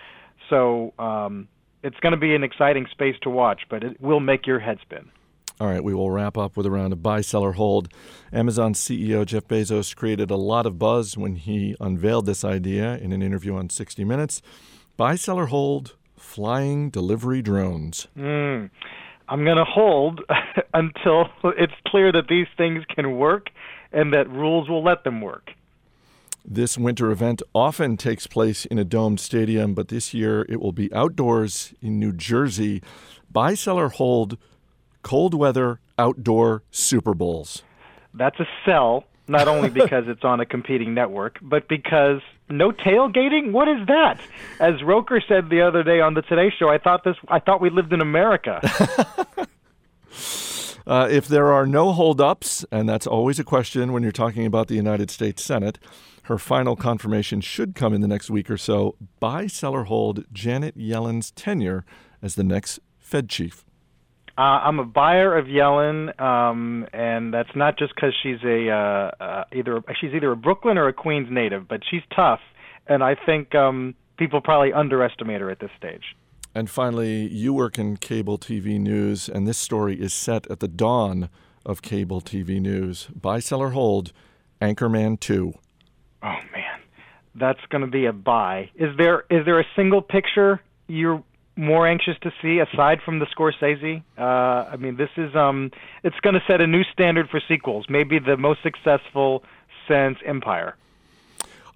So 0.50 0.92
um, 0.98 1.48
it's 1.82 1.96
going 2.00 2.12
to 2.12 2.18
be 2.18 2.34
an 2.34 2.42
exciting 2.42 2.86
space 2.90 3.14
to 3.22 3.30
watch, 3.30 3.62
but 3.70 3.84
it 3.84 4.00
will 4.00 4.20
make 4.20 4.46
your 4.46 4.58
head 4.58 4.78
spin. 4.82 5.10
All 5.58 5.68
right, 5.68 5.82
we 5.82 5.94
will 5.94 6.10
wrap 6.10 6.36
up 6.36 6.56
with 6.56 6.66
a 6.66 6.70
round 6.70 6.92
of 6.92 7.02
buy, 7.02 7.22
seller, 7.22 7.52
hold. 7.52 7.88
Amazon 8.30 8.74
CEO 8.74 9.24
Jeff 9.24 9.48
Bezos 9.48 9.96
created 9.96 10.30
a 10.30 10.36
lot 10.36 10.66
of 10.66 10.78
buzz 10.78 11.16
when 11.16 11.36
he 11.36 11.74
unveiled 11.80 12.26
this 12.26 12.44
idea 12.44 12.98
in 12.98 13.10
an 13.12 13.22
interview 13.22 13.56
on 13.56 13.70
60 13.70 14.04
Minutes. 14.04 14.42
Buy, 14.98 15.16
seller, 15.16 15.46
hold 15.46 15.94
flying 16.18 16.90
delivery 16.90 17.40
drones. 17.40 18.08
Mm. 18.16 18.70
I'm 19.28 19.44
going 19.44 19.56
to 19.56 19.64
hold 19.64 20.20
until 20.74 21.28
it's 21.56 21.72
clear 21.86 22.12
that 22.12 22.28
these 22.28 22.46
things 22.56 22.84
can 22.94 23.16
work 23.16 23.48
and 23.92 24.12
that 24.12 24.28
rules 24.28 24.68
will 24.68 24.84
let 24.84 25.04
them 25.04 25.20
work. 25.20 25.52
This 26.44 26.78
winter 26.78 27.10
event 27.10 27.42
often 27.54 27.96
takes 27.96 28.26
place 28.26 28.66
in 28.66 28.78
a 28.78 28.84
domed 28.84 29.20
stadium, 29.20 29.74
but 29.74 29.88
this 29.88 30.14
year 30.14 30.46
it 30.48 30.60
will 30.60 30.72
be 30.72 30.92
outdoors 30.92 31.74
in 31.80 31.98
New 31.98 32.12
Jersey. 32.12 32.82
Buy, 33.30 33.54
seller, 33.54 33.88
hold 33.88 34.38
cold 35.06 35.34
weather 35.34 35.78
outdoor 36.00 36.64
Super 36.72 37.14
Bowls. 37.14 37.62
That's 38.12 38.40
a 38.40 38.46
sell, 38.64 39.04
not 39.28 39.46
only 39.46 39.68
because 39.82 40.08
it's 40.08 40.24
on 40.24 40.40
a 40.40 40.44
competing 40.44 40.94
network, 40.94 41.38
but 41.40 41.68
because 41.68 42.22
no 42.50 42.72
tailgating? 42.72 43.52
What 43.52 43.68
is 43.68 43.86
that? 43.86 44.18
As 44.58 44.82
Roker 44.82 45.22
said 45.28 45.48
the 45.48 45.62
other 45.62 45.84
day 45.84 46.00
on 46.00 46.14
the 46.14 46.22
Today 46.22 46.52
Show, 46.58 46.68
I 46.68 46.78
thought 46.78 47.04
this 47.04 47.14
I 47.28 47.38
thought 47.38 47.60
we 47.60 47.70
lived 47.70 47.92
in 47.92 48.00
America. 48.00 48.60
Uh, 50.88 51.08
if 51.10 51.26
there 51.26 51.52
are 51.52 51.66
no 51.66 51.90
holdups, 51.90 52.64
and 52.70 52.88
that's 52.88 53.08
always 53.08 53.40
a 53.40 53.44
question 53.44 53.92
when 53.92 54.04
you're 54.04 54.12
talking 54.12 54.46
about 54.46 54.68
the 54.68 54.76
United 54.76 55.10
States 55.10 55.42
Senate, 55.42 55.80
her 56.24 56.38
final 56.38 56.76
confirmation 56.76 57.40
should 57.40 57.74
come 57.74 57.92
in 57.92 58.02
the 58.02 58.06
next 58.06 58.30
week 58.30 58.48
or 58.48 58.56
so. 58.56 58.94
Buy, 59.18 59.48
seller, 59.48 59.82
hold 59.82 60.24
Janet 60.32 60.76
Yellen's 60.76 61.32
tenure 61.32 61.84
as 62.22 62.36
the 62.36 62.44
next 62.44 62.78
Fed 63.00 63.28
chief. 63.28 63.65
Uh, 64.38 64.40
I'm 64.40 64.78
a 64.78 64.84
buyer 64.84 65.36
of 65.36 65.46
Yellen, 65.46 66.20
um, 66.20 66.86
and 66.92 67.32
that's 67.32 67.54
not 67.54 67.78
just 67.78 67.94
because 67.94 68.12
she's 68.22 68.42
a 68.44 68.68
uh, 68.68 69.24
uh, 69.24 69.44
either 69.54 69.82
she's 69.98 70.12
either 70.12 70.30
a 70.32 70.36
Brooklyn 70.36 70.76
or 70.76 70.88
a 70.88 70.92
Queens 70.92 71.28
native, 71.30 71.66
but 71.66 71.80
she's 71.90 72.02
tough, 72.14 72.40
and 72.86 73.02
I 73.02 73.14
think 73.14 73.54
um, 73.54 73.94
people 74.18 74.42
probably 74.42 74.74
underestimate 74.74 75.40
her 75.40 75.50
at 75.50 75.60
this 75.60 75.70
stage. 75.78 76.02
And 76.54 76.70
finally, 76.70 77.28
you 77.28 77.52
work 77.52 77.78
in 77.78 77.96
cable 77.96 78.38
TV 78.38 78.78
news, 78.78 79.28
and 79.28 79.46
this 79.46 79.58
story 79.58 80.00
is 80.00 80.14
set 80.14 80.50
at 80.50 80.60
the 80.60 80.68
dawn 80.68 81.28
of 81.66 81.82
cable 81.82 82.20
TV 82.20 82.60
news. 82.60 83.08
Buy, 83.14 83.40
seller, 83.40 83.70
hold 83.70 84.12
Anchorman 84.62 85.20
2. 85.20 85.52
Oh, 86.22 86.26
man. 86.52 86.80
That's 87.34 87.60
going 87.68 87.82
to 87.82 87.90
be 87.90 88.06
a 88.06 88.12
buy. 88.12 88.70
Is 88.74 88.96
there 88.96 89.24
is 89.28 89.44
there 89.44 89.60
a 89.60 89.66
single 89.76 90.00
picture 90.00 90.62
you're 90.88 91.22
more 91.56 91.88
anxious 91.88 92.16
to 92.22 92.30
see 92.42 92.58
aside 92.58 93.00
from 93.04 93.18
the 93.18 93.26
Scorsese? 93.26 94.02
Uh, 94.18 94.22
I 94.70 94.76
mean, 94.76 94.96
this 94.96 95.10
is 95.16 95.34
um, 95.34 95.70
it's 96.04 96.18
going 96.20 96.34
to 96.34 96.42
set 96.46 96.60
a 96.60 96.66
new 96.66 96.84
standard 96.92 97.28
for 97.30 97.40
sequels. 97.48 97.86
Maybe 97.88 98.18
the 98.18 98.36
most 98.36 98.62
successful 98.62 99.42
since 99.88 100.18
Empire. 100.24 100.76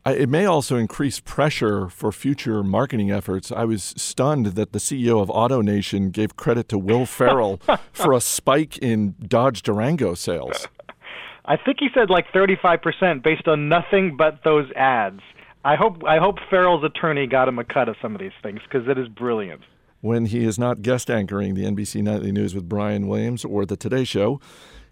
I, 0.05 0.13
it 0.15 0.29
may 0.29 0.47
also 0.47 0.77
increase 0.77 1.21
pressure 1.21 1.89
for 1.89 2.11
future 2.11 2.63
marketing 2.63 3.11
efforts. 3.11 3.53
I 3.53 3.65
was 3.65 3.95
stunned 3.97 4.47
that 4.47 4.73
the 4.73 4.79
CEO 4.79 5.21
of 5.21 5.29
AutoNation 5.29 6.11
gave 6.11 6.37
credit 6.37 6.69
to 6.71 6.79
Will 6.79 7.05
Ferrell 7.05 7.61
for 7.93 8.13
a 8.13 8.21
spike 8.21 8.79
in 8.79 9.15
Dodge 9.27 9.63
Durango 9.63 10.15
sales. 10.15 10.67
I 11.45 11.57
think 11.57 11.79
he 11.81 11.89
said 11.93 12.11
like 12.11 12.27
35% 12.33 13.23
based 13.23 13.49
on 13.49 13.69
nothing 13.69 14.17
but 14.17 14.45
those 14.45 14.71
ads. 14.77 15.21
I 15.65 15.77
hope 15.77 16.03
I 16.05 16.19
hope 16.19 16.37
Ferrell's 16.49 16.85
attorney 16.85 17.27
got 17.27 17.49
him 17.49 17.59
a 17.59 17.65
cut 17.65 17.89
of 17.89 17.97
some 18.01 18.15
of 18.15 18.21
these 18.21 18.33
things 18.43 18.61
because 18.63 18.89
it 18.89 18.99
is 18.99 19.09
brilliant. 19.09 19.63
When 20.01 20.27
he 20.27 20.45
is 20.45 20.59
not 20.59 20.81
guest 20.81 21.11
anchoring 21.11 21.55
the 21.55 21.65
NBC 21.65 22.03
Nightly 22.03 22.33
News 22.33 22.55
with 22.55 22.67
Brian 22.67 23.07
Williams 23.07 23.45
or 23.45 23.67
the 23.67 23.77
Today 23.77 24.05
Show, 24.05 24.41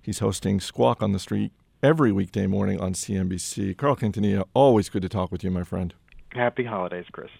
he's 0.03 0.19
hosting 0.19 0.61
Squawk 0.61 1.03
on 1.03 1.13
the 1.13 1.19
Street 1.19 1.53
every 1.83 2.13
weekday 2.13 2.47
morning 2.47 2.79
on 2.79 2.93
CNBC. 2.93 3.75
Carl 3.79 3.97
Quintanilla, 3.97 4.45
always 4.53 4.91
good 4.91 5.01
to 5.01 5.09
talk 5.09 5.33
with 5.33 5.43
you, 5.43 5.51
my 5.51 5.65
friend. 5.65 5.95
Happy 6.33 6.65
holidays, 6.65 7.07
Chris. 7.11 7.31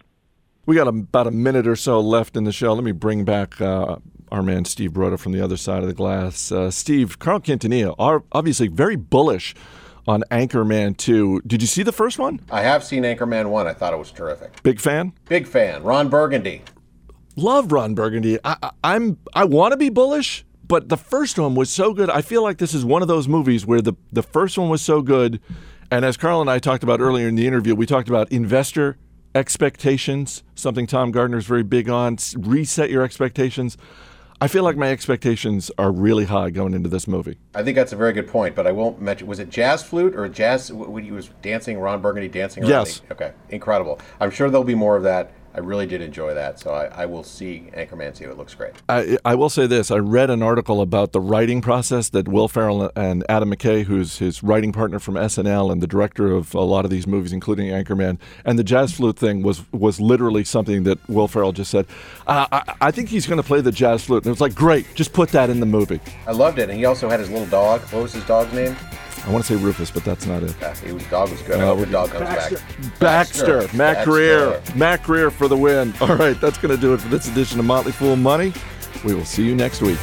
We 0.65 0.77
got 0.77 0.89
about 0.89 1.27
a 1.27 1.31
minute 1.31 1.67
or 1.67 1.77
so 1.77 2.01
left 2.01 2.37
in 2.37 2.45
the 2.45 2.53
show. 2.53 2.73
Let 2.73 2.85
me 2.85 2.93
bring 2.93 3.25
back 3.27 3.61
uh, 3.61 3.97
our 4.33 4.43
man 4.43 4.65
Steve 4.65 4.93
Broido 4.93 5.19
from 5.19 5.33
the 5.33 5.43
other 5.43 5.59
side 5.59 5.83
of 5.83 5.89
the 5.89 5.95
glass. 5.95 6.51
Uh, 6.51 6.71
Steve, 6.71 7.19
Carl 7.19 7.41
Quintanilla 7.41 7.95
are 7.99 8.23
obviously 8.33 8.69
very 8.69 8.97
bullish 8.97 9.55
on 10.09 10.25
Anchorman 10.31 10.97
2. 10.97 11.43
Did 11.47 11.61
you 11.61 11.69
see 11.69 11.83
the 11.83 11.93
first 11.93 12.19
one? 12.19 12.41
I 12.51 12.63
have 12.63 12.83
seen 12.83 13.03
Anchorman 13.03 13.51
1. 13.51 13.67
I 13.67 13.75
thought 13.75 13.93
it 13.93 13.99
was 13.99 14.11
terrific. 14.11 14.63
Big 14.63 14.81
fan? 14.81 15.13
Big 15.29 15.47
fan. 15.47 15.83
Ron 15.83 16.09
Burgundy. 16.09 16.63
Love 17.37 17.71
Ron 17.71 17.95
Burgundy. 17.95 18.39
I, 18.43 18.57
I, 18.63 18.71
I'm 18.83 19.19
I 19.35 19.45
want 19.45 19.73
to 19.73 19.77
be 19.77 19.91
bullish, 19.91 20.45
but 20.67 20.89
the 20.89 20.97
first 20.97 21.39
one 21.39 21.55
was 21.55 21.71
so 21.71 21.93
good. 21.93 22.11
I 22.11 22.23
feel 22.23 22.43
like 22.43 22.59
this 22.59 22.75
is 22.75 22.85
one 22.85 23.03
of 23.03 23.09
those 23.09 23.29
movies 23.29 23.67
where 23.67 23.83
the, 23.83 23.93
the 24.11 24.23
first 24.23 24.59
one 24.59 24.71
was 24.71 24.83
so 24.83 25.03
good. 25.03 25.41
And 25.91 26.05
as 26.05 26.17
Carl 26.17 26.41
and 26.41 26.51
I 26.51 26.59
talked 26.59 26.83
about 26.83 27.01
earlier 27.01 27.29
in 27.29 27.37
the 27.37 27.47
interview, 27.47 27.75
we 27.75 27.87
talked 27.87 28.09
about 28.09 28.33
investor 28.33 28.97
expectations, 29.35 30.43
something 30.55 30.87
Tom 30.87 31.13
Gardner 31.13 31.39
is 31.39 31.47
very 31.47 31.63
big 31.63 31.89
on. 31.89 32.17
Reset 32.37 32.91
your 32.91 33.03
expectations. 33.03 33.77
I 34.41 34.47
feel 34.47 34.63
like 34.63 34.77
my 34.77 34.89
expectations 34.93 35.69
are 35.79 35.91
really 35.91 36.25
high 36.27 36.51
going 36.51 36.73
into 36.73 36.89
this 36.89 37.09
movie. 37.09 37.39
I 37.57 37.65
think 37.65 37.75
that's 37.75 37.93
a 37.93 37.97
very 37.97 38.13
good 38.13 38.29
point, 38.29 38.55
but 38.55 38.69
I 38.69 38.73
won't 38.73 39.01
mention. 39.01 39.27
Was 39.27 39.41
it 39.41 39.51
jazz 39.51 39.83
flute 39.83 40.15
or 40.15 40.29
jazz 40.29 40.73
when 40.73 41.03
he 41.03 41.11
was 41.11 41.31
dancing? 41.43 41.77
Ron 41.81 42.01
Burgundy 42.01 42.29
dancing. 42.29 42.63
Around 42.63 42.71
Yes. 42.71 43.01
the- 43.01 43.15
okay. 43.15 43.33
Incredible. 43.51 43.99
I'm 44.21 44.31
sure 44.31 44.49
there'll 44.49 44.63
be 44.63 44.77
more 44.77 44.95
of 44.97 45.03
that. 45.03 45.33
I 45.55 45.61
really 45.61 45.87
did 45.87 46.03
enjoy 46.03 46.35
that, 46.35 46.61
so 46.61 46.73
I, 46.73 46.87
I 46.87 47.07
will 47.07 47.25
see 47.25 47.71
Anchorman 47.75 48.15
2. 48.15 48.31
It 48.31 48.37
looks 48.37 48.55
great. 48.55 48.75
I, 48.89 49.17
I 49.25 49.35
will 49.35 49.49
say 49.49 49.67
this: 49.67 49.91
I 49.91 49.97
read 49.97 50.31
an 50.31 50.43
article 50.43 50.81
about 50.81 51.13
the 51.13 51.21
writing 51.21 51.61
process 51.61 52.11
that 52.11 52.29
Will 52.29 52.49
Ferrell 52.49 52.91
and 52.95 53.25
Adam 53.29 53.51
McKay, 53.51 53.85
who's 53.85 54.19
his 54.19 54.43
writing 54.43 54.73
partner 54.73 54.99
from 54.99 55.15
SNL 55.15 55.73
and 55.73 55.83
the 55.83 55.87
director 55.87 56.31
of 56.33 56.55
a 56.55 56.61
lot 56.61 56.85
of 56.85 56.91
these 56.91 57.07
movies, 57.07 57.33
including 57.33 57.69
Anchorman, 57.69 58.19
and 58.45 58.59
the 58.59 58.65
jazz 58.65 58.93
flute 58.93 59.19
thing 59.19 59.43
was 59.43 59.63
was 59.73 60.01
literally 60.01 60.45
something 60.45 60.85
that 60.85 60.99
Will 61.09 61.29
Ferrell 61.29 61.53
just 61.53 61.71
said. 61.71 61.87
Uh, 62.27 62.47
I, 62.53 62.75
I 62.81 62.91
think 62.91 63.09
he's 63.09 63.27
going 63.27 63.41
to 63.41 63.47
play 63.47 63.61
the 63.61 63.73
jazz 63.73 64.05
flute, 64.05 64.19
and 64.19 64.27
it 64.27 64.31
was 64.31 64.41
like, 64.41 64.55
great, 64.55 64.87
just 64.95 65.13
put 65.13 65.31
that 65.31 65.51
in 65.51 65.61
the 65.61 65.67
movie. 65.67 66.01
I 66.27 66.33
loved 66.33 66.59
it, 66.59 66.69
and 66.69 66.79
he 66.79 66.85
also 66.85 67.09
had 67.09 67.21
his 67.21 67.31
little 67.31 67.47
dog. 67.47 67.81
What 67.93 68.03
was 68.03 68.13
his 68.13 68.25
dog's 68.27 68.53
name? 68.53 68.77
I 69.29 69.31
want 69.31 69.45
to 69.45 69.55
say 69.59 69.63
Rufus, 69.63 69.91
but 69.91 70.05
that's 70.05 70.25
not 70.25 70.43
it. 70.43 70.55
Yeah, 70.59 70.75
he 70.77 70.91
was, 70.91 71.05
dog 71.05 71.31
was 71.31 71.43
good. 71.43 71.61
I 71.61 71.65
Uh, 71.65 71.67
hope 71.77 71.81
the 71.81 71.87
dog 71.93 72.09
comes 72.11 72.25
back. 72.31 72.53
Baxter, 72.99 73.61
Matt 73.61 73.77
Baxter. 73.77 74.05
Greer, 74.11 74.63
Matt 74.75 75.03
Greer 75.03 75.31
for 75.31 75.49
the 75.49 75.57
win. 75.57 75.93
All 76.01 76.17
right, 76.17 76.41
that's 76.41 76.57
going 76.57 76.75
to 76.75 76.81
do 76.81 76.95
it 76.95 77.01
for 77.03 77.09
this 77.09 77.29
edition 77.29 77.61
of 77.61 77.67
Motley 77.67 77.93
Fool 77.93 78.17
Money. 78.17 78.55
We 79.05 79.15
will 79.15 79.27
see 79.27 79.45
you 79.45 79.55
next 79.55 79.83
week. 79.83 79.99